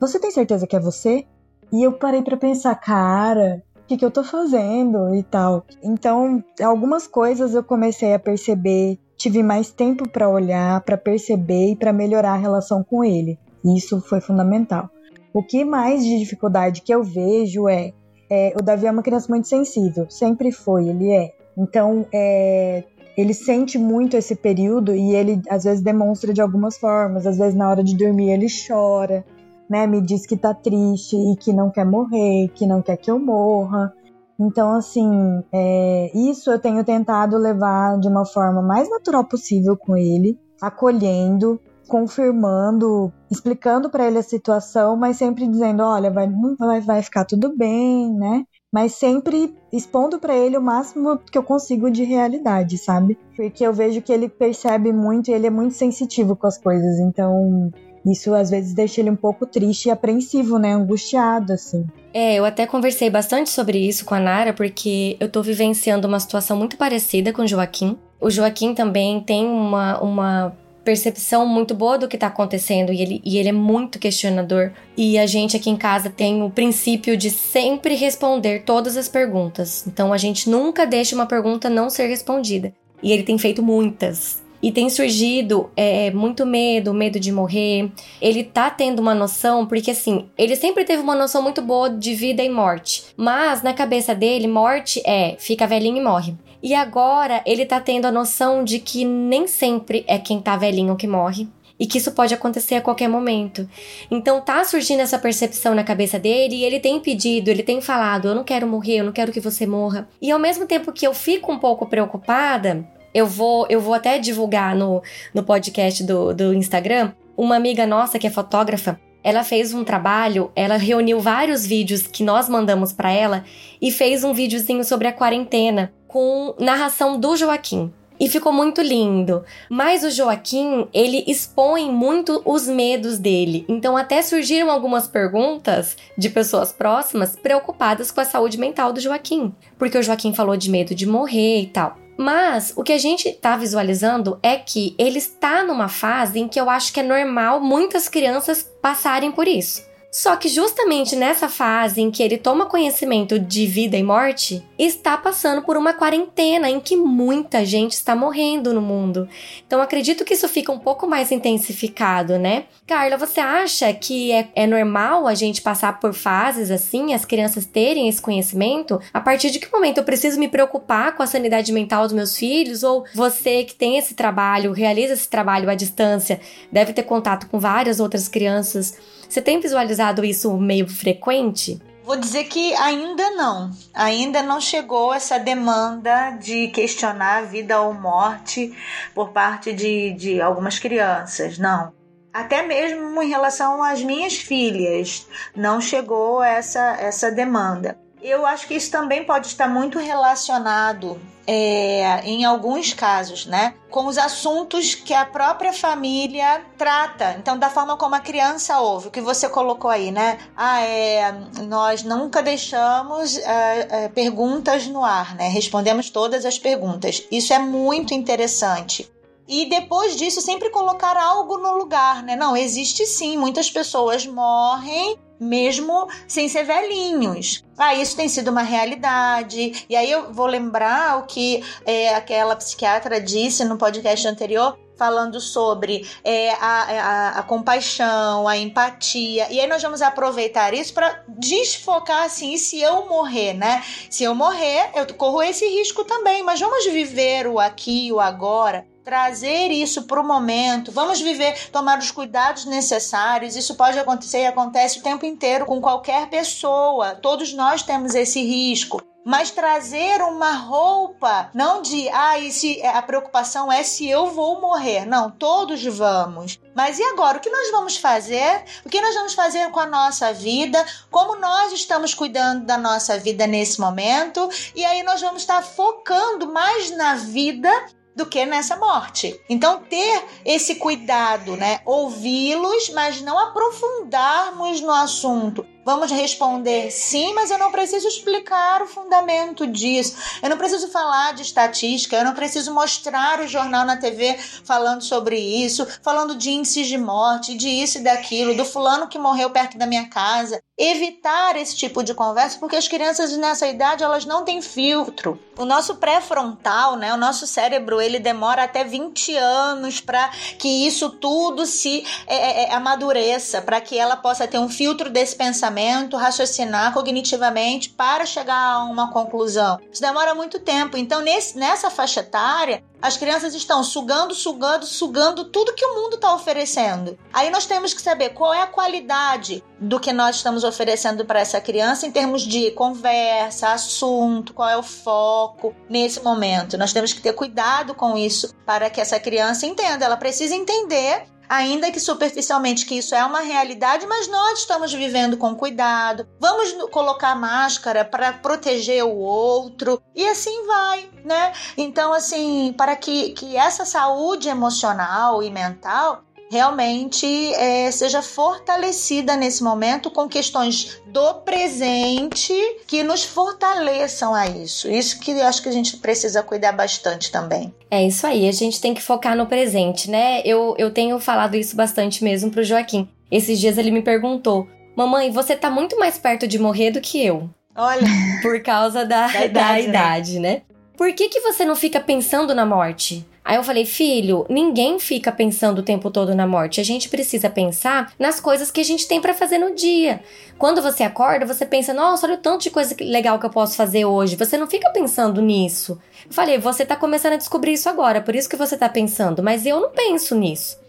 Você 0.01 0.19
tem 0.19 0.31
certeza 0.33 0.67
que 0.67 0.75
é 0.75 0.81
você? 0.81 1.25
E 1.73 1.83
eu 1.83 1.93
parei 1.93 2.23
para 2.23 2.37
pensar, 2.37 2.75
cara, 2.75 3.63
o 3.77 3.87
que, 3.87 3.97
que 3.97 4.05
eu 4.05 4.11
tô 4.11 4.23
fazendo 4.23 5.15
e 5.15 5.23
tal. 5.23 5.65
Então, 5.83 6.45
algumas 6.63 7.07
coisas 7.07 7.55
eu 7.55 7.65
comecei 7.65 8.13
a 8.13 8.19
perceber, 8.19 8.99
tive 9.17 9.43
mais 9.43 9.71
tempo 9.71 10.09
para 10.09 10.29
olhar, 10.29 10.81
para 10.83 10.97
perceber 10.97 11.73
e 11.73 11.77
para 11.77 11.93
melhorar 11.93 12.33
a 12.33 12.37
relação 12.37 12.85
com 12.85 13.03
ele. 13.03 13.39
Isso 13.65 14.01
foi 14.01 14.21
fundamental. 14.21 14.91
O 15.33 15.43
que 15.43 15.65
mais 15.65 16.05
de 16.05 16.19
dificuldade 16.19 16.83
que 16.83 16.95
eu 16.95 17.03
vejo 17.03 17.69
é, 17.69 17.93
é 18.29 18.53
o 18.59 18.63
Davi 18.63 18.87
é 18.87 18.91
uma 18.91 19.03
criança 19.03 19.29
muito 19.31 19.49
sensível, 19.49 20.07
sempre 20.11 20.53
foi, 20.53 20.89
ele 20.89 21.11
é. 21.11 21.33
Então, 21.57 22.07
é, 22.13 22.85
ele 23.17 23.35
sente 23.35 23.79
muito 23.79 24.17
esse 24.17 24.35
período 24.35 24.95
e 24.95 25.15
ele 25.15 25.41
às 25.49 25.65
vezes 25.65 25.83
demonstra 25.83 26.33
de 26.33 26.41
algumas 26.41 26.79
formas. 26.79 27.27
Às 27.27 27.39
vezes 27.39 27.55
na 27.55 27.69
hora 27.69 27.83
de 27.83 27.97
dormir 27.97 28.31
ele 28.31 28.47
chora, 28.67 29.25
né, 29.73 29.87
me 29.87 30.03
diz 30.03 30.27
que 30.27 30.37
tá 30.37 30.53
triste 30.53 31.17
e 31.17 31.35
que 31.35 31.51
não 31.51 31.71
quer 31.71 31.87
morrer, 31.87 32.49
que 32.55 32.67
não 32.67 32.83
quer 32.83 32.99
que 32.99 33.11
eu 33.11 33.19
morra. 33.19 33.91
Então, 34.39 34.75
assim, 34.75 35.43
é, 35.51 36.11
isso 36.15 36.51
eu 36.51 36.59
tenho 36.59 36.85
tentado 36.85 37.39
levar 37.39 37.99
de 37.99 38.07
uma 38.07 38.27
forma 38.27 38.61
mais 38.61 38.91
natural 38.91 39.25
possível 39.25 39.75
com 39.75 39.97
ele, 39.97 40.39
acolhendo, 40.61 41.59
confirmando, 41.89 43.11
explicando 43.31 43.89
para 43.89 44.07
ele 44.07 44.19
a 44.19 44.23
situação, 44.23 44.95
mas 44.95 45.17
sempre 45.17 45.47
dizendo, 45.47 45.83
olha, 45.83 46.11
vai, 46.11 46.31
vai, 46.59 46.81
vai 46.83 47.03
ficar 47.03 47.25
tudo 47.25 47.57
bem, 47.57 48.13
né? 48.13 48.45
Mas 48.71 48.93
sempre 48.93 49.55
expondo 49.73 50.19
para 50.19 50.37
ele 50.37 50.59
o 50.59 50.63
máximo 50.63 51.17
que 51.17 51.39
eu 51.39 51.43
consigo 51.43 51.91
de 51.91 52.05
realidade, 52.05 52.77
sabe? 52.77 53.19
Porque 53.35 53.65
eu 53.65 53.73
vejo 53.73 54.03
que 54.03 54.13
ele 54.13 54.29
percebe 54.29 54.93
muito 54.93 55.31
e 55.31 55.35
ele 55.35 55.47
é 55.47 55.51
muito 55.51 55.75
sensitivo 55.75 56.37
com 56.37 56.47
as 56.47 56.59
coisas. 56.59 56.99
Então, 56.99 57.71
isso 58.05 58.35
às 58.35 58.51
vezes 58.51 58.75
deixa 58.75 59.01
ele 59.01 59.11
um 59.11 59.17
pouco 59.17 59.47
triste 59.47 59.87
e 59.87 59.91
apreensivo, 59.91 60.59
né? 60.59 60.73
Angustiado, 60.73 61.53
assim. 61.53 61.87
É, 62.13 62.35
eu 62.35 62.45
até 62.45 62.67
conversei 62.67 63.09
bastante 63.09 63.51
sobre 63.51 63.79
isso 63.79 64.05
com 64.05 64.15
a 64.15 64.21
Nara, 64.21 64.53
porque 64.53 65.17
eu 65.21 65.29
tô 65.29 65.43
vivenciando 65.43 66.09
uma 66.09 66.21
situação 66.21 66.57
muito 66.57 66.77
parecida 66.77 67.33
com 67.33 67.43
o 67.43 67.47
Joaquim. 67.47 67.97
O 68.21 68.31
Joaquim 68.31 68.75
também 68.75 69.21
tem 69.21 69.47
uma, 69.47 70.01
uma 70.01 70.57
percepção 70.85 71.47
muito 71.47 71.75
boa 71.75 71.97
do 71.97 72.09
que 72.09 72.19
tá 72.19 72.27
acontecendo 72.27 72.93
e 72.93 73.01
ele, 73.01 73.23
e 73.25 73.39
ele 73.39 73.49
é 73.49 73.53
muito 73.53 73.99
questionador. 73.99 74.73
E 74.97 75.19
a 75.19 75.27
gente 75.27 75.57
aqui 75.57 75.71
em 75.71 75.77
casa 75.77 76.11
tem 76.11 76.43
o 76.43 76.51
princípio 76.51 77.17
de 77.17 77.31
sempre 77.31 77.95
responder 77.95 78.65
todas 78.65 78.97
as 78.97 79.09
perguntas. 79.09 79.87
Então 79.87 80.13
a 80.13 80.19
gente 80.19 80.51
nunca 80.51 80.85
deixa 80.85 81.15
uma 81.15 81.27
pergunta 81.27 81.71
não 81.71 81.89
ser 81.89 82.07
respondida. 82.09 82.73
E 83.03 83.13
ele 83.13 83.23
tem 83.23 83.39
feito 83.39 83.63
muitas. 83.63 84.42
E 84.63 84.71
tem 84.71 84.89
surgido 84.89 85.71
é, 85.77 86.11
muito 86.13 86.47
medo, 86.47 86.95
medo 86.95 87.19
de 87.19 87.33
morrer. 87.33 87.91
Ele 88.21 88.45
tá 88.45 88.71
tendo 88.71 89.01
uma 89.01 89.15
noção, 89.15 89.67
porque 89.67 89.91
assim, 89.91 90.27
ele 90.39 90.55
sempre 90.55 90.85
teve 90.85 91.03
uma 91.03 91.17
noção 91.17 91.43
muito 91.43 91.61
boa 91.61 91.91
de 91.91 92.15
vida 92.15 92.43
e 92.43 92.49
morte. 92.49 93.07
Mas 93.17 93.63
na 93.63 93.75
cabeça 93.75 94.15
dele, 94.15 94.47
morte 94.47 95.03
é 95.05 95.37
fica 95.39 95.67
velhinho 95.67 95.97
e 95.97 96.03
morre. 96.03 96.37
E 96.63 96.75
agora 96.75 97.43
ele 97.45 97.67
tá 97.67 97.81
tendo 97.81 98.07
a 98.07 98.13
noção 98.13 98.63
de 98.63 98.79
que 98.79 99.05
nem 99.05 99.49
sempre 99.49 100.05
é 100.07 100.17
quem 100.17 100.41
tá 100.41 100.57
velhinho 100.57 100.95
que 100.95 101.09
morre 101.09 101.49
e 101.83 101.87
que 101.87 101.99
isso 101.99 102.13
pode 102.13 102.33
acontecer 102.33 102.77
a 102.77 102.81
qualquer 102.81 103.09
momento. 103.09 103.69
Então 104.09 104.41
tá 104.41 104.63
surgindo 104.63 105.01
essa 105.01 105.19
percepção 105.19 105.75
na 105.75 105.83
cabeça 105.83 106.17
dele 106.17 106.55
e 106.55 106.65
ele 106.65 106.79
tem 106.79 107.01
pedido, 107.01 107.49
ele 107.49 107.65
tem 107.65 107.81
falado: 107.81 108.29
eu 108.29 108.35
não 108.37 108.45
quero 108.45 108.69
morrer, 108.69 109.01
eu 109.01 109.05
não 109.05 109.13
quero 109.13 109.33
que 109.33 109.41
você 109.41 109.67
morra. 109.67 110.09
E 110.21 110.31
ao 110.31 110.39
mesmo 110.39 110.65
tempo 110.65 110.93
que 110.93 111.05
eu 111.05 111.13
fico 111.13 111.51
um 111.51 111.59
pouco 111.59 111.87
preocupada, 111.87 112.89
eu 113.15 113.27
vou, 113.27 113.67
eu 113.69 113.81
vou 113.81 113.95
até 113.95 114.19
divulgar 114.19 114.75
no, 114.75 115.03
no 115.33 115.43
podcast 115.43 116.03
do, 116.05 116.35
do 116.35 116.55
Instagram. 116.55 117.13
Uma 117.37 117.57
amiga 117.57 117.87
nossa 117.87 118.19
que 118.19 118.27
é 118.27 118.31
fotógrafa, 118.31 118.99
ela 119.25 119.45
fez 119.45 119.73
um 119.73 119.85
trabalho, 119.85 120.51
ela 120.57 120.77
reuniu 120.77 121.21
vários 121.21 121.67
vídeos 121.67 122.07
que 122.07 122.25
nós 122.25 122.49
mandamos 122.49 122.93
para 122.93 123.13
ela 123.13 123.45
e 123.81 123.91
fez 123.91 124.25
um 124.25 124.33
videozinho 124.33 124.85
sobre 124.85 125.07
a 125.09 125.13
quarentena 125.13 125.93
com 126.09 126.55
narração 126.59 127.19
do 127.19 127.37
Joaquim. 127.37 127.93
E 128.21 128.29
ficou 128.29 128.53
muito 128.53 128.81
lindo. 128.81 129.43
Mas 129.69 130.05
o 130.05 130.11
Joaquim, 130.11 130.87
ele 130.93 131.25
expõe 131.27 131.91
muito 131.91 132.41
os 132.45 132.69
medos 132.69 133.19
dele. 133.19 133.65
Então 133.69 133.97
até 133.97 134.23
surgiram 134.23 134.71
algumas 134.71 135.09
perguntas 135.09 135.97
de 136.17 136.29
pessoas 136.29 136.73
próximas 136.73 137.35
preocupadas 137.35 138.11
com 138.11 138.21
a 138.21 138.25
saúde 138.25 138.59
mental 138.59 138.93
do 138.93 139.01
Joaquim, 139.01 139.53
porque 139.79 139.99
o 139.99 140.03
Joaquim 140.03 140.33
falou 140.35 140.57
de 140.57 140.71
medo 140.71 140.95
de 140.95 141.07
morrer 141.07 141.63
e 141.63 141.67
tal. 141.67 142.02
Mas 142.17 142.73
o 142.77 142.83
que 142.83 142.93
a 142.93 142.99
gente 142.99 143.29
está 143.29 143.57
visualizando 143.57 144.39
é 144.43 144.57
que 144.57 144.95
ele 144.99 145.19
está 145.19 145.65
numa 145.65 145.89
fase 145.89 146.39
em 146.39 146.49
que 146.49 146.61
eu 146.61 146.69
acho 146.69 146.93
que 146.93 147.01
é 147.01 147.03
normal 147.03 147.61
muitas 147.61 148.09
crianças 148.09 148.63
passarem 148.81 149.33
por 149.33 149.49
isso. 149.49 149.92
Só 150.13 150.37
que 150.37 150.47
justamente 150.47 151.17
nessa 151.17 151.49
fase 151.49 152.03
em 152.03 152.11
que 152.11 152.23
ele 152.23 152.37
toma 152.37 152.67
conhecimento 152.67 153.39
de 153.39 153.67
vida 153.67 153.97
e 153.97 154.03
morte, 154.03 154.63
está 154.79 155.17
passando 155.17 155.63
por 155.63 155.75
uma 155.75 155.95
quarentena 155.95 156.69
em 156.69 156.79
que 156.79 156.95
muita 156.95 157.65
gente 157.65 157.93
está 157.93 158.15
morrendo 158.15 158.75
no 158.75 158.83
mundo. 158.83 159.27
Então 159.67 159.81
acredito 159.81 160.23
que 160.23 160.35
isso 160.35 160.47
fica 160.51 160.71
um 160.71 160.79
pouco 160.79 161.07
mais 161.07 161.33
intensificado, 161.33 162.39
né? 162.39 162.65
Carla, 162.87 163.17
você 163.17 163.41
acha 163.41 163.91
que 163.95 164.31
é, 164.33 164.51
é 164.55 164.67
normal 164.67 165.27
a 165.27 165.35
gente 165.35 165.63
passar 165.63 165.99
por 165.99 166.13
fases 166.13 166.71
assim, 166.71 167.15
as 167.15 167.25
crianças 167.25 167.65
terem 167.65 168.07
esse 168.07 168.21
conhecimento? 168.21 169.01
A 169.15 169.21
partir 169.21 169.51
de 169.51 169.59
que 169.59 169.73
momento 169.73 169.97
eu 169.97 170.05
preciso 170.05 170.39
me 170.39 170.49
preocupar 170.49 171.17
com 171.17 171.23
a 171.23 171.27
sanidade 171.27 171.73
mental 171.73 172.03
dos 172.03 172.13
meus 172.13 172.37
filhos? 172.37 172.83
Ou 172.83 173.07
você 173.15 173.65
que 173.65 173.75
tem 173.75 173.97
esse 173.97 174.13
trabalho, 174.13 174.73
realiza 174.73 175.15
esse 175.15 175.29
trabalho 175.29 175.71
à 175.71 175.75
distância, 175.75 176.39
deve 176.71 176.93
ter 176.93 177.05
contato 177.05 177.47
com 177.47 177.59
várias 177.59 177.99
outras 177.99 178.29
crianças 178.29 179.22
você 179.33 179.41
tem 179.41 179.59
visualizado 179.61 180.23
isso 180.25 180.55
meio 180.59 180.87
frequente? 180.87 181.81
Vou 182.05 182.17
dizer 182.17 182.45
que 182.45 182.75
ainda 182.75 183.31
não. 183.31 183.71
Ainda 183.95 184.43
não 184.43 184.61
chegou 184.61 185.15
essa 185.15 185.39
demanda 185.39 186.33
de 186.33 186.69
questionar 186.69 187.39
a 187.39 187.43
vida 187.43 187.81
ou 187.81 187.95
morte 187.95 188.77
por 189.15 189.31
parte 189.31 189.73
de, 189.73 190.13
de 190.13 190.39
algumas 190.39 190.79
crianças. 190.79 191.57
Não. 191.57 191.95
Até 192.31 192.67
mesmo 192.67 193.23
em 193.23 193.29
relação 193.29 193.83
às 193.83 194.03
minhas 194.03 194.37
filhas, 194.37 195.27
não 195.57 195.81
chegou 195.81 196.43
essa, 196.43 196.99
essa 197.01 197.31
demanda. 197.31 197.99
Eu 198.23 198.47
acho 198.47 198.69
que 198.69 198.75
isso 198.75 198.91
também 198.91 199.25
pode 199.25 199.49
estar 199.49 199.69
muito 199.69 199.99
relacionado 199.99 201.21
é, 201.45 202.21
em 202.25 202.45
alguns 202.45 202.93
casos, 202.93 203.47
né? 203.47 203.75
Com 203.91 204.07
os 204.07 204.17
assuntos 204.17 204.95
que 204.95 205.13
a 205.13 205.25
própria 205.27 205.73
família 205.73 206.65
trata. 206.79 207.37
Então, 207.39 207.59
da 207.59 207.69
forma 207.69 207.97
como 207.97 208.15
a 208.15 208.21
criança 208.21 208.79
ouve, 208.81 209.09
o 209.09 209.11
que 209.11 209.21
você 209.21 209.49
colocou 209.49 209.91
aí, 209.91 210.13
né? 210.13 210.39
Ah, 210.57 210.83
é, 210.83 211.33
nós 211.67 212.05
nunca 212.05 212.41
deixamos 212.43 213.37
é, 213.39 214.05
é, 214.05 214.09
perguntas 214.09 214.87
no 214.87 215.05
ar, 215.05 215.35
né? 215.35 215.49
Respondemos 215.49 216.09
todas 216.09 216.45
as 216.45 216.61
perguntas. 216.61 217.25
Isso 217.29 217.53
é 217.53 217.59
muito 217.59 218.15
interessante. 218.15 219.11
E 219.49 219.69
depois 219.69 220.17
disso, 220.17 220.41
sempre 220.41 220.71
colocar 220.71 221.17
algo 221.17 221.59
no 221.59 221.77
lugar, 221.77 222.23
né? 222.23 222.37
Não, 222.37 222.57
existe 222.57 223.05
sim, 223.05 223.37
muitas 223.37 223.69
pessoas 223.69 224.25
morrem 224.25 225.19
mesmo 225.43 226.09
sem 226.27 226.49
ser 226.49 226.65
velhinhos. 226.65 227.65
Ah, 227.77 227.95
isso 227.95 228.17
tem 228.17 228.29
sido 228.29 228.51
uma 228.51 228.63
realidade. 228.63 229.87
E 229.89 229.97
aí 229.97 230.11
eu 230.11 230.33
vou 230.33 230.47
lembrar 230.47 231.19
o 231.19 231.23
que 231.25 231.63
é, 231.85 232.15
aquela 232.15 232.55
psiquiatra 232.55 233.21
disse 233.21 233.65
no 233.65 233.77
podcast 233.77 234.27
anterior, 234.29 234.79
falando 234.97 235.41
sobre 235.41 236.07
é, 236.23 236.53
a, 236.53 236.57
a, 236.61 237.29
a, 237.41 237.43
compaixão, 237.43 238.47
a 238.47 238.57
empatia. 238.57 239.51
E 239.51 239.59
aí 239.59 239.67
nós 239.67 239.83
vamos 239.83 240.01
aproveitar 240.01 240.73
isso 240.75 240.95
para 240.95 241.25
desfocar 241.29 242.25
assim, 242.25 242.57
se 242.57 242.81
eu 242.81 243.07
morrer, 243.07 243.55
né? 243.55 243.83
Se 244.09 244.23
eu 244.23 244.35
morrer, 244.35 244.91
eu 244.95 245.07
corro 245.15 245.43
esse 245.43 245.67
risco 245.67 246.05
também, 246.05 246.43
mas 246.43 246.61
vamos 246.61 246.87
viver 246.87 247.49
o 247.49 247.59
aqui, 247.59 248.13
o 248.13 248.21
agora 248.21 248.92
trazer 249.05 249.71
isso 249.71 250.03
para 250.05 250.21
o 250.21 250.27
momento, 250.27 250.93
vamos 250.93 251.21
viver, 251.21 251.71
tomar 251.71 251.99
os 251.99 252.11
cuidados 252.11 252.65
necessários. 252.65 253.57
Isso 253.57 253.75
pode 253.75 253.99
acontecer 253.99 254.43
e 254.43 254.47
acontece 254.47 254.99
o 254.99 255.03
tempo 255.03 255.27
inteiro 255.27 255.67
com 255.67 255.81
qualquer 255.81 256.29
pessoa. 256.29 257.15
Todos 257.17 257.53
nós 257.53 257.83
temos 257.83 258.15
esse 258.15 258.41
risco. 258.43 259.03
Mas 259.25 259.53
trazer 259.53 260.21
uma 260.21 260.51
roupa, 260.53 261.49
não 261.55 261.81
de, 261.81 262.09
ah, 262.09 262.35
se 262.51 262.85
a 262.85 263.01
preocupação 263.03 263.71
é 263.71 263.85
se 263.85 264.09
eu 264.09 264.33
vou 264.33 264.61
morrer. 264.61 265.07
Não, 265.07 265.31
todos 265.31 265.85
vamos. 265.85 266.59
Mas 266.75 266.99
e 266.99 267.05
agora? 267.05 267.39
O 267.39 267.41
que 267.41 267.49
nós 267.49 267.71
vamos 267.71 267.97
fazer? 267.97 268.65
O 268.85 268.89
que 268.89 269.01
nós 269.01 269.15
vamos 269.15 269.35
fazer 269.35 269.71
com 269.71 269.79
a 269.79 269.87
nossa 269.87 270.33
vida? 270.33 270.85
Como 271.09 271.37
nós 271.37 271.73
estamos 271.73 272.15
cuidando 272.15 272.67
da 272.67 272.77
nossa 272.77 273.17
vida 273.17 273.47
nesse 273.47 273.81
momento? 273.81 274.49
E 274.75 274.85
aí 274.85 275.05
nós 275.05 275.21
vamos 275.21 275.43
estar 275.43 275.63
focando 275.63 276.53
mais 276.53 276.91
na 276.91 277.15
vida 277.15 277.71
do 278.15 278.27
que 278.27 278.45
nessa 278.45 278.77
morte. 278.77 279.41
Então, 279.49 279.81
ter 279.81 280.25
esse 280.45 280.77
cuidado, 280.77 281.57
né? 281.57 281.81
Ouvi-los, 281.85 282.91
mas 282.91 283.21
não 283.23 283.39
aprofundarmos 283.39 284.81
no 284.81 284.91
assunto. 284.91 285.67
Vamos 285.85 286.13
responder 286.13 286.93
sim, 286.93 287.35
mas 287.35 287.51
eu 287.51 287.59
não 287.59 287.73
preciso 287.73 288.07
explicar 288.07 288.83
o 288.83 288.87
fundamento 288.87 289.67
disso. 289.67 290.15
Eu 290.41 290.49
não 290.49 290.57
preciso 290.57 290.89
falar 290.89 291.35
de 291.35 291.43
estatística, 291.43 292.15
eu 292.15 292.25
não 292.25 292.35
preciso 292.35 292.73
mostrar 292.73 293.41
o 293.41 293.49
jornal 293.49 293.85
na 293.85 293.97
TV 293.97 294.39
falando 294.65 295.03
sobre 295.03 295.37
isso, 295.37 295.85
falando 296.01 296.37
de 296.37 296.51
índices 296.51 296.87
de 296.87 296.97
morte, 296.97 297.57
de 297.57 297.69
isso 297.69 297.99
e 297.99 298.03
daquilo, 298.03 298.55
do 298.55 298.65
fulano 298.65 299.09
que 299.09 299.19
morreu 299.19 299.51
perto 299.51 299.77
da 299.77 299.87
minha 299.87 300.09
casa. 300.09 300.63
Evitar 300.79 301.57
esse 301.57 301.77
tipo 301.77 302.03
de 302.03 302.15
conversa, 302.15 302.59
porque 302.59 302.77
as 302.77 302.89
crianças 302.89 303.37
nessa 303.37 303.67
idade 303.67 304.05
elas 304.05 304.25
não 304.25 304.45
têm 304.45 304.63
filtro. 304.63 305.39
O 305.59 305.65
nosso 305.65 305.97
pré-frontal, 305.97 306.97
né, 306.97 307.13
o 307.13 307.17
nosso 307.17 307.47
cérebro, 307.47 308.01
ele 308.01 308.19
demora 308.19 308.65
até 308.65 308.85
20 308.85 309.37
anos 309.37 310.01
para 310.01 310.29
que 310.59 310.87
isso 310.87 311.11
tudo 311.11 311.67
se 311.67 312.05
é, 312.27 312.37
é, 312.37 312.65
é 312.65 312.75
amadureça, 312.75 313.61
para 313.61 313.81
que 313.81 313.99
ela 313.99 314.17
possa 314.17 314.49
ter 314.49 314.59
um 314.59 314.69
filtro 314.69 315.11
desse 315.11 315.37
pensamento 315.37 315.72
pensamento, 315.73 316.17
raciocinar 316.17 316.93
cognitivamente 316.93 317.91
para 317.91 318.27
chegar 318.27 318.75
a 318.75 318.85
uma 318.85 319.11
conclusão. 319.11 319.81
Isso 319.91 320.03
demora 320.03 320.35
muito 320.35 320.61
tempo. 320.61 320.97
Então, 320.97 321.21
nesse, 321.21 321.59
nessa 321.59 321.91
faixa 321.91 322.21
etária, 322.21 322.85
as 323.01 323.17
crianças 323.17 323.55
estão 323.55 323.83
sugando, 323.83 324.35
sugando, 324.35 324.87
sugando 324.87 325.45
tudo 325.47 325.75
que 325.75 325.85
o 325.85 325.95
mundo 325.95 326.15
está 326.17 326.33
oferecendo. 326.35 327.19
Aí 327.33 327.51
nós 327.51 327.67
temos 327.67 327.93
que 327.93 328.01
saber 328.01 328.31
qual 328.31 328.55
é 328.55 328.63
a 328.63 328.67
qualidade 328.67 329.65
do 329.81 329.99
que 329.99 330.13
nós 330.13 330.37
estamos 330.37 330.63
oferecendo 330.63 331.25
para 331.25 331.41
essa 331.41 331.61
criança 331.61 332.07
em 332.07 332.13
termos 332.13 332.43
de 332.43 332.71
conversa, 332.73 333.73
assunto, 333.73 334.55
qual 334.55 334.69
é 334.69 334.77
o 334.77 334.83
foco 334.83 335.75
nesse 335.89 336.23
momento. 336.23 336.79
Nós 336.79 336.93
temos 336.93 337.13
que 337.13 337.21
ter 337.21 337.33
cuidado 337.33 337.95
com 337.95 338.17
isso 338.17 338.55
para 338.65 338.89
que 338.89 339.01
essa 339.01 339.19
criança 339.19 339.67
entenda. 339.67 340.05
Ela 340.05 340.17
precisa 340.17 340.55
entender 340.55 341.25
ainda 341.53 341.93
que 341.93 342.01
superficialmente 342.01 342.87
que 342.87 342.95
isso 342.97 343.15
é 343.15 343.23
uma 343.23 343.41
realidade, 343.41 344.07
mas 344.07 344.27
nós 344.27 344.61
estamos 344.61 344.91
vivendo 344.91 345.37
com 345.37 345.55
cuidado. 345.55 346.27
Vamos 346.41 346.73
colocar 346.91 347.35
máscara 347.35 348.07
para 348.07 348.33
proteger 348.33 349.05
o 349.05 349.15
outro 349.15 350.03
e 350.15 350.27
assim 350.27 350.67
vai, 350.67 351.11
né? 351.23 351.53
Então, 351.77 352.15
assim, 352.15 352.75
para 352.75 352.97
que, 352.97 353.33
que 353.33 353.55
essa 353.55 353.85
saúde 353.85 354.49
emocional 354.49 355.43
e 355.43 355.51
mental 355.51 356.25
realmente 356.53 357.27
é, 357.55 357.91
seja 357.91 358.21
fortalecida 358.21 359.35
nesse 359.37 359.65
momento 359.65 360.11
com 360.11 360.29
questões 360.29 361.01
do 361.07 361.37
presente 361.37 362.53
que 362.87 363.03
nos 363.03 363.25
fortaleçam 363.25 364.35
a 364.35 364.47
isso. 364.47 364.87
Isso 364.91 365.19
que 365.19 365.31
eu 365.31 365.47
acho 365.47 365.63
que 365.63 365.71
a 365.71 365.73
gente 365.73 365.97
precisa 365.97 366.43
cuidar 366.43 366.73
bastante 366.73 367.33
também. 367.33 367.75
É 367.91 368.07
isso 368.07 368.27
aí, 368.27 368.47
a 368.47 368.53
gente 368.53 368.83
tem 368.83 368.93
que 368.93 369.01
focar 369.01 369.35
no 369.35 369.47
presente, 369.47 370.11
né? 370.11 370.43
Eu, 370.45 370.75
eu 370.77 370.91
tenho 370.91 371.19
falado 371.19 371.57
isso 371.57 371.75
bastante 371.75 372.23
mesmo 372.23 372.51
pro 372.51 372.63
Joaquim. 372.63 373.09
Esses 373.31 373.59
dias 373.59 373.79
ele 373.79 373.91
me 373.91 374.03
perguntou: 374.03 374.69
Mamãe, 374.95 375.31
você 375.31 375.57
tá 375.57 375.71
muito 375.71 375.99
mais 375.99 376.19
perto 376.19 376.47
de 376.47 376.59
morrer 376.59 376.91
do 376.91 377.01
que 377.01 377.25
eu. 377.25 377.49
Olha. 377.75 378.07
Por 378.43 378.63
causa 378.63 379.07
da, 379.07 379.29
da 379.29 379.47
idade, 379.47 379.51
da 379.51 379.81
idade 379.81 380.39
né? 380.39 380.51
né? 380.51 380.63
por 381.03 381.13
que, 381.15 381.29
que 381.29 381.41
você 381.41 381.65
não 381.65 381.75
fica 381.75 381.99
pensando 381.99 382.55
na 382.55 382.65
morte? 382.65 383.27
Aí 383.45 383.57
eu 383.57 383.65
falei, 383.65 383.85
filho, 383.85 384.47
ninguém 384.49 384.99
fica 385.01 385.33
pensando 385.33 385.81
o 385.81 385.83
tempo 385.83 386.11
todo 386.11 386.35
na 386.35 386.47
morte. 386.47 386.81
A 386.81 386.85
gente 386.85 387.09
precisa 387.09 387.51
pensar 387.51 388.13
nas 388.19 388.39
coisas 388.41 388.71
que 388.71 388.81
a 388.81 388.85
gente 388.85 389.09
tem 389.09 389.21
para 389.21 389.35
fazer 389.35 389.59
no 389.59 389.75
dia. 389.75 390.21
Quando 390.57 390.81
você 390.81 391.03
acorda, 391.03 391.45
você 391.45 391.67
pensa, 391.67 391.93
nossa, 391.93 392.27
olha 392.27 392.37
o 392.37 392.39
tanto 392.39 392.63
de 392.63 392.71
coisa 392.71 392.95
legal 393.01 393.39
que 393.39 393.47
eu 393.47 393.51
posso 393.51 393.77
fazer 393.77 394.05
hoje. 394.05 394.37
Você 394.37 394.57
não 394.57 394.69
fica 394.69 394.91
pensando 394.91 395.43
nisso. 395.43 395.99
Eu 396.25 396.33
falei, 396.33 396.59
você 396.59 396.87
tá 396.87 396.95
começando 396.95 397.33
a 397.33 397.37
descobrir 397.37 397.73
isso 397.73 397.89
agora, 397.89 398.21
por 398.21 398.35
isso 398.35 398.49
que 398.49 398.57
você 398.57 398.77
tá 398.77 398.89
pensando, 398.89 399.43
mas 399.43 399.67
eu 399.67 399.81
não 399.81 399.91
penso 399.91 400.37
nisso. 400.37 400.82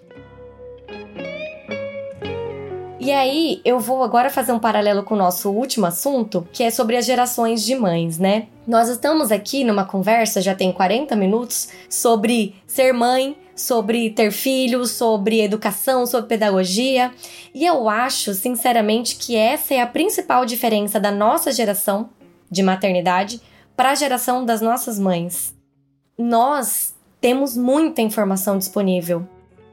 E 3.03 3.11
aí, 3.11 3.59
eu 3.65 3.81
vou 3.81 4.01
agora 4.01 4.29
fazer 4.29 4.53
um 4.53 4.59
paralelo 4.59 5.03
com 5.03 5.13
o 5.13 5.17
nosso 5.17 5.49
último 5.49 5.85
assunto, 5.85 6.47
que 6.53 6.63
é 6.63 6.71
sobre 6.71 6.95
as 6.95 7.05
gerações 7.05 7.61
de 7.61 7.75
mães, 7.75 8.17
né? 8.17 8.47
Nós 8.65 8.87
estamos 8.87 9.29
aqui 9.29 9.65
numa 9.65 9.83
conversa, 9.83 10.39
já 10.39 10.55
tem 10.55 10.71
40 10.71 11.13
minutos, 11.13 11.67
sobre 11.89 12.55
ser 12.65 12.93
mãe, 12.93 13.35
sobre 13.53 14.09
ter 14.11 14.31
filhos, 14.31 14.91
sobre 14.91 15.41
educação, 15.41 16.05
sobre 16.05 16.29
pedagogia. 16.29 17.11
E 17.53 17.65
eu 17.65 17.89
acho, 17.89 18.33
sinceramente, 18.33 19.17
que 19.17 19.35
essa 19.35 19.73
é 19.73 19.81
a 19.81 19.87
principal 19.87 20.45
diferença 20.45 20.97
da 20.97 21.11
nossa 21.11 21.51
geração 21.51 22.09
de 22.49 22.63
maternidade 22.63 23.41
para 23.75 23.91
a 23.91 23.95
geração 23.95 24.45
das 24.45 24.61
nossas 24.61 24.97
mães. 24.97 25.53
Nós 26.17 26.95
temos 27.19 27.57
muita 27.57 28.01
informação 28.01 28.57
disponível. 28.57 29.27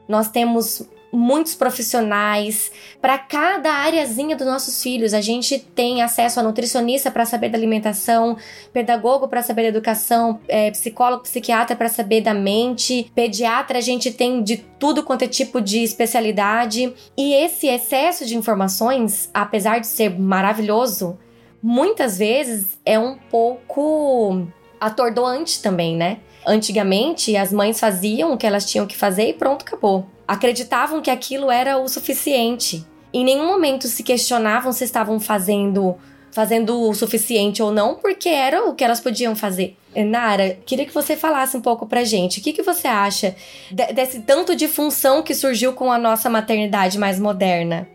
Nós 0.05 0.27
temos 0.27 0.83
muitos 1.11 1.55
profissionais 1.55 2.71
para 3.01 3.17
cada 3.17 3.71
areazinha 3.71 4.35
dos 4.35 4.47
nossos 4.47 4.81
filhos. 4.81 5.13
A 5.13 5.21
gente 5.21 5.59
tem 5.59 6.01
acesso 6.01 6.39
a 6.39 6.43
nutricionista 6.43 7.11
para 7.11 7.25
saber 7.25 7.49
da 7.49 7.57
alimentação, 7.57 8.37
pedagogo 8.71 9.27
para 9.27 9.41
saber 9.41 9.63
da 9.63 9.67
educação, 9.69 10.39
é, 10.47 10.71
psicólogo, 10.71 11.23
psiquiatra 11.23 11.75
para 11.75 11.89
saber 11.89 12.21
da 12.21 12.33
mente, 12.33 13.11
pediatra 13.13 13.77
a 13.77 13.81
gente 13.81 14.11
tem 14.11 14.41
de 14.41 14.57
tudo 14.57 15.03
quanto 15.03 15.23
é 15.23 15.27
tipo 15.27 15.59
de 15.59 15.83
especialidade. 15.83 16.93
E 17.17 17.33
esse 17.33 17.67
excesso 17.67 18.25
de 18.25 18.37
informações, 18.37 19.29
apesar 19.33 19.79
de 19.79 19.87
ser 19.87 20.17
maravilhoso, 20.17 21.17
muitas 21.61 22.17
vezes 22.17 22.79
é 22.85 22.97
um 22.97 23.17
pouco 23.29 24.47
atordoante 24.79 25.61
também, 25.61 25.95
né? 25.95 26.19
Antigamente, 26.45 27.37
as 27.37 27.53
mães 27.53 27.79
faziam 27.79 28.33
o 28.33 28.37
que 28.37 28.47
elas 28.47 28.65
tinham 28.65 28.87
que 28.87 28.97
fazer 28.97 29.29
e 29.29 29.33
pronto, 29.33 29.61
acabou 29.61 30.07
acreditavam 30.31 31.01
que 31.01 31.11
aquilo 31.11 31.51
era 31.51 31.77
o 31.77 31.89
suficiente. 31.89 32.85
Em 33.13 33.25
nenhum 33.25 33.47
momento 33.47 33.85
se 33.89 34.01
questionavam 34.01 34.71
se 34.71 34.85
estavam 34.85 35.19
fazendo 35.19 35.97
fazendo 36.31 36.83
o 36.83 36.93
suficiente 36.93 37.61
ou 37.61 37.73
não, 37.73 37.95
porque 37.95 38.29
era 38.29 38.63
o 38.63 38.73
que 38.73 38.85
elas 38.85 39.01
podiam 39.01 39.35
fazer. 39.35 39.75
Nara, 39.93 40.57
queria 40.65 40.85
que 40.85 40.93
você 40.93 41.17
falasse 41.17 41.57
um 41.57 41.61
pouco 41.61 41.85
pra 41.85 42.05
gente. 42.05 42.39
O 42.39 42.41
que, 42.41 42.53
que 42.53 42.63
você 42.63 42.87
acha 42.87 43.35
de, 43.69 43.87
desse 43.87 44.21
tanto 44.21 44.55
de 44.55 44.69
função 44.69 45.21
que 45.21 45.35
surgiu 45.35 45.73
com 45.73 45.91
a 45.91 45.97
nossa 45.97 46.29
maternidade 46.29 46.97
mais 46.97 47.19
moderna? 47.19 47.85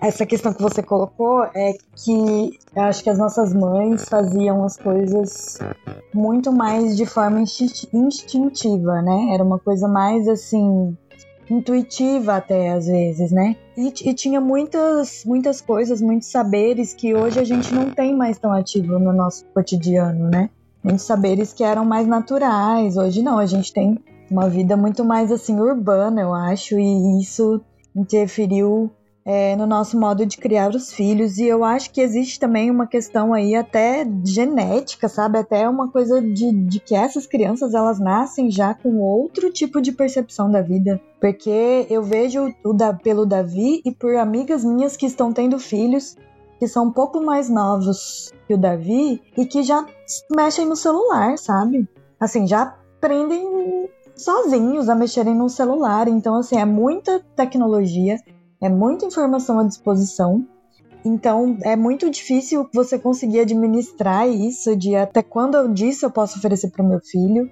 Essa 0.00 0.24
questão 0.24 0.54
que 0.54 0.62
você 0.62 0.82
colocou 0.82 1.44
é 1.54 1.72
que 2.02 2.58
eu 2.74 2.82
acho 2.82 3.04
que 3.04 3.10
as 3.10 3.18
nossas 3.18 3.52
mães 3.52 4.08
faziam 4.08 4.64
as 4.64 4.78
coisas 4.78 5.58
muito 6.14 6.50
mais 6.50 6.96
de 6.96 7.04
forma 7.04 7.40
instintiva, 7.40 9.02
né? 9.02 9.34
Era 9.34 9.44
uma 9.44 9.58
coisa 9.58 9.86
mais 9.86 10.26
assim 10.26 10.96
intuitiva 11.50 12.36
até 12.36 12.70
às 12.70 12.86
vezes, 12.86 13.30
né? 13.30 13.56
E, 13.76 13.88
e, 13.88 14.14
tinha 14.14 14.40
muitas, 14.40 15.24
muitas 15.24 15.60
coisas, 15.60 16.00
muitos 16.00 16.28
saberes 16.28 16.94
que 16.94 17.14
hoje 17.14 17.38
a 17.38 17.44
gente 17.44 17.74
não 17.74 17.90
tem 17.90 18.14
mais 18.14 18.38
tão 18.38 18.52
ativo 18.52 18.98
no 18.98 19.12
nosso 19.12 19.44
cotidiano, 19.46 20.28
né? 20.28 20.50
Muitos 20.82 21.04
saberes 21.04 21.52
que 21.52 21.64
eram 21.64 21.84
mais 21.84 22.06
naturais. 22.06 22.96
Hoje 22.96 23.22
não, 23.22 23.38
a 23.38 23.46
gente 23.46 23.72
tem 23.72 23.98
uma 24.30 24.48
vida 24.48 24.76
muito 24.76 25.04
mais 25.04 25.30
assim 25.30 25.60
urbana, 25.60 26.20
eu 26.20 26.34
acho, 26.34 26.78
e 26.78 27.20
isso 27.20 27.60
interferiu 27.94 28.90
é, 29.24 29.56
no 29.56 29.66
nosso 29.66 29.98
modo 29.98 30.26
de 30.26 30.36
criar 30.36 30.74
os 30.74 30.92
filhos. 30.92 31.38
E 31.38 31.46
eu 31.46 31.64
acho 31.64 31.90
que 31.90 32.00
existe 32.00 32.38
também 32.38 32.70
uma 32.70 32.86
questão 32.86 33.32
aí 33.32 33.54
até 33.54 34.06
genética, 34.24 35.08
sabe? 35.08 35.38
Até 35.38 35.68
uma 35.68 35.90
coisa 35.90 36.20
de, 36.20 36.52
de 36.52 36.78
que 36.78 36.94
essas 36.94 37.26
crianças 37.26 37.74
elas 37.74 37.98
nascem 37.98 38.50
já 38.50 38.74
com 38.74 39.00
outro 39.00 39.50
tipo 39.50 39.80
de 39.80 39.92
percepção 39.92 40.50
da 40.50 40.60
vida. 40.60 41.00
Porque 41.20 41.86
eu 41.88 42.02
vejo 42.02 42.52
o 42.62 42.72
da, 42.72 42.92
pelo 42.92 43.24
Davi 43.24 43.80
e 43.84 43.90
por 43.90 44.14
amigas 44.16 44.64
minhas 44.64 44.96
que 44.96 45.06
estão 45.06 45.32
tendo 45.32 45.58
filhos 45.58 46.16
que 46.58 46.68
são 46.68 46.86
um 46.86 46.92
pouco 46.92 47.20
mais 47.20 47.48
novos 47.48 48.32
que 48.46 48.54
o 48.54 48.58
Davi 48.58 49.20
e 49.36 49.44
que 49.44 49.62
já 49.62 49.84
mexem 50.30 50.66
no 50.66 50.76
celular, 50.76 51.36
sabe? 51.36 51.88
Assim, 52.20 52.46
já 52.46 52.76
aprendem 52.96 53.88
sozinhos 54.14 54.88
a 54.88 54.94
mexerem 54.94 55.34
no 55.34 55.48
celular. 55.48 56.06
Então, 56.08 56.36
assim, 56.36 56.56
é 56.56 56.64
muita 56.64 57.20
tecnologia 57.34 58.18
é 58.64 58.68
muita 58.70 59.04
informação 59.04 59.58
à 59.58 59.64
disposição. 59.64 60.42
Então 61.04 61.58
é 61.62 61.76
muito 61.76 62.08
difícil 62.08 62.66
você 62.72 62.98
conseguir 62.98 63.40
administrar 63.40 64.26
isso 64.26 64.74
de 64.74 64.96
até 64.96 65.22
quando 65.22 65.54
eu 65.54 65.68
disse 65.68 66.06
eu 66.06 66.10
posso 66.10 66.38
oferecer 66.38 66.70
para 66.70 66.82
o 66.82 66.88
meu 66.88 66.98
filho. 66.98 67.50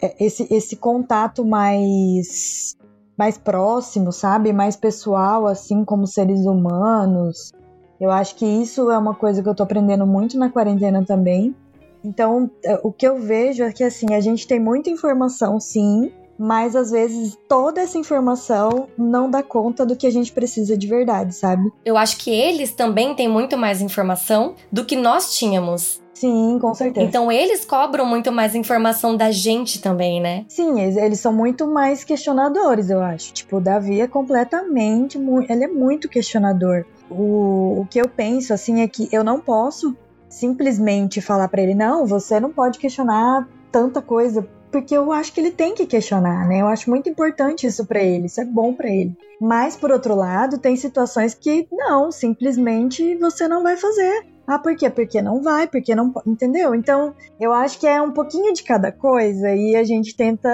É, 0.00 0.24
esse, 0.24 0.46
esse 0.50 0.76
contato 0.76 1.44
mais 1.44 2.74
mais 3.18 3.36
próximo, 3.36 4.10
sabe? 4.12 4.50
Mais 4.50 4.76
pessoal, 4.76 5.46
assim 5.46 5.84
como 5.84 6.06
seres 6.06 6.46
humanos. 6.46 7.52
Eu 8.00 8.10
acho 8.10 8.34
que 8.36 8.46
isso 8.46 8.90
é 8.90 8.96
uma 8.96 9.14
coisa 9.14 9.42
que 9.42 9.48
eu 9.48 9.54
tô 9.54 9.62
aprendendo 9.62 10.06
muito 10.06 10.38
na 10.38 10.50
quarentena 10.50 11.04
também. 11.04 11.54
Então, 12.02 12.50
é, 12.64 12.80
o 12.82 12.90
que 12.92 13.06
eu 13.06 13.18
vejo 13.18 13.62
é 13.62 13.72
que 13.72 13.84
assim, 13.84 14.14
a 14.14 14.20
gente 14.20 14.46
tem 14.46 14.60
muita 14.60 14.90
informação, 14.90 15.58
sim, 15.58 16.12
mas 16.38 16.76
às 16.76 16.90
vezes 16.90 17.36
toda 17.48 17.80
essa 17.80 17.98
informação 17.98 18.88
não 18.96 19.30
dá 19.30 19.42
conta 19.42 19.84
do 19.84 19.96
que 19.96 20.06
a 20.06 20.10
gente 20.10 20.32
precisa 20.32 20.76
de 20.76 20.86
verdade, 20.86 21.34
sabe? 21.34 21.72
Eu 21.84 21.96
acho 21.96 22.18
que 22.18 22.30
eles 22.30 22.72
também 22.72 23.14
têm 23.14 23.28
muito 23.28 23.56
mais 23.56 23.80
informação 23.80 24.54
do 24.70 24.84
que 24.84 24.96
nós 24.96 25.34
tínhamos. 25.36 26.00
Sim, 26.16 26.58
com 26.58 26.74
certeza. 26.74 27.06
Então 27.06 27.30
eles 27.30 27.66
cobram 27.66 28.06
muito 28.06 28.32
mais 28.32 28.54
informação 28.54 29.14
da 29.14 29.30
gente 29.30 29.82
também, 29.82 30.18
né? 30.18 30.46
Sim, 30.48 30.80
eles, 30.80 30.96
eles 30.96 31.20
são 31.20 31.30
muito 31.30 31.66
mais 31.66 32.04
questionadores, 32.04 32.88
eu 32.88 33.02
acho. 33.02 33.34
Tipo, 33.34 33.58
o 33.58 33.60
Davi 33.60 34.00
é 34.00 34.08
completamente. 34.08 35.18
Ele 35.18 35.64
é 35.64 35.68
muito 35.68 36.08
questionador. 36.08 36.86
O, 37.10 37.80
o 37.80 37.86
que 37.90 38.00
eu 38.00 38.08
penso, 38.08 38.54
assim, 38.54 38.80
é 38.80 38.88
que 38.88 39.10
eu 39.12 39.22
não 39.22 39.38
posso 39.38 39.94
simplesmente 40.26 41.20
falar 41.20 41.48
para 41.48 41.60
ele: 41.60 41.74
não, 41.74 42.06
você 42.06 42.40
não 42.40 42.50
pode 42.50 42.78
questionar 42.78 43.46
tanta 43.70 44.00
coisa 44.00 44.48
porque 44.76 44.94
eu 44.94 45.10
acho 45.10 45.32
que 45.32 45.40
ele 45.40 45.50
tem 45.50 45.74
que 45.74 45.86
questionar, 45.86 46.46
né? 46.46 46.60
Eu 46.60 46.66
acho 46.66 46.90
muito 46.90 47.08
importante 47.08 47.66
isso 47.66 47.86
para 47.86 48.02
ele, 48.02 48.26
isso 48.26 48.42
é 48.42 48.44
bom 48.44 48.74
para 48.74 48.90
ele. 48.90 49.16
Mas 49.40 49.74
por 49.74 49.90
outro 49.90 50.14
lado, 50.14 50.58
tem 50.58 50.76
situações 50.76 51.32
que 51.32 51.66
não, 51.72 52.12
simplesmente 52.12 53.16
você 53.16 53.48
não 53.48 53.62
vai 53.62 53.78
fazer. 53.78 54.26
Ah, 54.46 54.58
por 54.58 54.76
quê? 54.76 54.90
Porque 54.90 55.22
não 55.22 55.40
vai, 55.42 55.66
porque 55.66 55.94
não, 55.94 56.12
entendeu? 56.26 56.74
Então, 56.74 57.14
eu 57.40 57.54
acho 57.54 57.80
que 57.80 57.86
é 57.86 58.02
um 58.02 58.12
pouquinho 58.12 58.52
de 58.52 58.62
cada 58.64 58.92
coisa 58.92 59.50
e 59.54 59.74
a 59.74 59.82
gente 59.82 60.14
tenta 60.14 60.50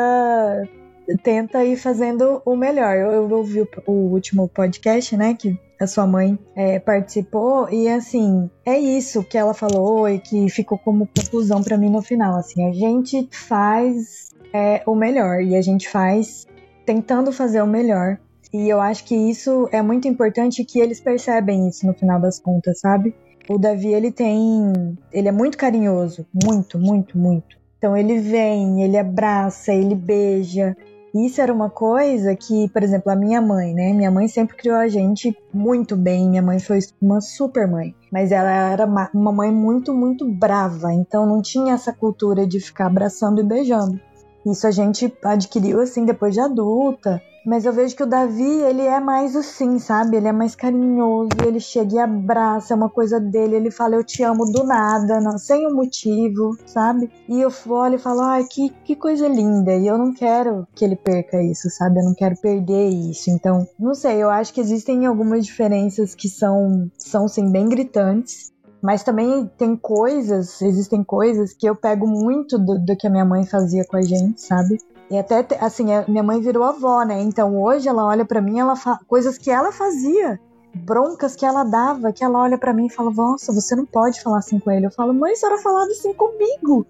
tenta 1.25 1.65
ir 1.65 1.77
fazendo 1.77 2.41
o 2.47 2.55
melhor. 2.55 2.97
Eu, 2.97 3.11
eu 3.11 3.31
ouvi 3.31 3.61
o, 3.61 3.69
o 3.89 4.13
último 4.13 4.49
podcast, 4.49 5.17
né, 5.17 5.35
que 5.35 5.59
a 5.83 5.87
sua 5.87 6.07
mãe 6.07 6.39
é, 6.55 6.79
participou 6.79 7.69
e 7.71 7.89
assim 7.89 8.49
é 8.65 8.79
isso 8.79 9.25
que 9.25 9.37
ela 9.37 9.53
falou 9.53 10.09
e 10.09 10.19
que 10.19 10.49
ficou 10.49 10.79
como 10.79 11.09
conclusão 11.09 11.63
para 11.63 11.77
mim 11.77 11.91
no 11.91 12.03
final. 12.03 12.37
Assim, 12.37 12.69
a 12.69 12.73
gente 12.73 13.29
faz 13.31 14.31
é, 14.53 14.83
o 14.87 14.95
melhor 14.95 15.43
e 15.43 15.57
a 15.57 15.63
gente 15.63 15.89
faz 15.89 16.47
tentando 16.87 17.33
fazer 17.33 17.63
o 17.63 17.67
melhor. 17.67 18.19
E 18.53 18.69
eu 18.69 18.81
acho 18.81 19.05
que 19.05 19.15
isso 19.15 19.69
é 19.73 19.81
muito 19.81 20.07
importante 20.07 20.65
que 20.65 20.79
eles 20.79 21.01
percebem 21.01 21.69
isso 21.69 21.87
no 21.87 21.95
final 21.95 22.21
das 22.21 22.39
contas, 22.39 22.81
sabe? 22.81 23.15
O 23.49 23.59
Davi, 23.59 23.89
ele 23.89 24.13
tem. 24.13 24.97
Ele 25.11 25.29
é 25.29 25.33
muito 25.33 25.57
carinhoso. 25.57 26.27
Muito, 26.45 26.79
muito, 26.79 27.19
muito. 27.19 27.57
Então 27.79 27.97
ele 27.97 28.19
vem, 28.19 28.85
ele 28.85 28.97
abraça, 28.97 29.73
ele 29.73 29.97
beija, 29.97 30.77
isso 31.15 31.41
era 31.41 31.53
uma 31.53 31.69
coisa 31.69 32.35
que, 32.35 32.69
por 32.71 32.83
exemplo, 32.83 33.13
a 33.13 33.17
minha 33.17 33.41
mãe, 33.41 33.75
né? 33.75 33.93
Minha 33.93 34.11
mãe 34.11 34.29
sempre 34.29 34.57
criou 34.57 34.77
a 34.77 34.89
gente 34.89 35.37
muito 35.53 35.97
bem. 35.97 36.29
Minha 36.29 36.43
mãe 36.43 36.59
foi 36.59 36.79
uma 37.01 37.21
super 37.21 37.69
mãe. 37.69 37.95
Mas 38.11 38.33
ela 38.33 38.51
era 38.51 38.87
uma 38.87 39.33
mãe 39.33 39.51
muito, 39.51 39.93
muito 39.93 40.27
brava. 40.27 40.93
Então 40.93 41.27
não 41.27 41.43
tinha 41.43 41.75
essa 41.75 41.93
cultura 41.93 42.47
de 42.47 42.61
ficar 42.61 42.87
abraçando 42.87 43.41
e 43.41 43.45
beijando. 43.45 44.01
Isso 44.45 44.67
a 44.67 44.71
gente 44.71 45.13
adquiriu 45.25 45.81
assim 45.81 46.05
depois 46.05 46.35
de 46.35 46.41
adulta. 46.41 47.23
Mas 47.45 47.65
eu 47.65 47.73
vejo 47.73 47.97
que 47.97 48.03
o 48.05 48.07
Davi, 48.07 48.61
ele 48.63 48.83
é 48.83 49.01
mais 49.01 49.35
assim, 49.35 49.79
sabe? 49.79 50.17
Ele 50.17 50.29
é 50.29 50.33
mais 50.33 50.55
carinhoso, 50.55 51.31
ele 51.45 51.59
chega 51.59 51.97
e 51.97 51.99
abraça, 51.99 52.73
é 52.73 52.77
uma 52.77 52.89
coisa 52.89 53.19
dele, 53.19 53.57
ele 53.57 53.71
fala 53.71 53.97
eu 53.97 54.05
te 54.05 54.23
amo 54.23 54.45
do 54.45 54.65
nada, 54.65 55.21
não, 55.21 55.37
sem 55.37 55.67
um 55.67 55.75
motivo, 55.75 56.57
sabe? 56.65 57.11
E 57.29 57.41
eu 57.41 57.51
olho 57.69 57.97
e 57.97 57.99
falo, 57.99 58.21
ai, 58.21 58.45
que, 58.45 58.71
que 58.85 58.95
coisa 58.95 59.27
linda. 59.27 59.75
E 59.75 59.89
eu 59.89 59.99
não 59.99 60.15
quero 60.15 60.67
que 60.75 60.85
ele 60.85 60.95
perca 60.95 61.43
isso, 61.43 61.69
sabe? 61.69 61.99
Eu 61.99 62.05
não 62.05 62.15
quero 62.15 62.37
perder 62.41 62.89
isso. 62.89 63.29
Então, 63.29 63.67
não 63.79 63.95
sei, 63.95 64.23
eu 64.23 64.31
acho 64.31 64.55
que 64.55 64.61
existem 64.61 65.05
algumas 65.07 65.45
diferenças 65.45 66.15
que 66.15 66.29
são, 66.29 66.89
são 66.97 67.27
sim, 67.27 67.51
bem 67.51 67.69
gritantes. 67.69 68.52
Mas 68.83 69.05
também 69.05 69.49
tem 69.57 69.77
coisas, 69.77 70.61
existem 70.61 71.05
coisas 71.05 71.53
que 71.53 71.67
eu 71.67 71.77
pego 71.77 72.07
muito 72.07 72.59
do, 72.59 72.79
do 72.85 72.97
que 72.97 73.07
a 73.07 73.11
minha 73.11 73.25
mãe 73.25 73.47
fazia 73.47 73.85
com 73.85 73.97
a 73.97 74.03
gente, 74.03 74.41
sabe? 74.43 74.79
E 75.09 75.17
até, 75.17 75.47
assim, 75.61 75.87
minha 76.09 76.23
mãe 76.23 76.41
virou 76.41 76.65
avó, 76.65 77.05
né? 77.05 77.21
Então 77.21 77.63
hoje 77.63 77.89
ela 77.89 78.05
olha 78.05 78.25
para 78.25 78.41
mim, 78.41 78.59
ela 78.59 78.75
coisas 79.07 79.39
que 79.39 79.51
ela 79.51 79.71
fazia, 79.71 80.41
broncas 80.75 81.37
que 81.37 81.45
ela 81.45 81.65
dava, 81.65 82.13
que 82.13 82.25
ela 82.25 82.41
olha 82.41 82.59
para 82.59 82.73
mim 82.73 82.87
e 82.87 82.91
fala: 82.91 83.11
Nossa, 83.11 83.53
você 83.53 83.77
não 83.77 83.85
pode 83.85 84.21
falar 84.21 84.39
assim 84.39 84.59
com 84.59 84.71
ele. 84.71 84.87
Eu 84.87 84.91
falo: 84.91 85.13
Mãe, 85.13 85.33
a 85.33 85.37
senhora 85.37 85.59
falava 85.59 85.91
assim 85.91 86.13
comigo. 86.15 86.87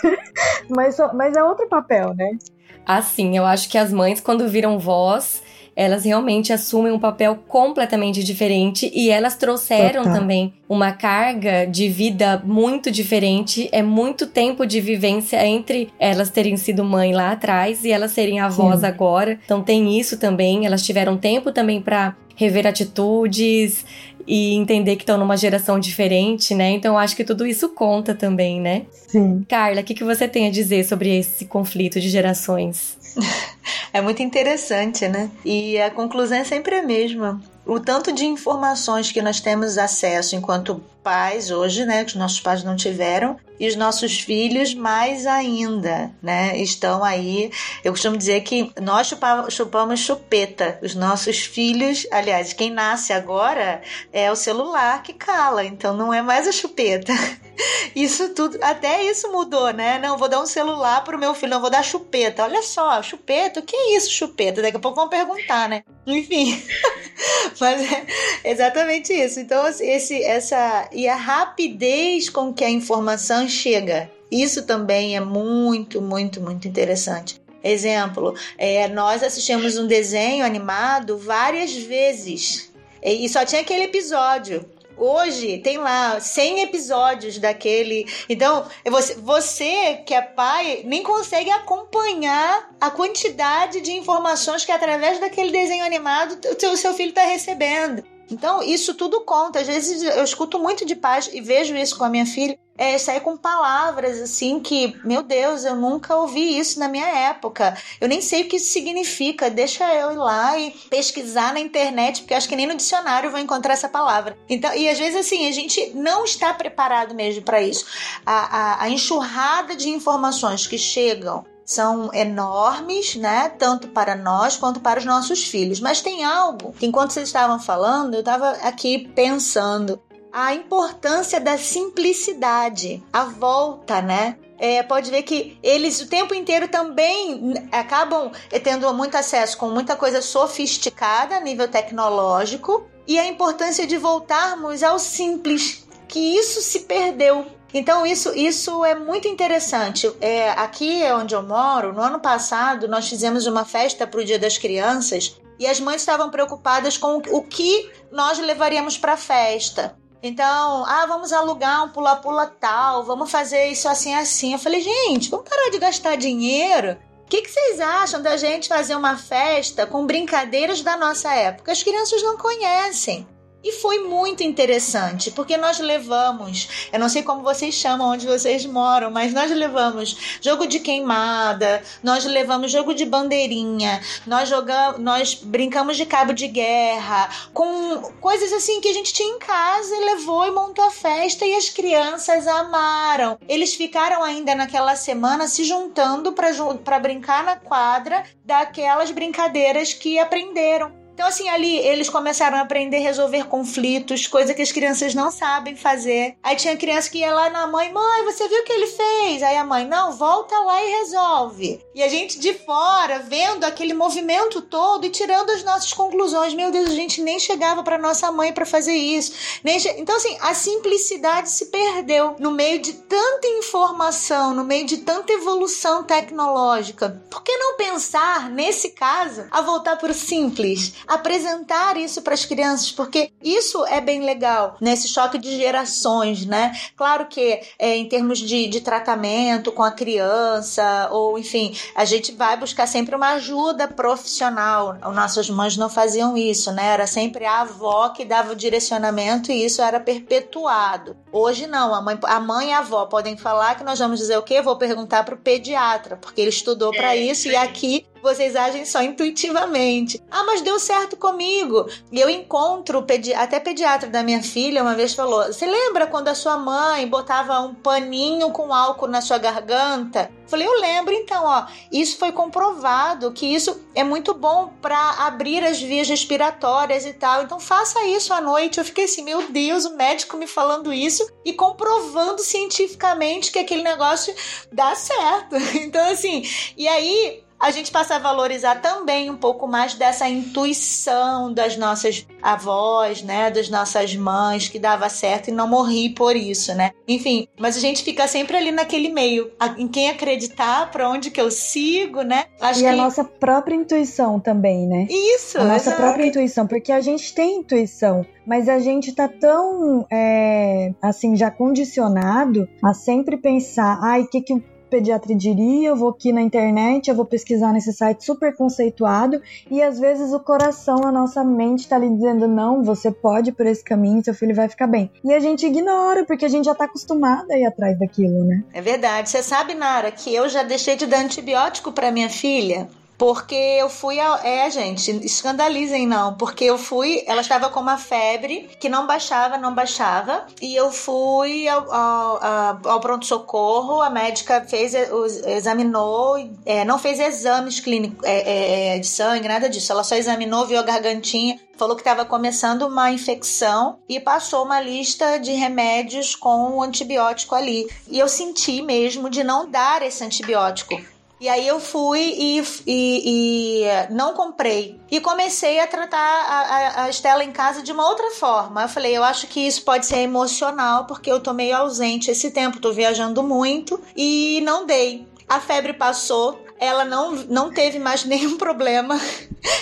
mas, 0.74 0.96
mas 1.14 1.36
é 1.36 1.42
outro 1.42 1.68
papel, 1.68 2.14
né? 2.14 2.38
Assim, 2.86 3.36
eu 3.36 3.44
acho 3.44 3.68
que 3.68 3.76
as 3.76 3.92
mães, 3.92 4.20
quando 4.20 4.48
viram 4.48 4.78
voz, 4.78 5.42
elas 5.78 6.04
realmente 6.04 6.52
assumem 6.52 6.92
um 6.92 6.98
papel 6.98 7.38
completamente 7.46 8.24
diferente 8.24 8.90
e 8.92 9.10
elas 9.10 9.36
trouxeram 9.36 10.02
Total. 10.02 10.18
também 10.18 10.52
uma 10.68 10.90
carga 10.90 11.66
de 11.66 11.88
vida 11.88 12.42
muito 12.44 12.90
diferente. 12.90 13.68
É 13.70 13.80
muito 13.80 14.26
tempo 14.26 14.66
de 14.66 14.80
vivência 14.80 15.46
entre 15.46 15.88
elas 15.96 16.30
terem 16.30 16.56
sido 16.56 16.82
mãe 16.82 17.12
lá 17.14 17.30
atrás 17.30 17.84
e 17.84 17.92
elas 17.92 18.10
serem 18.10 18.40
avós 18.40 18.80
Sim. 18.80 18.86
agora. 18.86 19.38
Então 19.44 19.62
tem 19.62 19.96
isso 19.96 20.18
também. 20.18 20.66
Elas 20.66 20.84
tiveram 20.84 21.16
tempo 21.16 21.52
também 21.52 21.80
para 21.80 22.16
rever 22.34 22.66
atitudes 22.66 23.84
e 24.26 24.54
entender 24.54 24.96
que 24.96 25.02
estão 25.02 25.16
numa 25.16 25.36
geração 25.36 25.78
diferente, 25.78 26.56
né? 26.56 26.72
Então 26.72 26.98
acho 26.98 27.14
que 27.14 27.22
tudo 27.22 27.46
isso 27.46 27.68
conta 27.68 28.16
também, 28.16 28.60
né? 28.60 28.82
Sim. 29.06 29.44
Carla, 29.48 29.80
o 29.80 29.84
que, 29.84 29.94
que 29.94 30.04
você 30.04 30.26
tem 30.26 30.48
a 30.48 30.50
dizer 30.50 30.84
sobre 30.84 31.18
esse 31.18 31.46
conflito 31.46 32.00
de 32.00 32.08
gerações? 32.08 32.97
É 33.92 34.00
muito 34.00 34.22
interessante, 34.22 35.08
né? 35.08 35.30
E 35.44 35.78
a 35.80 35.90
conclusão 35.90 36.38
é 36.38 36.44
sempre 36.44 36.76
a 36.76 36.82
mesma. 36.82 37.40
O 37.66 37.80
tanto 37.80 38.12
de 38.12 38.26
informações 38.26 39.10
que 39.10 39.22
nós 39.22 39.40
temos 39.40 39.78
acesso 39.78 40.36
enquanto 40.36 40.82
pais 41.02 41.50
hoje, 41.50 41.84
né, 41.84 42.04
que 42.04 42.10
os 42.10 42.16
nossos 42.16 42.40
pais 42.40 42.62
não 42.62 42.76
tiveram, 42.76 43.36
e 43.58 43.66
os 43.66 43.74
nossos 43.74 44.20
filhos 44.20 44.74
mais 44.74 45.26
ainda, 45.26 46.12
né, 46.22 46.56
estão 46.58 47.02
aí. 47.02 47.50
Eu 47.82 47.92
costumo 47.92 48.16
dizer 48.16 48.42
que 48.42 48.72
nós 48.80 49.12
chupamos, 49.50 50.00
chupeta, 50.00 50.78
os 50.82 50.94
nossos 50.94 51.40
filhos, 51.40 52.06
aliás, 52.10 52.52
quem 52.52 52.70
nasce 52.70 53.12
agora 53.12 53.82
é 54.12 54.30
o 54.30 54.36
celular 54.36 55.02
que 55.02 55.12
cala, 55.12 55.64
então 55.64 55.96
não 55.96 56.12
é 56.12 56.22
mais 56.22 56.46
a 56.46 56.52
chupeta. 56.52 57.12
Isso 57.94 58.28
tudo, 58.34 58.56
até 58.62 59.02
isso 59.02 59.32
mudou, 59.32 59.72
né? 59.72 59.98
Não, 59.98 60.16
vou 60.16 60.28
dar 60.28 60.40
um 60.40 60.46
celular 60.46 61.02
pro 61.02 61.18
meu 61.18 61.34
filho, 61.34 61.50
não 61.50 61.60
vou 61.60 61.70
dar 61.70 61.82
chupeta. 61.82 62.44
Olha 62.44 62.62
só, 62.62 63.02
chupeta, 63.02 63.58
o 63.58 63.62
que 63.64 63.74
é 63.74 63.96
isso, 63.96 64.12
chupeta? 64.12 64.62
Daqui 64.62 64.76
a 64.76 64.80
pouco 64.80 64.94
vão 64.94 65.08
perguntar, 65.08 65.68
né? 65.68 65.82
Enfim, 66.06 66.62
mas 67.60 67.92
é 67.92 68.06
exatamente 68.44 69.12
isso. 69.12 69.40
Então, 69.40 69.66
esse, 69.66 70.22
essa 70.22 70.88
e 70.98 71.08
a 71.08 71.14
rapidez 71.14 72.28
com 72.28 72.52
que 72.52 72.64
a 72.64 72.68
informação 72.68 73.48
chega. 73.48 74.10
Isso 74.32 74.66
também 74.66 75.16
é 75.16 75.20
muito, 75.20 76.02
muito, 76.02 76.40
muito 76.40 76.66
interessante. 76.66 77.40
Exemplo, 77.62 78.34
é, 78.58 78.88
nós 78.88 79.22
assistimos 79.22 79.78
um 79.78 79.86
desenho 79.86 80.44
animado 80.44 81.16
várias 81.16 81.72
vezes 81.72 82.72
e 83.00 83.28
só 83.28 83.44
tinha 83.44 83.60
aquele 83.60 83.84
episódio. 83.84 84.68
Hoje 84.96 85.58
tem 85.58 85.78
lá 85.78 86.18
100 86.18 86.62
episódios 86.62 87.38
daquele. 87.38 88.04
Então, 88.28 88.66
você, 88.90 89.14
você 89.14 90.02
que 90.04 90.12
é 90.12 90.20
pai 90.20 90.82
nem 90.84 91.04
consegue 91.04 91.52
acompanhar 91.52 92.70
a 92.80 92.90
quantidade 92.90 93.80
de 93.80 93.92
informações 93.92 94.64
que 94.64 94.72
através 94.72 95.20
daquele 95.20 95.52
desenho 95.52 95.84
animado 95.84 96.36
o 96.44 96.60
seu, 96.60 96.76
seu 96.76 96.92
filho 96.92 97.10
está 97.10 97.22
recebendo. 97.22 98.17
Então, 98.30 98.62
isso 98.62 98.94
tudo 98.94 99.20
conta. 99.22 99.60
Às 99.60 99.66
vezes 99.66 100.02
eu 100.02 100.22
escuto 100.22 100.58
muito 100.58 100.84
de 100.84 100.94
pais 100.94 101.30
e 101.32 101.40
vejo 101.40 101.74
isso 101.76 101.96
com 101.96 102.04
a 102.04 102.08
minha 102.08 102.26
filha. 102.26 102.58
É, 102.76 102.96
sair 102.96 103.20
com 103.20 103.36
palavras 103.36 104.20
assim 104.20 104.60
que, 104.60 104.96
meu 105.02 105.20
Deus, 105.20 105.64
eu 105.64 105.74
nunca 105.74 106.14
ouvi 106.14 106.56
isso 106.56 106.78
na 106.78 106.86
minha 106.86 107.08
época. 107.08 107.76
Eu 108.00 108.06
nem 108.06 108.20
sei 108.20 108.42
o 108.42 108.48
que 108.48 108.54
isso 108.54 108.70
significa. 108.70 109.50
Deixa 109.50 109.92
eu 109.94 110.12
ir 110.12 110.16
lá 110.16 110.56
e 110.56 110.70
pesquisar 110.88 111.52
na 111.52 111.58
internet, 111.58 112.20
porque 112.20 112.34
acho 112.34 112.48
que 112.48 112.54
nem 112.54 112.68
no 112.68 112.76
dicionário 112.76 113.32
vou 113.32 113.40
encontrar 113.40 113.72
essa 113.72 113.88
palavra. 113.88 114.38
Então, 114.48 114.72
e 114.74 114.88
às 114.88 114.98
vezes 114.98 115.16
assim, 115.16 115.48
a 115.48 115.52
gente 115.52 115.90
não 115.92 116.24
está 116.24 116.54
preparado 116.54 117.16
mesmo 117.16 117.42
para 117.42 117.60
isso. 117.60 117.84
A, 118.24 118.56
a, 118.56 118.82
a 118.84 118.88
enxurrada 118.88 119.74
de 119.74 119.88
informações 119.88 120.64
que 120.64 120.78
chegam 120.78 121.44
são 121.68 122.10
enormes, 122.14 123.14
né? 123.14 123.50
Tanto 123.50 123.88
para 123.88 124.16
nós 124.16 124.56
quanto 124.56 124.80
para 124.80 124.98
os 124.98 125.04
nossos 125.04 125.44
filhos. 125.44 125.80
Mas 125.80 126.00
tem 126.00 126.24
algo 126.24 126.72
que, 126.72 126.86
enquanto 126.86 127.10
vocês 127.10 127.28
estavam 127.28 127.60
falando, 127.60 128.14
eu 128.14 128.20
estava 128.20 128.52
aqui 128.62 129.06
pensando 129.14 130.00
a 130.32 130.54
importância 130.54 131.38
da 131.38 131.58
simplicidade, 131.58 133.02
a 133.12 133.24
volta, 133.24 134.00
né? 134.00 134.38
É, 134.58 134.82
pode 134.82 135.10
ver 135.10 135.22
que 135.24 135.58
eles 135.62 136.00
o 136.00 136.08
tempo 136.08 136.34
inteiro 136.34 136.68
também 136.68 137.52
acabam 137.70 138.32
tendo 138.64 138.92
muito 138.94 139.18
acesso 139.18 139.58
com 139.58 139.68
muita 139.68 139.94
coisa 139.94 140.22
sofisticada 140.22 141.36
a 141.36 141.40
nível 141.40 141.68
tecnológico 141.68 142.88
e 143.06 143.18
a 143.18 143.26
importância 143.26 143.86
de 143.86 143.98
voltarmos 143.98 144.82
ao 144.82 144.98
simples, 144.98 145.86
que 146.08 146.18
isso 146.18 146.62
se 146.62 146.80
perdeu 146.80 147.57
então 147.72 148.06
isso, 148.06 148.34
isso 148.34 148.84
é 148.84 148.94
muito 148.94 149.28
interessante. 149.28 150.10
É, 150.20 150.50
aqui 150.50 151.02
é 151.02 151.14
onde 151.14 151.34
eu 151.34 151.42
moro, 151.42 151.92
no 151.92 152.00
ano 152.00 152.20
passado 152.20 152.88
nós 152.88 153.08
fizemos 153.08 153.46
uma 153.46 153.64
festa 153.64 154.06
para 154.06 154.20
o 154.20 154.24
Dia 154.24 154.38
das 154.38 154.56
Crianças 154.56 155.38
e 155.58 155.66
as 155.66 155.80
mães 155.80 156.02
estavam 156.02 156.30
preocupadas 156.30 156.96
com 156.96 157.16
o 157.16 157.42
que 157.42 157.90
nós 158.10 158.38
levaríamos 158.38 158.96
para 158.96 159.14
a 159.14 159.16
festa. 159.16 159.96
Então, 160.22 160.84
ah, 160.84 161.06
vamos 161.06 161.32
alugar 161.32 161.84
um 161.84 161.90
pula-pula 161.90 162.46
tal, 162.46 163.04
vamos 163.04 163.30
fazer 163.30 163.66
isso 163.66 163.88
assim 163.88 164.14
assim. 164.14 164.52
Eu 164.52 164.58
falei, 164.58 164.80
gente, 164.80 165.30
vamos 165.30 165.48
parar 165.48 165.70
de 165.70 165.78
gastar 165.78 166.16
dinheiro. 166.16 166.96
O 167.24 167.28
que, 167.28 167.42
que 167.42 167.50
vocês 167.50 167.78
acham 167.78 168.22
da 168.22 168.36
gente 168.36 168.68
fazer 168.68 168.96
uma 168.96 169.16
festa 169.16 169.86
com 169.86 170.06
brincadeiras 170.06 170.80
da 170.80 170.96
nossa 170.96 171.32
época? 171.34 171.70
As 171.70 171.82
crianças 171.82 172.22
não 172.22 172.38
conhecem. 172.38 173.28
E 173.62 173.72
foi 173.72 174.04
muito 174.04 174.44
interessante, 174.44 175.32
porque 175.32 175.56
nós 175.56 175.80
levamos, 175.80 176.88
eu 176.92 176.98
não 176.98 177.08
sei 177.08 177.24
como 177.24 177.42
vocês 177.42 177.74
chamam 177.74 178.12
onde 178.12 178.24
vocês 178.24 178.64
moram, 178.64 179.10
mas 179.10 179.32
nós 179.32 179.50
levamos 179.50 180.38
jogo 180.40 180.64
de 180.64 180.78
queimada, 180.78 181.82
nós 182.00 182.24
levamos 182.24 182.70
jogo 182.70 182.94
de 182.94 183.04
bandeirinha, 183.04 184.00
nós 184.24 184.48
jogamos, 184.48 185.00
nós 185.00 185.34
brincamos 185.34 185.96
de 185.96 186.06
cabo 186.06 186.32
de 186.32 186.46
guerra, 186.46 187.28
com 187.52 188.00
coisas 188.20 188.52
assim 188.52 188.80
que 188.80 188.90
a 188.90 188.94
gente 188.94 189.12
tinha 189.12 189.34
em 189.34 189.40
casa 189.40 189.92
e 189.92 190.04
levou 190.04 190.46
e 190.46 190.52
montou 190.52 190.84
a 190.84 190.92
festa 190.92 191.44
e 191.44 191.56
as 191.56 191.68
crianças 191.68 192.46
amaram. 192.46 193.38
Eles 193.48 193.74
ficaram 193.74 194.22
ainda 194.22 194.54
naquela 194.54 194.94
semana 194.94 195.48
se 195.48 195.64
juntando 195.64 196.32
para 196.32 196.98
brincar 197.00 197.42
na 197.42 197.56
quadra 197.56 198.24
daquelas 198.44 199.10
brincadeiras 199.10 199.92
que 199.92 200.16
aprenderam. 200.16 200.97
Então, 201.18 201.26
assim, 201.26 201.48
ali 201.48 201.76
eles 201.78 202.08
começaram 202.08 202.58
a 202.58 202.60
aprender 202.60 202.98
a 202.98 203.00
resolver 203.00 203.48
conflitos, 203.48 204.28
coisa 204.28 204.54
que 204.54 204.62
as 204.62 204.70
crianças 204.70 205.16
não 205.16 205.32
sabem 205.32 205.74
fazer. 205.74 206.36
Aí 206.40 206.54
tinha 206.54 206.76
criança 206.76 207.10
que 207.10 207.18
ia 207.18 207.34
lá 207.34 207.50
na 207.50 207.66
mãe, 207.66 207.92
mãe, 207.92 208.22
você 208.22 208.46
viu 208.46 208.60
o 208.60 208.64
que 208.64 208.72
ele 208.72 208.86
fez? 208.86 209.42
Aí 209.42 209.56
a 209.56 209.64
mãe, 209.64 209.84
não, 209.84 210.12
volta 210.12 210.56
lá 210.60 210.80
e 210.80 210.90
resolve. 211.00 211.84
E 211.92 212.04
a 212.04 212.08
gente 212.08 212.38
de 212.38 212.54
fora, 212.54 213.18
vendo 213.18 213.64
aquele 213.64 213.94
movimento 213.94 214.62
todo 214.62 215.06
e 215.06 215.10
tirando 215.10 215.50
as 215.50 215.64
nossas 215.64 215.92
conclusões. 215.92 216.54
Meu 216.54 216.70
Deus, 216.70 216.88
a 216.88 216.94
gente 216.94 217.20
nem 217.20 217.40
chegava 217.40 217.82
para 217.82 217.98
nossa 217.98 218.30
mãe 218.30 218.52
para 218.52 218.64
fazer 218.64 218.94
isso. 218.94 219.32
Che... 219.80 219.96
Então, 219.98 220.14
assim, 220.14 220.38
a 220.40 220.54
simplicidade 220.54 221.50
se 221.50 221.66
perdeu 221.66 222.36
no 222.38 222.52
meio 222.52 222.80
de 222.80 222.92
tanta 222.92 223.48
informação, 223.48 224.54
no 224.54 224.62
meio 224.62 224.86
de 224.86 224.98
tanta 224.98 225.32
evolução 225.32 226.04
tecnológica. 226.04 227.20
Por 227.28 227.42
que 227.42 227.56
não 227.56 227.76
pensar, 227.76 228.48
nesse 228.48 228.90
caso, 228.90 229.46
a 229.50 229.60
voltar 229.60 229.96
para 229.96 230.12
o 230.12 230.14
simples? 230.14 230.92
Apresentar 231.08 231.96
isso 231.96 232.20
para 232.22 232.34
as 232.34 232.44
crianças, 232.44 232.92
porque 232.92 233.32
isso 233.42 233.84
é 233.86 234.00
bem 234.00 234.24
legal 234.24 234.76
nesse 234.80 235.08
choque 235.08 235.38
de 235.38 235.56
gerações, 235.56 236.44
né? 236.44 236.72
Claro 236.96 237.26
que 237.26 237.60
é, 237.78 237.96
em 237.96 238.06
termos 238.06 238.38
de, 238.38 238.68
de 238.68 238.80
tratamento 238.80 239.72
com 239.72 239.82
a 239.82 239.90
criança, 239.90 241.08
ou 241.10 241.38
enfim, 241.38 241.74
a 241.94 242.04
gente 242.04 242.32
vai 242.32 242.56
buscar 242.56 242.86
sempre 242.86 243.16
uma 243.16 243.30
ajuda 243.30 243.88
profissional. 243.88 244.98
Nossas 245.14 245.48
mães 245.48 245.76
não 245.76 245.88
faziam 245.88 246.36
isso, 246.36 246.70
né? 246.72 246.86
Era 246.86 247.06
sempre 247.06 247.44
a 247.46 247.62
avó 247.62 248.10
que 248.10 248.24
dava 248.24 248.52
o 248.52 248.56
direcionamento 248.56 249.50
e 249.50 249.64
isso 249.64 249.80
era 249.80 249.98
perpetuado. 249.98 251.16
Hoje 251.32 251.66
não, 251.66 251.94
a 251.94 252.02
mãe, 252.02 252.18
a 252.22 252.40
mãe 252.40 252.68
e 252.68 252.72
a 252.72 252.78
avó 252.78 253.06
podem 253.06 253.36
falar 253.36 253.76
que 253.76 253.84
nós 253.84 253.98
vamos 253.98 254.18
dizer 254.18 254.36
o 254.36 254.42
quê? 254.42 254.60
Vou 254.60 254.76
perguntar 254.76 255.24
para 255.24 255.34
o 255.34 255.38
pediatra, 255.38 256.16
porque 256.16 256.40
ele 256.40 256.50
estudou 256.50 256.90
para 256.90 257.14
é, 257.14 257.18
isso 257.18 257.48
e 257.48 257.56
aqui 257.56 258.06
vocês 258.22 258.56
agem 258.56 258.84
só 258.84 259.02
intuitivamente. 259.02 260.22
Ah, 260.30 260.44
mas 260.44 260.60
deu 260.60 260.78
certo 260.78 261.16
comigo. 261.16 261.86
E 262.10 262.20
eu 262.20 262.28
encontro, 262.28 263.02
pedi 263.02 263.32
até 263.34 263.60
pediatra 263.60 264.08
da 264.08 264.22
minha 264.22 264.42
filha 264.42 264.82
uma 264.82 264.94
vez 264.94 265.14
falou: 265.14 265.44
Você 265.44 265.66
lembra 265.66 266.06
quando 266.06 266.28
a 266.28 266.34
sua 266.34 266.56
mãe 266.56 267.06
botava 267.06 267.60
um 267.60 267.74
paninho 267.74 268.50
com 268.50 268.72
álcool 268.72 269.08
na 269.08 269.20
sua 269.20 269.38
garganta? 269.38 270.30
Falei, 270.48 270.66
eu 270.66 270.80
lembro, 270.80 271.12
então, 271.12 271.44
ó, 271.44 271.66
isso 271.92 272.16
foi 272.16 272.32
comprovado 272.32 273.30
que 273.32 273.46
isso 273.54 273.84
é 273.94 274.02
muito 274.02 274.32
bom 274.32 274.72
para 274.80 275.26
abrir 275.26 275.62
as 275.62 275.78
vias 275.78 276.08
respiratórias 276.08 277.04
e 277.04 277.12
tal. 277.12 277.42
Então 277.42 277.60
faça 277.60 278.02
isso 278.06 278.32
à 278.32 278.40
noite. 278.40 278.78
Eu 278.78 278.84
fiquei 278.84 279.04
assim, 279.04 279.22
meu 279.22 279.50
Deus, 279.50 279.84
o 279.84 279.94
médico 279.94 280.38
me 280.38 280.46
falando 280.46 280.90
isso 280.90 281.30
e 281.44 281.52
comprovando 281.52 282.40
cientificamente 282.40 283.52
que 283.52 283.58
aquele 283.58 283.82
negócio 283.82 284.34
dá 284.72 284.94
certo. 284.94 285.56
Então, 285.88 286.10
assim, 286.10 286.42
e 286.76 286.88
aí 286.88 287.42
a 287.60 287.70
gente 287.70 287.90
passa 287.90 288.16
a 288.16 288.18
valorizar 288.18 288.76
também 288.76 289.30
um 289.30 289.36
pouco 289.36 289.66
mais 289.66 289.94
dessa 289.94 290.28
intuição 290.28 291.52
das 291.52 291.76
nossas 291.76 292.26
avós, 292.40 293.22
né, 293.22 293.50
das 293.50 293.68
nossas 293.68 294.14
mães 294.14 294.68
que 294.68 294.78
dava 294.78 295.08
certo 295.08 295.48
e 295.48 295.52
não 295.52 295.66
morri 295.66 296.10
por 296.10 296.36
isso, 296.36 296.74
né? 296.74 296.92
Enfim, 297.06 297.48
mas 297.58 297.76
a 297.76 297.80
gente 297.80 298.04
fica 298.04 298.28
sempre 298.28 298.56
ali 298.56 298.70
naquele 298.70 299.08
meio, 299.08 299.50
em 299.76 299.88
quem 299.88 300.08
acreditar, 300.08 300.90
para 300.90 301.08
onde 301.08 301.30
que 301.30 301.40
eu 301.40 301.50
sigo, 301.50 302.22
né? 302.22 302.44
Acho 302.60 302.80
e 302.80 302.82
que... 302.82 302.88
a 302.88 302.96
nossa 302.96 303.24
própria 303.24 303.74
intuição 303.74 304.38
também, 304.38 304.86
né? 304.86 305.06
Isso. 305.10 305.58
A 305.58 305.64
nossa 305.64 305.90
exato. 305.90 305.96
própria 305.96 306.26
intuição, 306.26 306.66
porque 306.66 306.92
a 306.92 307.00
gente 307.00 307.34
tem 307.34 307.58
intuição, 307.58 308.24
mas 308.46 308.68
a 308.68 308.78
gente 308.78 309.12
tá 309.12 309.28
tão, 309.28 310.06
é, 310.10 310.92
assim, 311.02 311.36
já 311.36 311.50
condicionado 311.50 312.68
a 312.82 312.94
sempre 312.94 313.36
pensar, 313.36 313.98
ai, 314.00 314.22
o 314.22 314.28
que 314.28 314.40
que 314.40 314.62
pediatra 314.88 315.34
diria, 315.34 315.88
eu 315.88 315.96
vou 315.96 316.10
aqui 316.10 316.32
na 316.32 316.40
internet, 316.40 317.08
eu 317.08 317.14
vou 317.14 317.24
pesquisar 317.24 317.72
nesse 317.72 317.92
site 317.92 318.24
super 318.24 318.54
conceituado 318.56 319.40
e 319.70 319.82
às 319.82 319.98
vezes 319.98 320.32
o 320.32 320.40
coração, 320.40 321.04
a 321.04 321.12
nossa 321.12 321.44
mente 321.44 321.80
está 321.80 321.96
ali 321.96 322.10
dizendo 322.10 322.48
não, 322.48 322.82
você 322.82 323.10
pode 323.10 323.50
ir 323.50 323.52
por 323.52 323.66
esse 323.66 323.84
caminho, 323.84 324.24
seu 324.24 324.34
filho 324.34 324.54
vai 324.54 324.68
ficar 324.68 324.86
bem. 324.86 325.10
E 325.24 325.32
a 325.32 325.40
gente 325.40 325.66
ignora 325.66 326.24
porque 326.24 326.44
a 326.44 326.48
gente 326.48 326.64
já 326.64 326.72
está 326.72 326.84
acostumada 326.84 327.54
a 327.54 327.58
ir 327.58 327.64
atrás 327.64 327.98
daquilo, 327.98 328.44
né? 328.44 328.64
É 328.72 328.80
verdade. 328.80 329.28
Você 329.28 329.42
sabe, 329.42 329.74
Nara, 329.74 330.10
que 330.10 330.34
eu 330.34 330.48
já 330.48 330.62
deixei 330.62 330.96
de 330.96 331.06
dar 331.06 331.20
antibiótico 331.20 331.92
para 331.92 332.10
minha 332.10 332.30
filha 332.30 332.88
porque 333.18 333.54
eu 333.54 333.90
fui. 333.90 334.18
É, 334.20 334.70
gente, 334.70 335.10
escandalizem 335.26 336.06
não. 336.06 336.34
Porque 336.34 336.64
eu 336.64 336.78
fui. 336.78 337.24
Ela 337.26 337.40
estava 337.40 337.68
com 337.68 337.80
uma 337.80 337.98
febre 337.98 338.70
que 338.78 338.88
não 338.88 339.08
baixava, 339.08 339.58
não 339.58 339.74
baixava. 339.74 340.46
E 340.62 340.74
eu 340.76 340.92
fui 340.92 341.68
ao, 341.68 341.92
ao, 341.92 342.88
ao 342.88 343.00
pronto-socorro. 343.00 344.00
A 344.00 344.08
médica 344.08 344.64
fez, 344.64 344.94
examinou, 344.94 346.36
é, 346.64 346.84
não 346.84 346.98
fez 346.98 347.18
exames 347.18 347.80
clínicos 347.80 348.24
é, 348.24 348.38
é, 348.38 348.96
é, 348.96 348.98
de 349.00 349.06
sangue, 349.06 349.48
nada 349.48 349.68
disso. 349.68 349.90
Ela 349.90 350.04
só 350.04 350.14
examinou, 350.14 350.64
viu 350.64 350.78
a 350.78 350.82
gargantinha 350.82 351.58
falou 351.76 351.94
que 351.94 352.00
estava 352.00 352.24
começando 352.24 352.82
uma 352.82 353.12
infecção 353.12 354.00
e 354.08 354.18
passou 354.18 354.64
uma 354.64 354.80
lista 354.80 355.38
de 355.38 355.52
remédios 355.52 356.34
com 356.34 356.76
o 356.76 356.82
antibiótico 356.82 357.54
ali. 357.54 357.88
E 358.08 358.18
eu 358.18 358.28
senti 358.28 358.82
mesmo 358.82 359.30
de 359.30 359.44
não 359.44 359.70
dar 359.70 360.02
esse 360.02 360.24
antibiótico. 360.24 361.00
E 361.40 361.48
aí 361.48 361.66
eu 361.66 361.78
fui 361.78 362.20
e, 362.20 362.60
e, 362.86 363.82
e, 363.84 364.12
não 364.12 364.34
comprei. 364.34 365.00
E 365.10 365.20
comecei 365.20 365.78
a 365.78 365.86
tratar 365.86 366.18
a, 366.18 367.04
a, 367.04 367.10
Estela 367.10 367.44
em 367.44 367.52
casa 367.52 367.82
de 367.82 367.92
uma 367.92 368.08
outra 368.08 368.30
forma. 368.32 368.82
Eu 368.82 368.88
falei, 368.88 369.16
eu 369.16 369.22
acho 369.22 369.46
que 369.46 369.60
isso 369.60 369.82
pode 369.82 370.06
ser 370.06 370.18
emocional, 370.18 371.06
porque 371.06 371.30
eu 371.30 371.40
tô 371.40 371.52
meio 371.52 371.76
ausente 371.76 372.30
esse 372.30 372.50
tempo, 372.50 372.80
tô 372.80 372.92
viajando 372.92 373.42
muito 373.42 374.00
e 374.16 374.60
não 374.64 374.84
dei. 374.84 375.26
A 375.48 375.60
febre 375.60 375.92
passou, 375.92 376.60
ela 376.78 377.04
não, 377.04 377.32
não 377.48 377.70
teve 377.70 377.98
mais 377.98 378.24
nenhum 378.24 378.56
problema. 378.56 379.20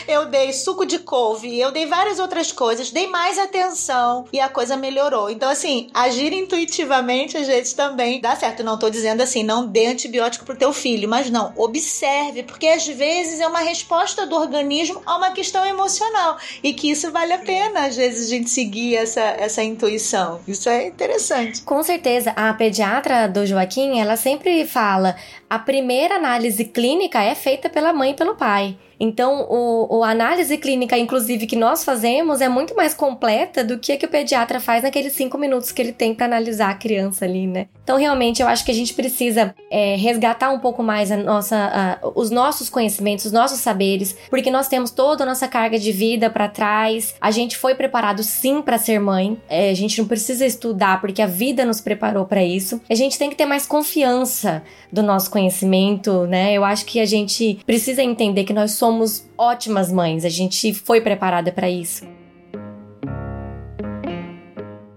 Eu 0.09 0.27
dei 0.27 0.53
suco 0.53 0.87
de 0.87 0.99
couve, 0.99 1.61
eu 1.61 1.71
dei 1.71 1.85
várias 1.85 2.19
outras 2.19 2.51
coisas, 2.51 2.91
dei 2.91 3.09
mais 3.09 3.39
atenção 3.39 4.25
e 4.33 4.41
a 4.41 4.49
coisa 4.49 4.77
melhorou. 4.77 5.29
Então, 5.29 5.51
assim, 5.51 5.89
agir 5.93 6.33
intuitivamente 6.33 7.37
às 7.37 7.47
vezes 7.47 7.73
também 7.75 8.21
dá 8.21 8.35
certo. 8.35 8.65
Não 8.65 8.79
tô 8.79 8.89
dizendo 8.89 9.21
assim, 9.21 9.43
não 9.43 9.67
dê 9.67 9.87
antibiótico 9.87 10.45
pro 10.45 10.57
teu 10.57 10.73
filho, 10.73 11.09
mas 11.09 11.29
não, 11.29 11.53
observe, 11.57 12.43
porque 12.43 12.67
às 12.67 12.87
vezes 12.87 13.41
é 13.41 13.47
uma 13.47 13.61
resposta 13.61 14.27
do 14.27 14.37
organismo 14.37 15.03
a 15.05 15.17
uma 15.17 15.31
questão 15.31 15.65
emocional 15.67 16.39
e 16.63 16.73
que 16.73 16.91
isso 16.91 17.11
vale 17.13 17.33
a 17.33 17.39
pena, 17.39 17.87
às 17.87 17.97
vezes, 17.97 18.27
a 18.27 18.31
gente 18.31 18.51
seguir 18.51 18.97
essa, 18.97 19.21
essa 19.21 19.63
intuição. 19.63 20.41
Isso 20.47 20.69
é 20.69 20.87
interessante. 20.87 21.63
Com 21.63 21.83
certeza, 21.83 22.31
a 22.31 22.53
pediatra 22.55 23.29
do 23.29 23.45
Joaquim, 23.47 24.01
ela 24.01 24.17
sempre 24.17 24.65
fala: 24.67 25.17
a 25.49 25.59
primeira 25.59 26.17
análise 26.17 26.65
clínica 26.65 27.23
é 27.23 27.35
feita 27.35 27.69
pela 27.69 27.93
mãe 27.93 28.11
e 28.11 28.15
pelo 28.15 28.35
pai. 28.35 28.77
Então, 28.99 29.47
o, 29.49 29.99
o, 29.99 30.05
análise 30.05 30.57
clínica, 30.59 30.99
inclusive, 30.99 31.47
que 31.47 31.57
nós 31.57 31.85
fazemos 31.85 32.41
é 32.41 32.49
muito 32.49 32.75
mais 32.75 32.95
completa 32.95 33.63
do 33.63 33.79
que 33.79 33.93
a 33.93 33.97
que 33.97 34.07
o 34.07 34.09
pediatra 34.09 34.59
faz 34.59 34.83
naqueles 34.83 35.13
cinco 35.13 35.39
minutos 35.39 35.71
que 35.71 35.83
ele 35.83 35.93
tem 35.93 36.15
para 36.15 36.27
analisar 36.27 36.71
a 36.71 36.75
criança 36.75 37.25
ali, 37.25 37.47
né? 37.47 37.69
Então, 37.87 37.97
realmente, 37.97 38.43
eu 38.43 38.49
acho 38.49 38.65
que 38.65 38.73
a 38.73 38.75
gente 38.75 38.93
precisa 38.95 39.55
é, 39.71 39.95
resgatar 39.95 40.51
um 40.51 40.59
pouco 40.59 40.83
mais 40.83 41.13
a 41.13 41.17
nossa, 41.17 41.57
a, 42.03 42.09
os 42.17 42.31
nossos 42.31 42.69
conhecimentos, 42.69 43.27
os 43.27 43.31
nossos 43.31 43.61
saberes, 43.61 44.17
porque 44.29 44.51
nós 44.51 44.67
temos 44.67 44.91
toda 44.91 45.23
a 45.23 45.27
nossa 45.27 45.47
carga 45.47 45.79
de 45.79 45.93
vida 45.93 46.29
para 46.29 46.49
trás. 46.49 47.15
A 47.21 47.31
gente 47.31 47.57
foi 47.57 47.77
preparado 47.77 48.25
sim 48.25 48.61
para 48.61 48.77
ser 48.77 48.99
mãe. 48.99 49.41
É, 49.49 49.71
a 49.71 49.75
gente 49.75 50.01
não 50.01 50.09
precisa 50.09 50.45
estudar 50.45 51.01
porque 51.01 51.23
a 51.23 51.29
vida 51.29 51.65
nos 51.65 51.81
preparou 51.81 52.25
para 52.25 52.43
isso. 52.43 52.81
A 52.91 52.95
gente 52.97 53.17
tem 53.17 53.31
que 53.31 53.37
ter 53.37 53.47
mais 53.47 53.69
confiança 53.69 54.65
do 54.93 55.01
nosso 55.01 55.31
conhecimento, 55.31 56.27
né? 56.27 56.53
Eu 56.55 56.65
acho 56.65 56.85
que 56.85 56.99
a 56.99 57.07
gente 57.07 57.61
precisa 57.65 58.03
entender 58.03 58.43
que 58.43 58.53
nós 58.53 58.73
somos 58.73 58.97
somos 58.97 59.29
ótimas 59.37 59.93
mães, 59.93 60.25
a 60.25 60.29
gente 60.29 60.73
foi 60.73 61.01
preparada 61.01 61.53
para 61.53 61.69
isso. 61.69 62.16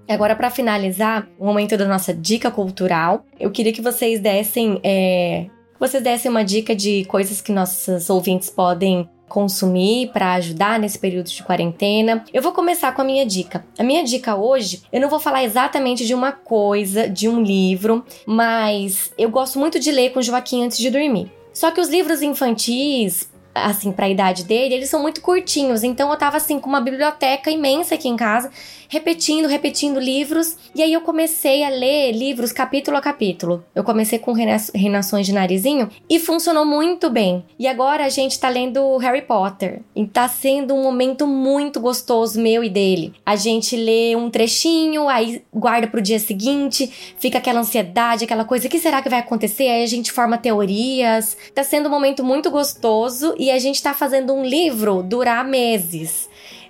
Agora, 0.09 0.35
para 0.35 0.49
finalizar 0.49 1.29
o 1.37 1.45
momento 1.45 1.77
da 1.77 1.87
nossa 1.87 2.11
dica 2.11 2.49
cultural, 2.49 3.23
eu 3.39 3.51
queria 3.51 3.71
que 3.71 3.81
vocês 3.81 4.19
dessem, 4.19 4.79
é, 4.83 5.45
vocês 5.79 6.01
dessem 6.01 6.31
uma 6.31 6.43
dica 6.43 6.75
de 6.75 7.05
coisas 7.05 7.39
que 7.41 7.51
nossos 7.51 8.09
ouvintes 8.09 8.49
podem 8.49 9.07
consumir 9.27 10.09
para 10.11 10.33
ajudar 10.33 10.79
nesse 10.79 10.97
período 10.97 11.27
de 11.27 11.43
quarentena. 11.43 12.25
Eu 12.33 12.41
vou 12.41 12.51
começar 12.51 12.91
com 12.95 13.03
a 13.03 13.05
minha 13.05 13.23
dica. 13.23 13.63
A 13.77 13.83
minha 13.83 14.03
dica 14.03 14.35
hoje, 14.35 14.81
eu 14.91 14.99
não 14.99 15.07
vou 15.07 15.19
falar 15.19 15.43
exatamente 15.43 16.07
de 16.07 16.15
uma 16.15 16.31
coisa, 16.31 17.07
de 17.07 17.29
um 17.29 17.43
livro, 17.43 18.03
mas 18.25 19.13
eu 19.15 19.29
gosto 19.29 19.59
muito 19.59 19.79
de 19.79 19.91
ler 19.91 20.11
com 20.11 20.23
Joaquim 20.23 20.65
antes 20.65 20.79
de 20.79 20.89
dormir. 20.89 21.31
Só 21.53 21.69
que 21.69 21.79
os 21.79 21.87
livros 21.87 22.23
infantis, 22.23 23.29
assim, 23.53 23.91
para 23.91 24.07
a 24.07 24.09
idade 24.09 24.43
dele, 24.43 24.73
eles 24.73 24.89
são 24.89 25.01
muito 25.01 25.21
curtinhos. 25.21 25.83
Então 25.83 26.09
eu 26.09 26.17
tava 26.17 26.37
assim 26.37 26.59
com 26.59 26.67
uma 26.67 26.81
biblioteca 26.81 27.51
imensa 27.51 27.93
aqui 27.93 28.07
em 28.07 28.15
casa 28.15 28.49
repetindo, 28.89 29.47
repetindo 29.47 29.99
livros. 29.99 30.57
E 30.75 30.81
aí 30.81 30.91
eu 30.91 31.01
comecei 31.01 31.63
a 31.63 31.69
ler 31.69 32.11
livros 32.11 32.51
capítulo 32.51 32.97
a 32.97 33.01
capítulo. 33.01 33.63
Eu 33.73 33.83
comecei 33.83 34.19
com 34.19 34.33
Reinações 34.33 35.25
de 35.25 35.31
Narizinho 35.31 35.89
e 36.09 36.19
funcionou 36.19 36.65
muito 36.65 37.09
bem. 37.09 37.45
E 37.57 37.67
agora 37.67 38.05
a 38.05 38.09
gente 38.09 38.37
tá 38.37 38.49
lendo 38.49 38.97
Harry 38.97 39.21
Potter. 39.21 39.81
E 39.95 40.05
tá 40.07 40.27
sendo 40.27 40.73
um 40.73 40.83
momento 40.83 41.27
muito 41.27 41.79
gostoso 41.79 42.41
meu 42.41 42.63
e 42.63 42.69
dele. 42.69 43.13
A 43.25 43.35
gente 43.35 43.75
lê 43.77 44.15
um 44.15 44.29
trechinho, 44.29 45.07
aí 45.07 45.43
guarda 45.53 45.87
pro 45.87 46.01
dia 46.01 46.19
seguinte, 46.19 46.91
fica 47.17 47.37
aquela 47.37 47.59
ansiedade, 47.59 48.23
aquela 48.23 48.43
coisa, 48.43 48.67
o 48.67 48.69
que 48.69 48.79
será 48.79 49.01
que 49.01 49.09
vai 49.09 49.19
acontecer? 49.19 49.67
Aí 49.67 49.83
a 49.83 49.87
gente 49.87 50.11
forma 50.11 50.37
teorias. 50.37 51.37
Tá 51.53 51.63
sendo 51.63 51.87
um 51.87 51.91
momento 51.91 52.23
muito 52.23 52.49
gostoso 52.49 53.35
e 53.37 53.51
a 53.51 53.59
gente 53.59 53.83
tá 53.83 53.93
fazendo 53.93 54.33
um 54.33 54.43
livro 54.43 55.03
durar 55.03 55.45
meses. 55.45 56.28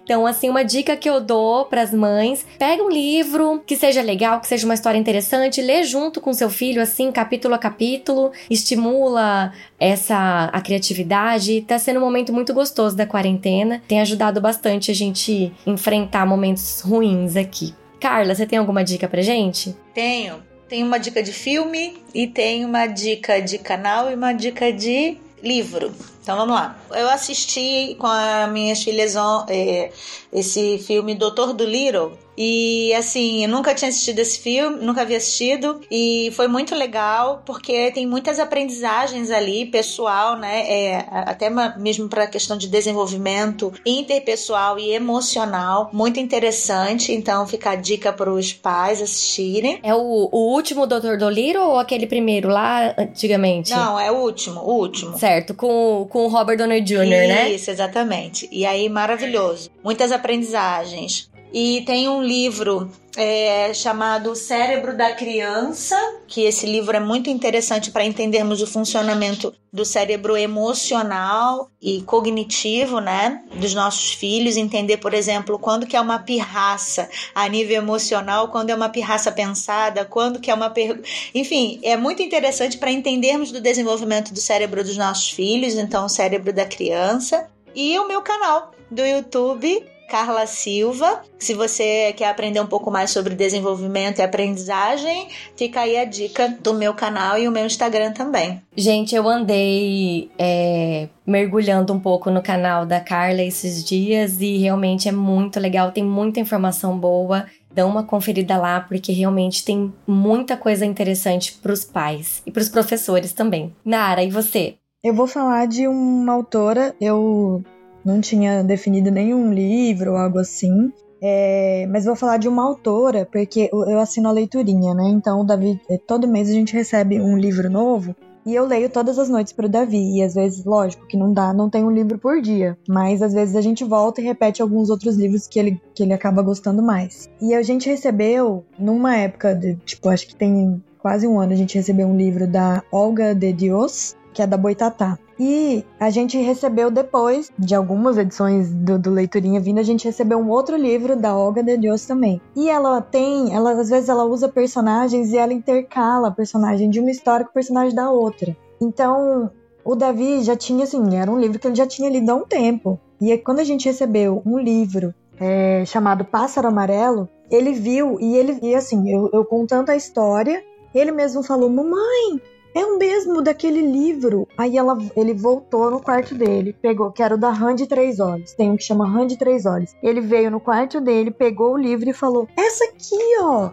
Então, 0.10 0.26
assim, 0.26 0.50
uma 0.50 0.66
dica 0.66 0.98
que 0.98 1.08
eu 1.08 1.22
dou 1.22 1.66
para 1.66 1.84
as 1.84 1.94
mães: 1.94 2.44
pega 2.58 2.82
um 2.82 2.90
livro 2.90 3.62
que 3.64 3.76
seja 3.76 4.02
legal, 4.02 4.42
que 4.42 4.48
seja 4.48 4.66
uma 4.66 4.74
história 4.74 4.98
interessante, 4.98 5.62
lê 5.62 5.84
junto 5.84 6.20
com 6.20 6.34
seu 6.34 6.50
filho, 6.50 6.82
assim, 6.82 7.12
capítulo 7.12 7.54
a 7.54 7.60
capítulo, 7.60 8.32
estimula 8.50 9.54
essa 9.80 10.50
a 10.52 10.62
criatividade. 10.62 11.62
Tá 11.62 11.78
sendo 11.78 12.00
um 12.00 12.04
momento 12.04 12.34
muito 12.34 12.56
gostoso 12.56 12.96
da 12.96 13.06
quarentena, 13.06 13.84
tem 13.88 14.02
ajudado 14.02 14.42
bastante 14.42 14.90
a 14.90 14.96
gente 14.96 15.54
enfrentar 15.64 16.26
momentos 16.26 16.82
ruins 16.82 17.36
aqui. 17.36 17.76
Carla, 18.00 18.34
você 18.34 18.48
tem 18.48 18.58
alguma 18.58 18.84
dica 18.84 19.08
pra 19.08 19.22
gente? 19.22 19.78
Tenho. 19.94 20.42
Tem 20.68 20.82
uma 20.82 20.98
dica 20.98 21.22
de 21.22 21.32
filme 21.32 21.98
e 22.16 22.26
tem 22.26 22.66
uma 22.66 22.88
dica 22.88 23.40
de 23.40 23.60
canal 23.60 24.10
e 24.10 24.16
uma 24.16 24.34
dica 24.34 24.74
de 24.74 25.18
livro. 25.44 25.94
Então 26.30 26.38
vamos 26.38 26.54
lá. 26.54 26.78
Eu 26.92 27.10
assisti 27.10 27.96
com 27.98 28.06
as 28.06 28.48
minhas 28.52 28.84
filhas 28.84 29.16
é, 29.48 29.92
esse 30.32 30.78
filme 30.78 31.16
Doutor 31.16 31.54
do 31.54 31.66
Little 31.66 32.16
E 32.42 32.94
assim, 32.94 33.44
eu 33.44 33.50
nunca 33.50 33.76
tinha 33.76 33.90
assistido 33.90 34.20
esse 34.20 34.40
filme, 34.40 34.78
nunca 34.82 35.02
havia 35.02 35.18
assistido. 35.18 35.82
E 35.92 36.32
foi 36.38 36.48
muito 36.48 36.74
legal, 36.74 37.44
porque 37.46 37.92
tem 37.92 38.08
muitas 38.08 38.40
aprendizagens 38.40 39.30
ali, 39.30 39.66
pessoal, 39.66 40.38
né? 40.38 40.64
É, 40.72 41.06
até 41.10 41.50
mesmo 41.78 42.08
para 42.08 42.24
a 42.24 42.28
questão 42.28 42.58
de 42.58 42.70
desenvolvimento 42.70 43.74
interpessoal 43.86 44.80
e 44.80 44.94
emocional. 44.94 45.90
Muito 45.92 46.18
interessante. 46.18 47.12
Então 47.12 47.46
fica 47.46 47.72
a 47.72 47.76
dica 47.76 48.14
para 48.14 48.32
os 48.32 48.54
pais 48.54 49.02
assistirem. 49.02 49.82
É 49.84 49.94
o, 49.94 50.30
o 50.32 50.54
último 50.54 50.88
Dr. 50.88 51.18
Dolittle 51.18 51.62
ou 51.62 51.78
aquele 51.78 52.08
primeiro 52.08 52.48
lá 52.48 52.96
antigamente? 52.98 53.72
Não, 53.72 54.00
é 54.00 54.10
o 54.10 54.16
último, 54.16 54.62
o 54.62 54.76
último. 54.76 55.18
Certo, 55.18 55.54
com, 55.54 56.08
com 56.10 56.26
o 56.26 56.28
Robert 56.30 56.58
Downey 56.58 56.80
Jr., 56.80 57.04
Isso, 57.04 57.10
né? 57.10 57.50
Isso, 57.50 57.72
exatamente. 57.72 58.48
E 58.50 58.66
aí, 58.66 58.88
maravilhoso. 58.88 59.70
Muitas 59.84 60.14
aprendizagens. 60.14 61.29
E 61.52 61.82
tem 61.82 62.08
um 62.08 62.22
livro 62.22 62.92
é, 63.18 63.74
chamado 63.74 64.36
Cérebro 64.36 64.96
da 64.96 65.14
Criança, 65.14 65.96
que 66.28 66.44
esse 66.44 66.68
livro 66.68 66.96
é 66.96 67.00
muito 67.00 67.30
interessante 67.30 67.90
para 67.90 68.06
entendermos 68.06 68.62
o 68.62 68.68
funcionamento 68.68 69.54
do 69.74 69.84
cérebro 69.84 70.38
emocional 70.38 71.70
e 71.82 72.02
cognitivo, 72.04 73.00
né, 73.00 73.44
dos 73.56 73.74
nossos 73.74 74.14
filhos, 74.14 74.58
entender, 74.58 74.98
por 74.98 75.14
exemplo, 75.14 75.58
quando 75.58 75.88
que 75.88 75.96
é 75.98 76.02
uma 76.02 76.20
pirraça 76.20 77.10
a 77.34 77.48
nível 77.50 77.78
emocional, 77.78 78.50
quando 78.50 78.70
é 78.70 78.76
uma 78.76 78.90
pirraça 78.90 79.32
pensada, 79.32 80.06
quando 80.06 80.40
que 80.40 80.52
é 80.52 80.54
uma 80.54 80.70
per... 80.70 81.02
enfim, 81.34 81.80
é 81.84 81.98
muito 81.98 82.22
interessante 82.22 82.78
para 82.78 82.92
entendermos 82.92 83.52
do 83.52 83.60
desenvolvimento 83.60 84.34
do 84.34 84.40
cérebro 84.40 84.84
dos 84.84 84.98
nossos 84.98 85.32
filhos, 85.32 85.74
então 85.74 86.06
o 86.06 86.10
cérebro 86.10 86.54
da 86.54 86.66
criança. 86.66 87.48
E 87.76 87.98
o 88.00 88.08
meu 88.08 88.22
canal 88.22 88.72
do 88.90 89.06
YouTube 89.06 89.84
Carla 90.10 90.46
Silva. 90.48 91.22
Se 91.38 91.54
você 91.54 92.14
quer 92.18 92.30
aprender 92.30 92.60
um 92.60 92.66
pouco 92.66 92.90
mais 92.90 93.12
sobre 93.12 93.36
desenvolvimento 93.36 94.20
e 94.20 94.22
aprendizagem, 94.22 95.28
fica 95.56 95.82
aí 95.82 95.98
a 95.98 96.04
dica 96.04 96.58
do 96.62 96.74
meu 96.74 96.94
canal 96.94 97.38
e 97.38 97.48
o 97.48 97.52
meu 97.52 97.66
Instagram 97.66 98.12
também. 98.12 98.62
Gente, 98.76 99.16
eu 99.16 99.28
andei 99.30 100.30
é, 100.38 101.08
mergulhando 101.26 101.94
um 101.94 102.00
pouco 102.00 102.30
no 102.30 102.42
canal 102.42 102.86
da 102.86 103.00
Carla 103.00 103.44
esses 103.44 103.84
dias 103.84 104.42
e 104.42 104.58
realmente 104.58 105.08
é 105.08 105.12
muito 105.12 105.60
legal, 105.60 105.92
tem 105.92 106.04
muita 106.04 106.40
informação 106.40 106.98
boa. 106.98 107.46
Dá 107.72 107.86
uma 107.86 108.04
conferida 108.04 108.58
lá, 108.58 108.80
porque 108.80 109.12
realmente 109.12 109.64
tem 109.64 109.94
muita 110.08 110.58
coisa 110.58 110.86
interessante 110.86 111.54
para 111.54 111.72
os 111.72 111.86
pais 111.86 112.42
e 112.46 112.52
para 112.52 112.62
os 112.62 112.70
professores 112.70 113.32
também. 113.32 113.76
Nara, 113.86 114.24
e 114.24 114.32
você? 114.32 114.76
Eu 115.04 115.14
vou 115.14 115.28
falar 115.28 115.68
de 115.68 115.88
uma 115.88 116.34
autora, 116.34 116.96
eu 117.00 117.64
não 118.04 118.22
tinha 118.22 118.64
definido 118.64 119.12
nenhum 119.12 119.54
livro 119.54 120.12
ou 120.12 120.18
algo 120.18 120.40
assim. 120.40 120.92
É, 121.22 121.86
mas 121.90 122.06
vou 122.06 122.16
falar 122.16 122.38
de 122.38 122.48
uma 122.48 122.64
autora, 122.64 123.28
porque 123.30 123.70
eu 123.72 124.00
assino 124.00 124.30
a 124.30 124.32
leiturinha, 124.32 124.94
né? 124.94 125.10
Então, 125.10 125.46
Davi, 125.46 125.80
é, 125.90 125.98
todo 125.98 126.28
mês 126.28 126.50
a 126.50 126.54
gente 126.54 126.74
recebe 126.74 127.20
um 127.20 127.38
livro 127.38 127.70
novo 127.70 128.16
e 128.46 128.56
eu 128.56 128.66
leio 128.66 128.90
todas 128.90 129.20
as 129.20 129.30
noites 129.30 129.54
para 129.54 129.66
o 129.66 129.70
Davi. 129.70 130.18
E 130.18 130.24
às 130.24 130.34
vezes, 130.34 130.64
lógico 130.64 131.06
que 131.08 131.18
não 131.18 131.34
dá, 131.34 131.54
não 131.54 131.70
tem 131.70 131.84
um 131.84 131.92
livro 131.92 132.18
por 132.18 132.42
dia, 132.42 132.78
mas 132.88 133.22
às 133.22 133.34
vezes 133.34 133.56
a 133.56 133.62
gente 133.62 133.84
volta 133.84 134.22
e 134.22 134.24
repete 134.24 134.62
alguns 134.62 134.90
outros 134.90 135.18
livros 135.18 135.48
que 135.48 135.60
ele, 135.60 135.82
que 135.94 136.04
ele 136.04 136.14
acaba 136.14 136.42
gostando 136.42 136.82
mais. 136.82 137.30
E 137.42 137.54
a 137.54 137.62
gente 137.62 137.90
recebeu, 137.90 138.64
numa 138.78 139.16
época, 139.16 139.54
de, 139.54 139.76
tipo, 139.86 140.10
acho 140.10 140.28
que 140.28 140.36
tem 140.36 140.82
quase 141.00 141.28
um 141.28 141.40
ano, 141.40 141.54
a 141.54 141.56
gente 141.56 141.76
recebeu 141.76 142.08
um 142.08 142.18
livro 142.18 142.46
da 142.46 142.84
Olga 142.92 143.34
de 143.34 143.54
Dios, 143.54 144.16
que 144.34 144.42
é 144.42 144.48
da 144.48 144.58
Boitatá. 144.58 145.18
E 145.40 145.86
a 145.98 146.10
gente 146.10 146.38
recebeu 146.38 146.92
depois 146.92 147.50
de 147.58 147.74
algumas 147.74 148.18
edições 148.18 148.74
do, 148.74 149.00
do 149.00 149.10
Leiturinha 149.10 149.62
Vindo, 149.62 149.80
a 149.80 149.84
gente 149.84 150.06
recebeu 150.06 150.38
um 150.38 150.50
outro 150.50 150.76
livro 150.76 151.16
da 151.16 151.36
Olga 151.36 151.64
de 151.64 151.78
Deus 151.78 152.06
também. 152.06 152.42
E 152.56 152.70
ela 152.70 153.02
tem, 153.02 153.56
ela 153.56 153.72
às 153.72 153.90
vezes 153.90 154.10
ela 154.10 154.26
usa 154.26 154.50
personagens 154.50 155.32
e 155.32 155.38
ela 155.38 155.54
intercala 155.54 156.30
personagem 156.30 156.90
de 156.90 157.00
uma 157.00 157.10
história 157.10 157.46
com 157.46 157.52
o 157.52 157.54
personagem 157.54 157.96
da 157.96 158.12
outra. 158.12 158.56
Então, 158.82 159.50
o 159.84 159.96
Davi 159.96 160.44
já 160.44 160.58
tinha 160.58 160.84
assim, 160.84 161.16
era 161.16 161.32
um 161.32 161.40
livro 161.40 161.58
que 161.58 161.68
ele 161.68 161.76
já 161.76 161.88
tinha 161.88 162.10
lido 162.10 162.30
há 162.30 162.36
um 162.36 162.46
tempo. 162.46 163.00
E 163.22 163.38
quando 163.38 163.60
a 163.60 163.64
gente 163.64 163.86
recebeu 163.86 164.42
um 164.46 164.60
livro 164.60 165.14
é, 165.40 165.84
chamado 165.86 166.26
Pássaro 166.26 166.68
Amarelo, 166.68 167.30
ele 167.50 167.72
viu 167.72 168.20
e 168.20 168.36
ele 168.36 168.60
e 168.62 168.76
assim, 168.76 169.10
eu, 169.10 169.30
eu 169.32 169.46
contando 169.46 169.90
a 169.90 169.96
história, 169.96 170.64
ele 170.94 171.12
mesmo 171.12 171.44
falou: 171.44 171.70
"Mamãe, 171.70 172.42
é 172.74 172.86
o 172.86 172.98
mesmo 172.98 173.42
daquele 173.42 173.82
livro. 173.82 174.48
Aí 174.58 174.78
ela, 174.78 174.98
ele 175.16 175.34
voltou 175.34 175.90
no 175.90 176.02
quarto 176.02 176.36
dele, 176.36 176.76
pegou, 176.82 177.12
que 177.12 177.24
era 177.24 177.36
o 177.36 177.38
da 177.38 177.50
Rã 177.50 177.74
de 177.76 177.88
Três 177.88 178.20
Olhos. 178.20 178.54
Tem 178.54 178.72
um 178.72 178.78
que 178.78 178.84
chama 178.84 179.10
Rã 179.10 179.26
de 179.26 179.38
Três 179.38 179.66
Olhos. 179.66 179.96
Ele 180.02 180.22
veio 180.22 180.52
no 180.52 180.60
quarto 180.60 181.02
dele, 181.02 181.32
pegou 181.32 181.74
o 181.74 181.78
livro 181.78 182.10
e 182.10 182.14
falou: 182.14 182.48
Essa 182.58 182.86
aqui, 182.86 183.18
ó! 183.42 183.72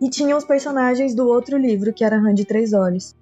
E 0.00 0.10
tinha 0.10 0.36
os 0.36 0.44
personagens 0.44 1.14
do 1.14 1.26
outro 1.26 1.56
livro, 1.56 1.92
que 1.92 2.04
era 2.04 2.18
Rã 2.18 2.34
de 2.34 2.44
Três 2.44 2.72
Olhos. 2.72 3.14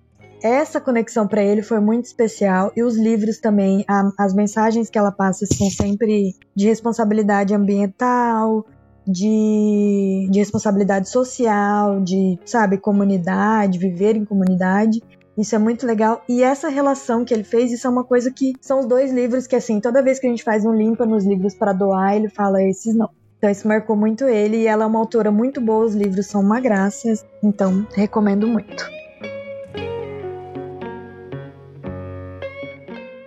Essa 0.43 0.79
conexão 0.79 1.27
para 1.27 1.43
ele 1.43 1.63
foi 1.63 1.81
muito 1.81 2.05
especial 2.05 2.71
e 2.77 2.83
os 2.83 2.99
livros 2.99 3.39
também, 3.39 3.83
a, 3.89 4.11
as 4.19 4.35
mensagens 4.35 4.91
que 4.91 4.99
ela 4.99 5.11
passa 5.11 5.47
são 5.47 5.71
sempre 5.71 6.35
de 6.55 6.67
responsabilidade 6.67 7.55
ambiental, 7.55 8.67
de, 9.07 10.29
de 10.31 10.39
responsabilidade 10.39 11.09
social, 11.09 12.01
de, 12.01 12.39
sabe, 12.45 12.79
comunidade, 12.79 13.79
viver 13.79 14.17
em 14.17 14.25
comunidade. 14.25 15.03
Isso 15.37 15.55
é 15.55 15.59
muito 15.59 15.87
legal. 15.87 16.23
E 16.29 16.43
essa 16.43 16.69
relação 16.69 17.25
que 17.25 17.35
ele 17.35 17.45
fez, 17.45 17.73
isso 17.73 17.87
é 17.87 17.91
uma 17.91 18.05
coisa 18.05 18.31
que 18.31 18.53
são 18.61 18.81
os 18.81 18.87
dois 18.87 19.13
livros 19.13 19.47
que, 19.47 19.57
assim, 19.57 19.81
toda 19.81 20.03
vez 20.03 20.19
que 20.19 20.27
a 20.27 20.31
gente 20.31 20.45
faz 20.45 20.65
um 20.65 20.73
limpa 20.73 21.05
nos 21.05 21.25
livros 21.25 21.55
para 21.55 21.73
doar, 21.73 22.15
ele 22.15 22.29
fala 22.29 22.63
esses 22.63 22.95
não. 22.95 23.11
Então 23.39 23.51
isso 23.51 23.69
marcou 23.69 23.95
muito 23.95 24.25
ele 24.25 24.59
e 24.59 24.67
ela 24.67 24.85
é 24.85 24.87
uma 24.87 24.99
autora 24.99 25.31
muito 25.31 25.61
boa, 25.61 25.85
os 25.85 25.95
livros 25.95 26.27
são 26.27 26.41
uma 26.41 26.61
graça, 26.61 27.13
então 27.43 27.87
recomendo 27.95 28.47
muito. 28.47 28.89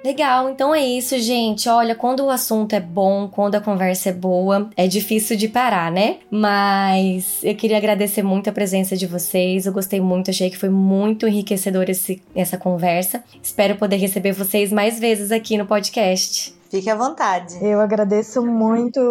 Legal, 0.07 0.49
então 0.49 0.73
é 0.73 0.79
isso, 0.79 1.19
gente. 1.19 1.67
Olha, 1.67 1.93
quando 1.93 2.21
o 2.21 2.29
assunto 2.29 2.71
é 2.71 2.79
bom, 2.79 3.27
quando 3.27 3.55
a 3.55 3.59
conversa 3.59 4.07
é 4.07 4.13
boa, 4.13 4.69
é 4.77 4.87
difícil 4.87 5.35
de 5.35 5.49
parar, 5.49 5.91
né? 5.91 6.19
Mas 6.31 7.43
eu 7.43 7.53
queria 7.53 7.75
agradecer 7.75 8.23
muito 8.23 8.49
a 8.49 8.53
presença 8.53 8.95
de 8.95 9.05
vocês. 9.05 9.65
Eu 9.65 9.73
gostei 9.73 9.99
muito, 9.99 10.31
achei 10.31 10.49
que 10.49 10.57
foi 10.57 10.69
muito 10.69 11.27
enriquecedor 11.27 11.89
esse, 11.89 12.23
essa 12.33 12.57
conversa. 12.57 13.21
Espero 13.43 13.75
poder 13.75 13.97
receber 13.97 14.31
vocês 14.31 14.71
mais 14.71 14.97
vezes 14.97 15.29
aqui 15.29 15.57
no 15.57 15.65
podcast. 15.65 16.55
Fique 16.69 16.89
à 16.89 16.95
vontade. 16.95 17.57
Eu 17.61 17.81
agradeço 17.81 18.41
muito 18.45 19.01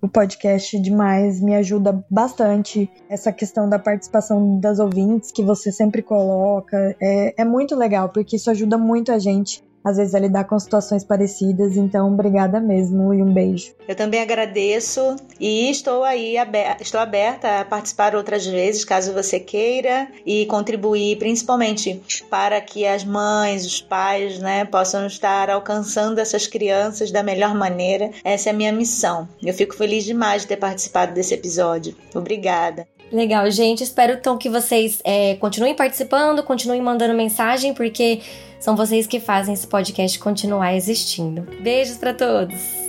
o 0.00 0.08
podcast 0.08 0.78
demais, 0.78 1.40
me 1.40 1.56
ajuda 1.56 2.00
bastante 2.08 2.88
essa 3.08 3.32
questão 3.32 3.68
da 3.68 3.80
participação 3.80 4.60
das 4.60 4.78
ouvintes 4.78 5.32
que 5.32 5.42
você 5.42 5.72
sempre 5.72 6.00
coloca. 6.00 6.94
É, 7.02 7.42
é 7.42 7.44
muito 7.44 7.74
legal, 7.74 8.10
porque 8.10 8.36
isso 8.36 8.48
ajuda 8.52 8.78
muito 8.78 9.10
a 9.10 9.18
gente 9.18 9.60
às 9.84 9.98
vezes 9.98 10.14
a 10.14 10.18
lidar 10.18 10.44
com 10.44 10.58
situações 10.58 11.04
parecidas. 11.04 11.76
Então, 11.76 12.12
obrigada 12.12 12.60
mesmo 12.60 13.12
e 13.12 13.22
um 13.22 13.32
beijo. 13.32 13.74
Eu 13.86 13.94
também 13.94 14.20
agradeço 14.20 15.16
e 15.38 15.70
estou 15.70 16.02
aí 16.02 16.38
aberta, 16.38 16.82
estou 16.82 17.00
aberta 17.00 17.60
a 17.60 17.64
participar 17.64 18.16
outras 18.16 18.46
vezes, 18.46 18.84
caso 18.84 19.12
você 19.12 19.38
queira, 19.38 20.08
e 20.24 20.46
contribuir 20.46 21.18
principalmente 21.18 22.00
para 22.30 22.60
que 22.60 22.86
as 22.86 23.04
mães, 23.04 23.66
os 23.66 23.80
pais, 23.80 24.38
né, 24.38 24.64
possam 24.64 25.06
estar 25.06 25.50
alcançando 25.50 26.18
essas 26.18 26.46
crianças 26.46 27.10
da 27.10 27.22
melhor 27.22 27.54
maneira. 27.54 28.10
Essa 28.24 28.48
é 28.48 28.52
a 28.52 28.56
minha 28.56 28.72
missão. 28.72 29.28
Eu 29.42 29.52
fico 29.52 29.74
feliz 29.74 30.04
demais 30.04 30.42
de 30.42 30.48
ter 30.48 30.56
participado 30.56 31.12
desse 31.12 31.34
episódio. 31.34 31.94
Obrigada. 32.14 32.86
Legal, 33.12 33.50
gente. 33.50 33.82
Espero 33.82 34.14
então 34.14 34.36
que 34.36 34.48
vocês 34.48 35.00
é, 35.04 35.36
continuem 35.36 35.74
participando, 35.74 36.42
continuem 36.42 36.80
mandando 36.80 37.14
mensagem, 37.14 37.72
porque 37.72 38.20
são 38.58 38.74
vocês 38.74 39.06
que 39.06 39.20
fazem 39.20 39.54
esse 39.54 39.66
podcast 39.66 40.18
continuar 40.18 40.74
existindo. 40.74 41.42
Beijos 41.60 41.96
para 41.96 42.14
todos! 42.14 42.83